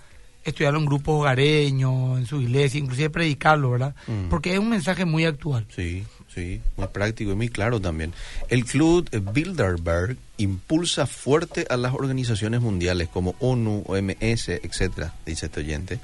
estudiar 0.44 0.74
en 0.74 0.80
un 0.80 0.86
grupo 0.88 1.14
hogareño, 1.14 2.18
en 2.18 2.26
su 2.26 2.42
iglesia, 2.42 2.80
inclusive 2.80 3.12
predicarlo, 3.12 3.70
¿verdad? 3.70 3.96
Mm. 4.08 4.30
Porque 4.30 4.54
es 4.54 4.60
un 4.60 4.70
mensaje 4.70 5.06
muy 5.06 5.26
actual. 5.26 5.68
Sí, 5.76 6.04
sí, 6.34 6.60
muy 6.76 6.88
práctico 6.88 7.32
y 7.32 7.36
muy 7.36 7.50
claro 7.50 7.80
también. 7.80 8.14
El 8.50 8.66
Club 8.66 9.08
Bilderberg 9.32 10.18
impulsa 10.38 11.06
fuerte 11.06 11.68
a 11.70 11.78
las 11.78 11.94
organizaciones 11.94 12.62
mundiales 12.62 13.10
como 13.10 13.36
ONU, 13.40 13.84
OMS, 13.86 14.50
etcétera, 14.50 15.14
dice 15.24 15.46
este 15.46 15.60
oyente. 15.60 16.00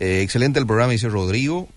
Eh, 0.00 0.22
excelente 0.22 0.58
el 0.58 0.66
programa, 0.66 0.92
dice 0.92 1.10
Rodrigo. 1.10 1.68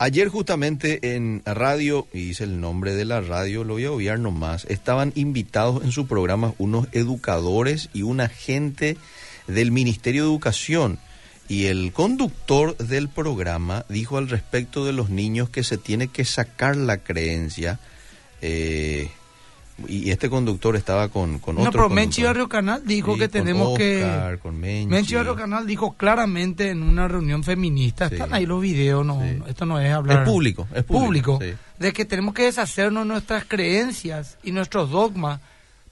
Ayer 0.00 0.28
justamente 0.28 1.16
en 1.16 1.42
radio, 1.44 2.06
y 2.12 2.26
dice 2.26 2.44
el 2.44 2.60
nombre 2.60 2.94
de 2.94 3.04
la 3.04 3.20
radio, 3.20 3.64
lo 3.64 3.74
voy 3.74 3.84
a 3.84 3.90
obviar 3.90 4.20
nomás, 4.20 4.64
estaban 4.66 5.12
invitados 5.16 5.82
en 5.82 5.90
su 5.90 6.06
programa 6.06 6.54
unos 6.58 6.86
educadores 6.92 7.90
y 7.92 8.02
una 8.02 8.28
gente 8.28 8.96
del 9.48 9.72
Ministerio 9.72 10.22
de 10.22 10.28
Educación. 10.28 11.00
Y 11.48 11.64
el 11.64 11.92
conductor 11.92 12.76
del 12.76 13.08
programa 13.08 13.86
dijo 13.88 14.18
al 14.18 14.28
respecto 14.28 14.84
de 14.84 14.92
los 14.92 15.10
niños 15.10 15.50
que 15.50 15.64
se 15.64 15.78
tiene 15.78 16.06
que 16.06 16.24
sacar 16.24 16.76
la 16.76 16.98
creencia 16.98 17.80
eh, 18.40 19.10
y 19.86 20.10
este 20.10 20.28
conductor 20.28 20.74
estaba 20.74 21.08
con, 21.08 21.38
con 21.38 21.54
no, 21.54 21.62
otro 21.62 21.72
pero 21.72 21.88
Menchi 21.88 22.22
Barrio 22.24 22.48
Canal 22.48 22.82
dijo 22.84 23.16
que 23.16 23.28
tenemos 23.28 23.78
que 23.78 24.38
con 24.42 24.58
Menchi. 24.58 24.88
Menchi 24.88 25.14
Barrio 25.14 25.36
Canal 25.36 25.66
dijo 25.66 25.92
claramente 25.92 26.70
en 26.70 26.82
una 26.82 27.06
reunión 27.06 27.44
feminista 27.44 28.06
están 28.06 28.34
ahí 28.34 28.46
los 28.46 28.60
videos 28.60 29.06
no 29.06 29.22
esto 29.46 29.66
no 29.66 29.78
es 29.78 29.92
hablar 29.92 30.22
es 30.22 30.28
público 30.28 30.66
es 30.74 30.84
público, 30.84 31.38
de 31.78 31.92
que 31.92 32.04
tenemos 32.04 32.34
que 32.34 32.44
deshacernos 32.44 33.06
nuestras 33.06 33.44
creencias 33.44 34.38
y 34.42 34.50
nuestros 34.50 34.90
dogmas 34.90 35.40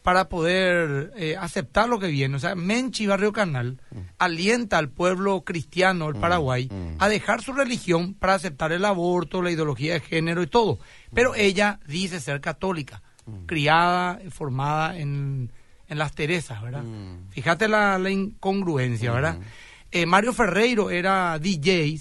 para 0.02 0.28
poder 0.28 1.12
eh, 1.16 1.36
aceptar 1.38 1.88
lo 1.88 1.98
que 1.98 2.08
viene 2.08 2.36
o 2.36 2.38
sea 2.40 2.54
Menchi 2.56 3.06
Barrio 3.06 3.32
Canal 3.32 3.80
mm. 3.90 3.98
alienta 4.18 4.78
al 4.78 4.88
pueblo 4.88 5.42
cristiano 5.42 6.06
del 6.06 6.16
mm, 6.16 6.20
Paraguay 6.20 6.68
mm. 6.70 6.96
a 6.98 7.08
dejar 7.08 7.40
su 7.42 7.52
religión 7.52 8.14
para 8.14 8.34
aceptar 8.34 8.72
el 8.72 8.84
aborto 8.84 9.42
la 9.42 9.50
ideología 9.50 9.94
de 9.94 10.00
género 10.00 10.42
y 10.42 10.46
todo. 10.46 10.78
Pero 11.12 11.34
ella 11.34 11.80
dice 11.86 12.20
ser 12.20 12.40
católica 12.40 13.02
criada, 13.46 14.20
formada 14.30 14.96
en, 14.98 15.50
en 15.88 15.98
Las 15.98 16.14
Teresas, 16.14 16.62
¿verdad? 16.62 16.82
Mm. 16.82 17.30
Fíjate 17.30 17.68
la, 17.68 17.98
incongruencia, 18.10 19.12
¿verdad? 19.12 19.38
Eh, 19.90 20.06
Mario 20.06 20.32
Ferreiro 20.32 20.90
era 20.90 21.38
DJ 21.38 22.00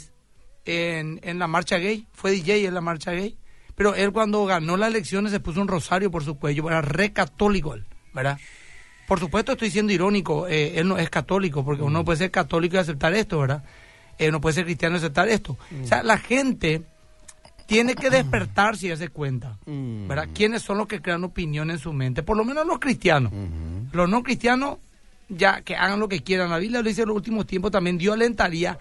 en, 0.66 1.20
en 1.24 1.40
la 1.40 1.48
marcha 1.48 1.78
gay, 1.78 2.08
fue 2.12 2.32
DJ 2.32 2.66
en 2.66 2.74
la 2.74 2.82
marcha 2.82 3.12
gay, 3.12 3.38
pero 3.76 3.94
él 3.96 4.12
cuando 4.12 4.46
ganó 4.46 4.78
las 4.78 4.90
elecciones 4.90 5.32
se 5.32 5.40
puso 5.40 5.62
un 5.62 5.68
rosario 5.68 6.12
por 6.12 6.24
su 6.24 6.38
cuello, 6.38 6.68
era 6.68 6.82
re 6.82 7.14
católico 7.14 7.74
él, 7.74 7.86
¿verdad? 8.14 8.40
Por 9.08 9.20
supuesto 9.20 9.52
estoy 9.52 9.70
siendo 9.70 9.94
irónico, 9.94 10.48
eh, 10.48 10.80
él 10.80 10.88
no 10.88 10.98
es 10.98 11.10
católico, 11.10 11.64
porque 11.64 11.84
uno 11.84 12.02
mm. 12.02 12.06
puede 12.06 12.18
ser 12.18 12.32
católico 12.32 12.76
y 12.76 12.80
aceptar 12.80 13.14
esto, 13.14 13.40
¿verdad? 13.40 13.64
Eh, 14.18 14.32
no 14.32 14.42
puede 14.42 14.56
ser 14.56 14.66
cristiano 14.66 14.96
y 14.96 15.00
aceptar 15.00 15.28
esto. 15.28 15.58
O 15.84 15.88
sea, 15.88 16.02
la 16.02 16.18
gente 16.18 16.84
tiene 17.66 17.96
que 17.96 18.10
despertarse 18.10 18.86
y 18.86 18.90
darse 18.90 19.10
cuenta, 19.10 19.58
mm. 19.66 20.08
¿verdad? 20.08 20.30
¿Quiénes 20.34 20.62
son 20.62 20.78
los 20.78 20.88
que 20.88 21.02
crean 21.02 21.24
opinión 21.24 21.72
en 21.72 21.80
su 21.80 21.94
mente? 21.94 22.24
Por 22.24 22.38
lo 22.38 22.46
menos 22.46 22.66
los 22.66 22.80
cristianos. 22.80 23.32
Los 23.92 24.10
no 24.10 24.24
cristianos, 24.24 24.78
ya 25.30 25.62
que 25.62 25.76
hagan 25.76 26.00
lo 26.00 26.08
que 26.08 26.22
quieran. 26.22 26.50
La 26.50 26.60
Biblia 26.60 26.82
lo 26.82 26.90
dice 26.90 27.02
en 27.02 27.08
los 27.08 27.18
últimos 27.18 27.48
tiempos 27.48 27.72
también. 27.72 27.98
Dios 27.98 28.14
alentaría 28.14 28.78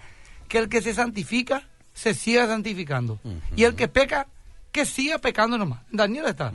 que 0.47 0.59
el 0.59 0.69
que 0.69 0.81
se 0.81 0.93
santifica 0.93 1.63
se 1.93 2.13
siga 2.13 2.47
santificando. 2.47 3.19
Y 3.55 3.63
el 3.63 3.75
que 3.75 3.87
peca, 3.87 4.27
que 4.71 4.85
siga 4.85 5.17
pecando 5.17 5.57
nomás. 5.57 5.79
Daniel 5.91 6.25
está. 6.27 6.51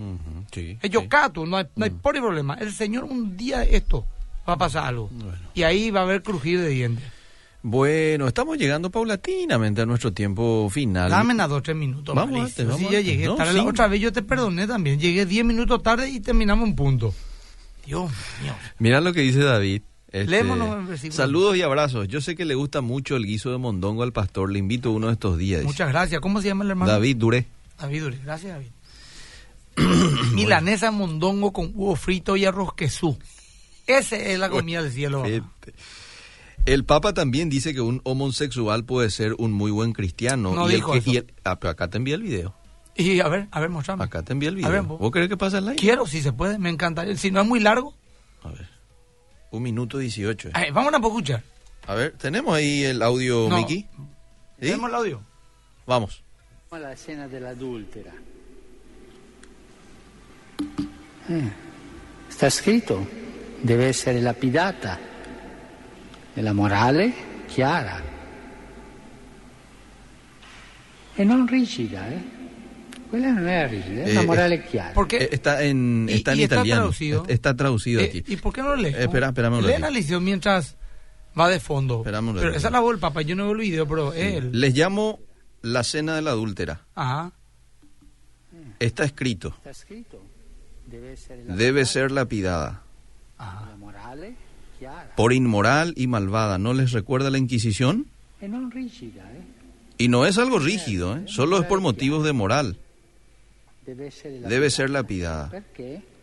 sí, 0.53 0.79
Ellos 0.83 1.05
cato, 1.09 1.47
no 1.47 1.57
hay, 1.57 1.67
no 1.75 1.85
hay 1.85 1.91
problema. 1.91 2.55
El 2.55 2.73
Señor 2.73 3.05
un 3.05 3.37
día 3.37 3.65
esto 3.65 4.07
va 4.49 4.55
a 4.55 4.59
pasar 4.59 4.87
algo. 4.87 5.11
Y 5.55 5.63
ahí 5.63 5.91
va 5.91 6.01
a 6.01 6.03
haber 6.05 6.23
crujido 6.23 6.63
de 6.63 6.69
dientes. 6.69 7.05
Bueno, 7.63 8.27
estamos 8.27 8.57
llegando 8.57 8.91
paulatinamente 8.91 9.83
a 9.83 9.87
nuestro 9.87 10.13
tiempo 10.13 10.69
final. 10.71 11.11
Dame 11.11 11.41
a 11.43 11.47
dos 11.47 11.59
o 11.59 11.63
tres 11.63 11.77
minutos. 11.77 12.15
Vamos, 12.15 12.59
a 12.59 12.65
vamos 12.65 12.91
ya 12.91 13.01
llegué 13.01 13.29
tarde. 13.37 13.53
La 13.53 13.65
otra 13.65 13.87
vez 13.87 14.01
yo 14.01 14.13
te 14.13 14.23
perdoné 14.23 14.67
también. 14.67 14.99
Llegué 14.99 15.27
diez 15.27 15.45
minutos 15.45 15.83
tarde 15.83 16.09
y 16.09 16.21
terminamos 16.21 16.67
un 16.67 16.75
punto. 16.75 17.15
Dios 17.85 18.11
mío. 18.43 18.55
Mira 18.79 19.01
lo 19.01 19.13
que 19.13 19.21
dice 19.21 19.41
David. 19.41 19.83
Este, 20.13 21.13
saludos 21.13 21.57
y 21.57 21.63
abrazos. 21.63 22.09
Yo 22.09 22.21
sé 22.21 22.35
que 22.35 22.45
le 22.45 22.55
gusta 22.55 22.81
mucho 22.81 23.15
el 23.17 23.27
guiso 23.27 23.53
de 23.53 23.59
mondongo 23.59 24.03
al 24.03 24.13
pastor. 24.13 24.51
Le 24.51 24.59
invito 24.59 24.91
uno 24.91 25.07
de 25.07 25.13
estos 25.13 25.39
días. 25.39 25.63
Muchas 25.63 25.89
gracias. 25.89 26.21
¿Cómo 26.21 26.41
se 26.41 26.49
llama 26.49 26.65
el 26.65 26.71
hermano? 26.71 26.91
David 26.91 27.17
Duré. 27.17 27.47
David 27.79 28.03
Duré. 28.03 28.19
Gracias, 28.25 28.53
David. 28.53 28.71
Milanesa 30.35 30.91
mondongo 30.91 31.53
con 31.53 31.73
huevo 31.75 31.95
frito 31.95 32.37
y 32.37 32.45
arroz 32.45 32.75
quesú. 32.75 33.19
Esa 33.87 34.17
es 34.17 34.39
la 34.39 34.49
comida 34.51 34.83
del 34.83 34.93
cielo. 34.93 35.25
El 36.67 36.85
Papa 36.85 37.15
también 37.15 37.49
dice 37.49 37.73
que 37.75 37.81
un 37.81 38.01
homosexual 38.05 38.85
puede 38.85 39.11
ser 39.11 39.35
un 39.39 39.53
muy 39.53 39.71
buen 39.71 39.93
cristiano. 39.93 40.55
No 40.55 40.69
dijo 40.69 40.93
ah, 41.45 41.59
pero 41.59 41.71
acá 41.71 41.89
te 41.89 41.97
envía 41.97 42.15
el 42.15 42.23
video. 42.23 42.55
Y 42.97 43.21
a 43.21 43.29
ver, 43.29 43.49
a 43.51 43.61
ver, 43.61 43.71
mostrame. 43.71 44.05
Acá 44.05 44.23
te 44.23 44.33
envié 44.33 44.51
el 44.51 44.57
video. 44.57 44.69
A 44.69 44.73
ver, 44.73 44.83
¿Vos, 44.83 44.99
vos. 44.99 45.11
querés 45.11 45.29
que 45.29 45.37
pase 45.37 45.59
el 45.59 45.65
live? 45.65 45.77
Quiero, 45.77 46.07
si 46.07 46.21
se 46.21 46.33
puede, 46.33 46.59
me 46.59 46.69
encantaría. 46.69 47.17
Si 47.17 47.31
no 47.31 47.41
es 47.41 47.47
muy 47.47 47.61
largo, 47.61 47.95
A 48.43 48.49
ver. 48.51 48.69
Un 49.53 49.63
minuto 49.63 49.99
18. 49.99 50.51
eh. 50.51 50.71
vamos 50.73 50.93
a 50.95 50.99
poder 51.01 51.07
escuchar. 51.13 51.43
A 51.87 51.95
ver, 51.95 52.13
¿tenemos 52.19 52.55
ahí 52.55 52.85
el 52.85 53.03
audio, 53.03 53.49
No. 53.49 53.57
Miki? 53.57 53.81
¿Sí? 53.81 53.89
¿Tenemos 54.61 54.91
el 54.91 54.95
audio? 54.97 55.23
Vamos. 55.87 56.23
La 56.71 56.93
escena 56.93 57.27
dell'adultera. 57.27 58.13
Eh, 61.29 61.51
sta 62.31 62.51
scritto, 62.51 63.05
deve 63.63 63.89
essere 63.89 64.21
lapidata. 64.21 65.01
E 66.35 66.43
la 66.43 66.53
morale 66.53 67.13
chiara. 67.47 68.01
E 71.17 71.25
non 71.25 71.47
rigida, 71.47 72.07
eh? 72.09 72.39
Quella 73.11 73.33
non 73.33 73.49
era 73.49 73.67
rigida, 73.67 74.03
è 74.05 74.11
una 74.13 74.21
Eh, 74.21 74.25
morale 74.27 74.65
chiara. 74.65 74.93
¿Por 74.93 75.07
qué? 75.09 75.17
Eh, 75.25 75.29
Está 75.33 75.63
en, 75.65 76.07
Y- 76.09 76.13
está 76.15 76.33
en 76.33 76.39
y 76.39 76.43
está 76.45 76.55
italiano. 76.57 76.83
traducido. 76.83 77.25
Es- 77.25 77.31
Está 77.35 77.57
traducido 77.57 78.01
Eh, 78.01 78.05
aquí. 78.05 78.25
¿Y 78.33 78.37
por 78.37 78.53
qué 78.53 78.63
no 78.63 78.69
lo 78.69 78.77
lees? 78.77 78.95
Eh, 78.95 79.03
espera, 79.05 79.27
espérame 79.29 79.55
un 79.57 79.63
Lee 79.63 79.69
ratito. 79.73 79.81
la 79.87 79.91
lección 79.91 80.25
mientras 80.25 80.77
va 81.39 81.49
de 81.49 81.59
fondo. 81.59 81.99
Esperame 81.99 82.31
un 82.31 82.37
pero 82.37 82.55
esa 82.55 82.69
es 82.69 82.73
la 82.73 82.81
voz 82.81 82.93
del 82.93 83.01
papá, 83.01 83.23
yo 83.23 83.35
no 83.35 83.45
veo 83.45 83.53
el 83.53 83.59
video, 83.61 83.87
pero 83.89 84.13
es 84.13 84.35
él. 84.37 84.51
Les 84.53 84.73
llamo 84.75 85.19
la 85.63 85.83
cena 85.83 86.15
de 86.15 86.23
la 86.23 86.31
adúltera. 86.31 86.87
Ajá. 86.95 87.33
Está 88.79 89.05
escrito. 89.05 89.57
Sta 89.61 89.75
scritto, 89.75 90.23
deve 90.87 91.13
essere 91.15 91.39
lapidata. 91.43 91.63
Debe 91.63 91.85
ser 91.85 92.11
lapidada. 92.13 92.83
Ajá. 93.37 93.67
La 93.71 93.77
morale 93.77 94.27
chiara. 94.37 94.50
Por 95.17 95.33
inmoral 95.33 95.95
y 95.97 96.07
malvada. 96.07 96.59
¿No 96.59 96.73
les 96.73 96.93
recuerda 96.93 97.31
la 97.31 97.39
Inquisición? 97.39 98.07
Eh? 98.41 99.43
Y 99.99 100.09
no 100.09 100.25
es 100.27 100.39
algo 100.39 100.59
rígido, 100.59 101.17
¿eh? 101.17 101.25
solo 101.27 101.59
es 101.59 101.67
por 101.67 101.81
motivos 101.81 102.25
de 102.25 102.33
moral. 102.33 102.77
Debe 103.87 104.71
ser 104.71 104.91
lapidada. 104.91 105.51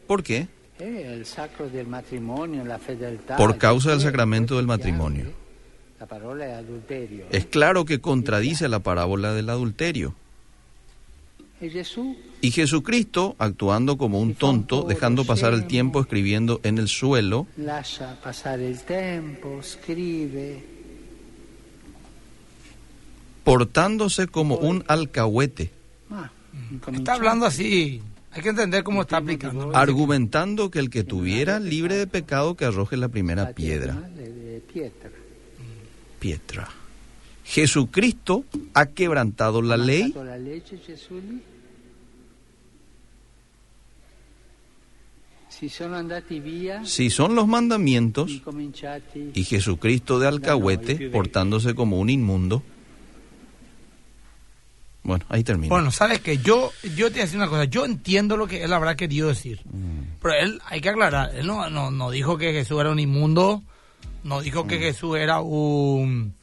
¿Por 0.08 0.24
qué? 0.24 0.47
Por 3.38 3.58
causa 3.58 3.91
del 3.91 4.01
sacramento 4.01 4.58
del 4.58 4.68
matrimonio. 4.68 5.26
chiaro, 5.26 5.36
eh? 7.26 7.38
Es 7.38 7.45
claro 7.45 7.86
que 7.86 7.99
contradice 7.99 8.70
la 8.70 8.80
parábola 8.80 9.34
del 9.34 9.49
adulterio. 9.49 10.16
Y 12.41 12.51
Jesucristo, 12.51 13.36
actuando 13.39 13.97
como 13.97 14.20
un 14.22 14.36
tonto, 14.36 14.84
dejando 14.84 15.26
pasar 15.26 15.53
el 15.53 15.66
tiempo 15.66 15.99
escribiendo 16.01 16.60
en 16.64 16.78
el 16.78 16.88
suelo, 16.88 17.47
portándose 23.43 24.28
como 24.28 24.55
un 24.58 24.84
alcahuete, 24.88 25.72
ma 26.10 26.32
Está 26.93 27.14
hablando 27.14 27.45
así. 27.45 28.01
Hay 28.32 28.41
que 28.43 28.49
entender 28.49 28.84
cómo 28.84 29.01
está 29.01 29.18
aplicando. 29.18 29.76
argumentando 29.76 30.70
que 30.70 30.80
el 30.80 30.89
que 30.89 31.03
tuviera 31.03 31.60
libre 31.60 31.95
de 31.95 32.08
pecado 32.08 32.55
que 32.55 32.66
arroje 32.66 32.97
la 32.97 33.10
primera 33.10 33.53
piedra. 33.53 33.97
Pietra. 36.20 36.70
Jesucristo 37.48 38.43
ha 38.74 38.88
quebrantado 38.88 39.62
la 39.62 39.78
ley? 39.78 40.14
Si 46.84 47.10
son 47.10 47.36
los 47.36 47.48
mandamientos 47.48 48.41
y 49.34 49.43
Jesucristo 49.45 50.20
de 50.20 50.28
alcahuete 50.28 51.10
portándose 51.10 51.74
como 51.74 52.00
un 52.00 52.10
inmundo. 52.10 52.62
Bueno, 55.04 55.24
ahí 55.30 55.41
termina. 55.45 55.70
Bueno, 55.70 55.89
sabes 55.89 56.20
que 56.20 56.39
yo, 56.39 56.72
yo 56.98 57.08
te 57.08 57.14
voy 57.14 57.20
a 57.22 57.24
decir 57.24 57.38
una 57.38 57.48
cosa. 57.48 57.64
Yo 57.64 57.86
entiendo 57.86 58.36
lo 58.36 58.45
que 58.45 58.62
él 58.62 58.74
habrá 58.74 58.95
querido 58.98 59.30
decir. 59.30 59.62
Mm. 59.64 60.18
Pero 60.22 60.34
él, 60.34 60.62
hay 60.66 60.82
que 60.82 60.89
aclarar, 60.89 61.34
él 61.34 61.48
no, 61.48 61.70
no, 61.70 61.91
no 61.91 62.12
dijo 62.12 62.38
que 62.38 62.52
Jesús 62.52 62.82
era 62.82 62.91
un 62.91 63.00
inmundo, 63.00 63.64
no 64.26 64.41
dijo 64.41 64.66
Mm. 64.66 64.68
que 64.68 64.80
Jesús 64.80 65.16
era 65.18 65.39
un, 65.39 66.34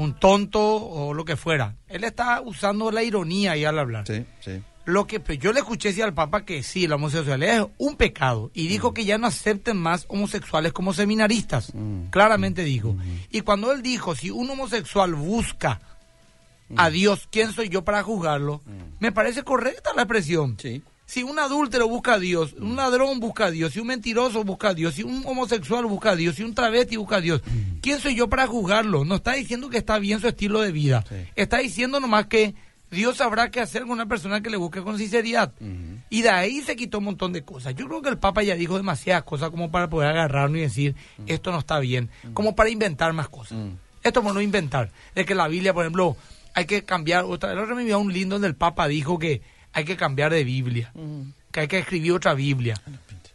un 0.00 0.18
tonto 0.18 0.60
o 0.62 1.14
lo 1.14 1.24
que 1.24 1.36
fuera. 1.36 1.76
Él 1.88 2.04
está 2.04 2.40
usando 2.40 2.90
la 2.90 3.02
ironía 3.02 3.52
ahí 3.52 3.64
al 3.64 3.78
hablar. 3.78 4.06
Sí, 4.06 4.24
sí. 4.40 4.62
Lo 4.86 5.06
que 5.06 5.20
pues, 5.20 5.38
yo 5.38 5.52
le 5.52 5.60
escuché 5.60 5.88
decir 5.88 6.02
al 6.04 6.14
Papa 6.14 6.44
que 6.44 6.62
sí, 6.62 6.86
la 6.88 6.96
homosexualidad 6.96 7.56
es 7.58 7.66
un 7.78 7.96
pecado 7.96 8.50
y 8.54 8.64
Mm. 8.64 8.68
dijo 8.68 8.94
que 8.94 9.04
ya 9.04 9.18
no 9.18 9.26
acepten 9.26 9.76
más 9.76 10.06
homosexuales 10.08 10.72
como 10.72 10.92
seminaristas. 10.94 11.72
Claramente 12.10 12.64
dijo. 12.64 12.96
Y 13.30 13.42
cuando 13.42 13.72
él 13.72 13.82
dijo, 13.82 14.14
si 14.16 14.30
un 14.30 14.50
homosexual 14.50 15.14
busca 15.14 15.80
a 16.76 16.88
Dios, 16.90 17.28
¿quién 17.30 17.52
soy 17.52 17.68
yo 17.68 17.84
para 17.84 18.02
juzgarlo? 18.02 18.62
Me 19.00 19.12
parece 19.12 19.42
correcta 19.42 19.90
la 19.94 20.02
expresión. 20.02 20.56
Sí. 20.60 20.82
Si 21.10 21.24
un 21.24 21.40
adúltero 21.40 21.88
busca 21.88 22.14
a 22.14 22.18
Dios, 22.20 22.52
un 22.52 22.76
ladrón 22.76 23.18
busca 23.18 23.46
a 23.46 23.50
Dios, 23.50 23.72
si 23.72 23.80
un 23.80 23.88
mentiroso 23.88 24.44
busca 24.44 24.68
a 24.68 24.74
Dios, 24.74 24.94
si 24.94 25.02
un 25.02 25.24
homosexual 25.26 25.84
busca 25.86 26.12
a 26.12 26.14
Dios, 26.14 26.36
si 26.36 26.44
un 26.44 26.54
travesti 26.54 26.94
busca 26.94 27.16
a 27.16 27.20
Dios, 27.20 27.42
¿quién 27.82 27.98
soy 27.98 28.14
yo 28.14 28.28
para 28.28 28.46
juzgarlo? 28.46 29.04
No 29.04 29.16
está 29.16 29.32
diciendo 29.32 29.68
que 29.70 29.78
está 29.78 29.98
bien 29.98 30.20
su 30.20 30.28
estilo 30.28 30.60
de 30.60 30.70
vida. 30.70 31.04
Sí. 31.08 31.16
Está 31.34 31.58
diciendo 31.58 31.98
nomás 31.98 32.26
que 32.26 32.54
Dios 32.92 33.16
sabrá 33.16 33.50
qué 33.50 33.58
hacer 33.58 33.82
con 33.82 33.90
una 33.90 34.06
persona 34.06 34.40
que 34.40 34.50
le 34.50 34.56
busque 34.56 34.82
con 34.82 34.98
sinceridad. 34.98 35.52
Y 36.10 36.22
de 36.22 36.30
ahí 36.30 36.60
se 36.60 36.76
quitó 36.76 36.98
un 36.98 37.06
montón 37.06 37.32
de 37.32 37.42
cosas. 37.42 37.74
Yo 37.74 37.88
creo 37.88 38.02
que 38.02 38.10
el 38.10 38.18
Papa 38.18 38.44
ya 38.44 38.54
dijo 38.54 38.76
demasiadas 38.76 39.24
cosas 39.24 39.50
como 39.50 39.72
para 39.72 39.90
poder 39.90 40.10
agarrarnos 40.10 40.58
y 40.58 40.62
decir, 40.62 40.94
esto 41.26 41.50
no 41.50 41.58
está 41.58 41.80
bien, 41.80 42.08
como 42.34 42.54
para 42.54 42.70
inventar 42.70 43.12
más 43.14 43.28
cosas. 43.28 43.58
Esto 44.04 44.22
por 44.22 44.32
no 44.32 44.40
inventar. 44.40 44.92
De 45.16 45.24
que 45.24 45.34
la 45.34 45.48
Biblia, 45.48 45.74
por 45.74 45.82
ejemplo, 45.82 46.16
hay 46.54 46.66
que 46.66 46.84
cambiar 46.84 47.24
otra. 47.24 47.50
El 47.50 47.58
otro 47.58 47.74
me 47.74 47.82
envió 47.82 47.98
un 47.98 48.12
lindo 48.12 48.36
donde 48.36 48.46
el 48.46 48.54
Papa 48.54 48.86
dijo 48.86 49.18
que 49.18 49.42
hay 49.72 49.84
que 49.84 49.96
cambiar 49.96 50.32
de 50.32 50.44
Biblia, 50.44 50.92
que 51.50 51.60
hay 51.60 51.68
que 51.68 51.78
escribir 51.78 52.12
otra 52.12 52.34
Biblia. 52.34 52.74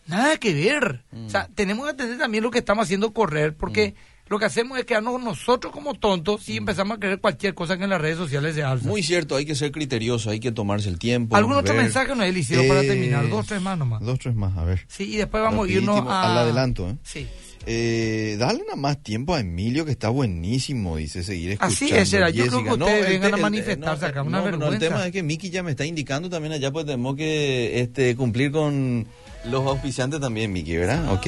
Nada 0.07 0.37
que 0.37 0.53
ver. 0.53 1.01
O 1.25 1.29
sea, 1.29 1.47
tenemos 1.55 1.85
que 1.85 1.91
entender 1.91 2.17
también 2.17 2.43
lo 2.43 2.51
que 2.51 2.59
estamos 2.59 2.83
haciendo 2.83 3.11
correr, 3.13 3.55
porque 3.55 3.95
lo 4.27 4.39
que 4.39 4.45
hacemos 4.45 4.77
es 4.79 4.85
quedarnos 4.85 5.21
nosotros 5.21 5.71
como 5.71 5.93
tontos 5.93 6.43
si 6.43 6.57
empezamos 6.57 6.97
a 6.97 6.99
creer 6.99 7.19
cualquier 7.19 7.53
cosa 7.53 7.77
que 7.77 7.83
en 7.83 7.89
las 7.91 8.01
redes 8.01 8.17
sociales 8.17 8.55
se 8.55 8.63
alza. 8.63 8.87
Muy 8.87 9.03
cierto, 9.03 9.35
hay 9.35 9.45
que 9.45 9.55
ser 9.55 9.71
criterioso, 9.71 10.29
hay 10.31 10.39
que 10.39 10.51
tomarse 10.51 10.89
el 10.89 10.97
tiempo. 10.97 11.35
¿Algún 11.35 11.53
otro 11.53 11.73
ver. 11.73 11.83
mensaje 11.83 12.15
nos 12.15 12.27
hicieron 12.35 12.67
para 12.67 12.81
Eh, 12.81 12.87
terminar? 12.87 13.29
Dos, 13.29 13.45
tres 13.45 13.61
más 13.61 13.77
nomás. 13.77 14.01
Dos, 14.01 14.17
tres 14.19 14.35
más, 14.35 14.57
a 14.57 14.63
ver. 14.63 14.81
Sí, 14.87 15.03
y 15.13 15.17
después 15.17 15.43
vamos 15.43 15.67
a 15.67 15.71
irnos 15.71 15.95
Rapidísimo, 15.97 16.11
a... 16.11 16.31
al 16.31 16.37
adelanto, 16.39 16.89
¿eh? 16.89 16.95
Sí. 17.03 17.27
Eh, 17.67 18.35
dale 18.37 18.59
nada 18.63 18.75
más 18.75 19.01
tiempo 19.01 19.33
a 19.33 19.39
Emilio, 19.39 19.85
que 19.85 19.91
está 19.91 20.09
buenísimo, 20.09 20.97
dice, 20.97 21.23
seguir 21.23 21.51
escuchando. 21.51 21.73
Así 21.75 21.89
es, 21.95 22.13
era. 22.13 22.29
Yo 22.29 22.45
creo 22.47 22.63
que 22.63 22.69
ustedes 22.73 23.05
el 23.07 23.11
vengan 23.13 23.33
a 23.33 23.35
el- 23.37 23.41
manifestarse 23.41 24.01
no, 24.03 24.07
acá, 24.07 24.21
una 24.21 24.37
no, 24.37 24.43
no, 24.43 24.49
el 24.53 24.59
vergüenza. 24.59 24.87
tema 24.87 25.05
es 25.07 25.11
que 25.11 25.23
Miki 25.23 25.49
ya 25.49 25.63
me 25.63 25.71
está 25.71 25.83
indicando 25.85 26.29
también 26.29 26.53
allá, 26.53 26.71
pues 26.71 26.85
tenemos 26.85 27.15
que 27.15 27.79
este, 27.81 28.15
cumplir 28.15 28.51
con 28.51 29.07
los 29.45 29.65
auspiciantes 29.65 30.19
también, 30.19 30.53
Miki, 30.53 30.75
¿verdad? 30.77 31.11
Ok, 31.13 31.27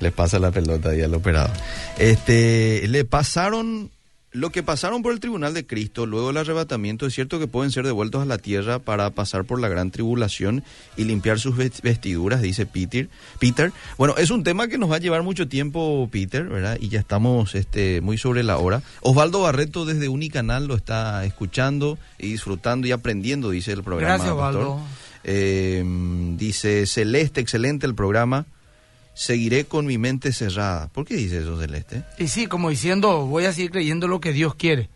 le 0.00 0.10
pasa 0.10 0.38
la 0.38 0.50
pelota 0.50 0.90
ahí 0.90 1.02
al 1.02 1.14
operador. 1.14 1.56
Este, 1.98 2.86
le 2.88 3.04
pasaron... 3.04 3.90
Lo 4.32 4.50
que 4.50 4.62
pasaron 4.62 5.02
por 5.02 5.14
el 5.14 5.20
tribunal 5.20 5.54
de 5.54 5.66
Cristo 5.66 6.04
luego 6.04 6.26
del 6.26 6.36
arrebatamiento 6.36 7.06
es 7.06 7.14
cierto 7.14 7.38
que 7.38 7.46
pueden 7.46 7.72
ser 7.72 7.86
devueltos 7.86 8.20
a 8.20 8.26
la 8.26 8.36
tierra 8.36 8.80
para 8.80 9.08
pasar 9.08 9.44
por 9.44 9.58
la 9.58 9.68
gran 9.68 9.90
tribulación 9.90 10.62
y 10.98 11.04
limpiar 11.04 11.40
sus 11.40 11.56
vest- 11.56 11.80
vestiduras, 11.80 12.42
dice 12.42 12.66
Peter. 12.66 13.08
Peter. 13.38 13.72
Bueno, 13.96 14.14
es 14.18 14.28
un 14.28 14.44
tema 14.44 14.68
que 14.68 14.76
nos 14.76 14.90
va 14.90 14.96
a 14.96 14.98
llevar 14.98 15.22
mucho 15.22 15.48
tiempo, 15.48 16.06
Peter, 16.12 16.44
¿verdad? 16.44 16.76
Y 16.78 16.90
ya 16.90 17.00
estamos 17.00 17.54
este, 17.54 18.02
muy 18.02 18.18
sobre 18.18 18.42
la 18.42 18.58
hora. 18.58 18.82
Osvaldo 19.00 19.40
Barreto 19.40 19.86
desde 19.86 20.10
Unicanal 20.10 20.66
lo 20.66 20.74
está 20.74 21.24
escuchando 21.24 21.96
y 22.18 22.32
disfrutando 22.32 22.86
y 22.86 22.92
aprendiendo, 22.92 23.48
dice 23.48 23.72
el 23.72 23.82
programa. 23.82 24.16
Gracias. 24.16 24.32
Osvaldo. 24.34 24.80
Eh, 25.24 25.82
dice 26.36 26.86
Celeste, 26.86 27.40
excelente 27.40 27.86
el 27.86 27.94
programa. 27.94 28.44
Seguiré 29.16 29.64
con 29.64 29.86
mi 29.86 29.96
mente 29.98 30.30
cerrada. 30.32 30.88
¿Por 30.88 31.06
qué 31.06 31.16
dice 31.16 31.38
eso, 31.38 31.58
Celeste? 31.58 32.04
Y 32.18 32.28
sí, 32.28 32.46
como 32.46 32.68
diciendo, 32.70 33.24
voy 33.26 33.46
a 33.46 33.52
seguir 33.52 33.70
creyendo 33.70 34.08
lo 34.08 34.20
que 34.20 34.32
Dios 34.34 34.54
quiere. 34.54 34.90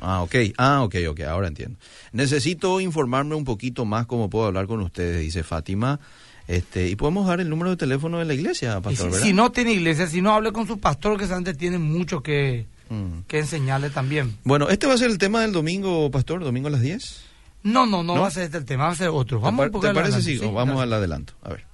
Ah, 0.00 0.22
ok. 0.22 0.34
Ah, 0.56 0.82
ok, 0.82 0.94
ok. 1.10 1.20
Ahora 1.22 1.48
entiendo. 1.48 1.78
Necesito 2.12 2.80
informarme 2.80 3.34
un 3.34 3.44
poquito 3.44 3.84
más 3.84 4.06
cómo 4.06 4.30
puedo 4.30 4.46
hablar 4.46 4.66
con 4.66 4.80
ustedes, 4.80 5.20
dice 5.20 5.42
Fátima. 5.42 6.00
Este, 6.46 6.88
y 6.88 6.96
podemos 6.96 7.26
dar 7.26 7.40
el 7.40 7.50
número 7.50 7.68
de 7.70 7.76
teléfono 7.76 8.18
de 8.18 8.24
la 8.24 8.32
iglesia, 8.32 8.78
Y 8.78 8.80
pastor, 8.80 9.12
si, 9.12 9.20
si 9.20 9.32
no 9.34 9.52
tiene 9.52 9.72
iglesia, 9.72 10.06
si 10.06 10.22
no 10.22 10.32
hable 10.34 10.50
con 10.52 10.66
su 10.66 10.80
pastor, 10.80 11.18
que 11.18 11.32
antes 11.32 11.58
tiene 11.58 11.78
mucho 11.78 12.22
que, 12.22 12.66
Mm. 12.88 13.24
que 13.26 13.38
enseñarle 13.40 13.90
también. 13.90 14.38
Bueno, 14.44 14.70
este 14.70 14.86
va 14.86 14.94
a 14.94 14.96
ser 14.98 15.10
el 15.10 15.18
tema 15.18 15.42
del 15.42 15.52
domingo, 15.52 16.10
pastor, 16.10 16.42
domingo 16.42 16.68
a 16.68 16.70
las 16.70 16.80
10. 16.80 17.20
No, 17.64 17.84
no, 17.84 18.02
no, 18.02 18.14
¿No? 18.14 18.22
va 18.22 18.28
a 18.28 18.30
ser 18.30 18.44
este 18.44 18.56
el 18.56 18.64
tema, 18.64 18.84
va 18.84 18.92
a 18.92 18.94
ser 18.94 19.08
otro. 19.08 19.38
¿Te, 19.40 19.44
Vamos 19.44 19.58
par- 19.58 19.66
un 19.68 19.72
poco 19.72 19.86
te 19.88 19.92
parece 19.92 20.14
adelante, 20.14 20.38
sí? 20.40 20.46
O 20.46 20.52
vamos 20.54 20.80
al 20.80 20.90
adelanto. 20.94 21.34
A 21.42 21.50
ver. 21.50 21.67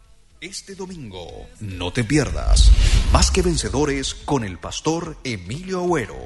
Este 0.44 0.74
domingo, 0.74 1.48
no 1.60 1.90
te 1.90 2.04
pierdas 2.04 2.70
Más 3.14 3.30
que 3.30 3.40
vencedores 3.40 4.14
con 4.14 4.44
el 4.44 4.58
pastor 4.58 5.16
Emilio 5.24 5.80
Agüero. 5.80 6.18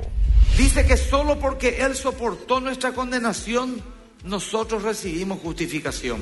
Dice 0.56 0.84
que 0.84 0.96
solo 0.96 1.38
porque 1.38 1.84
Él 1.84 1.94
soportó 1.94 2.60
nuestra 2.60 2.92
condenación, 2.92 3.80
nosotros 4.24 4.82
recibimos 4.82 5.38
justificación. 5.38 6.20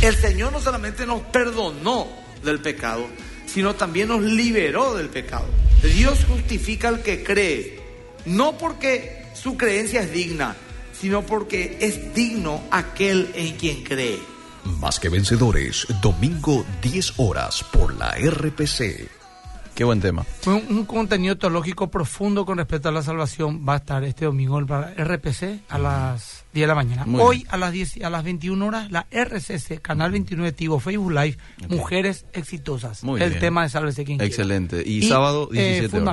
El 0.00 0.14
Señor 0.14 0.52
no 0.52 0.60
solamente 0.60 1.06
nos 1.06 1.22
perdonó 1.22 2.06
del 2.44 2.60
pecado, 2.60 3.04
sino 3.46 3.74
también 3.74 4.06
nos 4.06 4.22
liberó 4.22 4.94
del 4.94 5.08
pecado. 5.08 5.46
Dios 5.82 6.24
justifica 6.28 6.86
al 6.86 7.02
que 7.02 7.24
cree, 7.24 7.80
no 8.26 8.56
porque 8.58 9.26
su 9.34 9.56
creencia 9.56 10.02
es 10.02 10.12
digna, 10.12 10.54
sino 10.96 11.26
porque 11.26 11.78
es 11.80 12.14
digno 12.14 12.62
aquel 12.70 13.32
en 13.34 13.56
quien 13.56 13.82
cree. 13.82 14.33
Más 14.80 14.98
que 15.00 15.08
vencedores, 15.08 15.86
domingo 16.02 16.64
10 16.82 17.14
horas 17.18 17.64
por 17.72 17.94
la 17.96 18.12
RPC. 18.12 19.08
Qué 19.74 19.82
buen 19.82 20.00
tema. 20.00 20.24
Un, 20.46 20.62
un 20.70 20.84
contenido 20.84 21.36
teológico 21.36 21.90
profundo 21.90 22.46
con 22.46 22.58
respecto 22.58 22.88
a 22.88 22.92
la 22.92 23.02
salvación. 23.02 23.64
Va 23.68 23.74
a 23.74 23.76
estar 23.78 24.04
este 24.04 24.24
domingo 24.24 24.58
en 24.60 24.66
la 24.68 24.94
RPC 24.96 25.62
a 25.68 25.78
las 25.78 26.44
10 26.54 26.62
de 26.62 26.66
la 26.68 26.74
mañana. 26.76 27.04
Muy 27.06 27.20
Hoy 27.20 27.36
bien. 27.38 27.48
a 27.50 27.56
las 27.56 27.72
10, 27.72 28.04
a 28.04 28.10
las 28.10 28.22
21 28.22 28.64
horas 28.66 28.90
la 28.92 29.06
RCC, 29.10 29.80
Canal 29.82 30.12
29 30.12 30.52
Tigo, 30.52 30.78
Facebook 30.78 31.10
Live, 31.10 31.36
Ok. 31.64 31.70
Mujeres 31.72 32.24
Exitosas. 32.32 33.02
Muy 33.02 33.20
el 33.20 33.30
bien. 33.30 33.40
tema 33.40 33.62
de 33.64 33.68
Sálvese 33.68 34.04
quien 34.04 34.18
quiera. 34.18 34.28
Excelente. 34.28 34.82
Y, 34.86 35.02
sábado, 35.08 35.48
eh, 35.52 35.80
17 35.80 35.96
horas. 35.96 36.04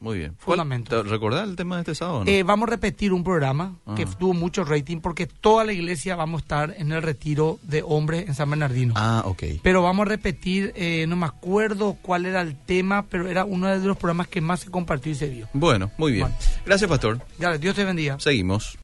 Muy 0.00 0.18
bien. 0.18 0.30
¿Cuál- 0.44 0.56
Fundamentos. 0.56 1.04
¿Te 1.04 1.08
recordás 1.10 1.46
el 1.48 1.56
tema 1.56 1.76
de 1.76 1.82
este 1.82 1.94
sábado? 1.94 2.24
no? 2.24 2.30
Eh, 2.30 2.42
vamos 2.42 2.66
a 2.68 2.70
repetir 2.70 3.12
un 3.12 3.22
programa 3.22 3.76
que 3.96 4.04
Ah. 4.04 4.16
tuvo 4.18 4.32
mucho 4.32 4.64
rating 4.64 4.98
porque 5.00 5.26
toda 5.26 5.64
la 5.64 5.72
iglesia 5.72 6.16
vamos 6.16 6.40
a 6.40 6.42
estar 6.42 6.74
en 6.78 6.90
el 6.92 7.02
retiro 7.02 7.58
de 7.62 7.82
hombres 7.86 8.26
en 8.26 8.34
San 8.34 8.48
Bernardino. 8.50 8.94
ah, 8.96 9.22
ok. 9.26 9.42
Pero 9.62 9.82
vamos 9.82 10.06
a 10.06 10.08
repetir, 10.08 10.72
eh, 10.74 11.04
no 11.06 11.16
me 11.16 11.26
acuerdo 11.26 11.98
cuál 12.00 12.24
era 12.26 12.40
el 12.40 12.56
tema, 12.56 13.04
pero 13.10 13.28
era 13.28 13.44
uno 13.44 13.66
de 13.68 13.78
los 13.86 13.96
programas 13.98 14.28
que 14.28 14.40
más 14.40 14.60
se 14.60 14.70
compartió 14.70 15.12
y 15.12 15.14
se 15.14 15.28
vio. 15.28 15.48
Bueno, 15.52 15.90
muy 15.98 16.12
bien. 16.12 16.22
Bueno. 16.28 16.36
Gracias, 16.64 16.88
pastor. 16.88 17.20
Ya, 17.38 17.58
Dios 17.58 17.74
te 17.74 17.84
bendiga. 17.84 18.18
Seguimos. 18.20 18.78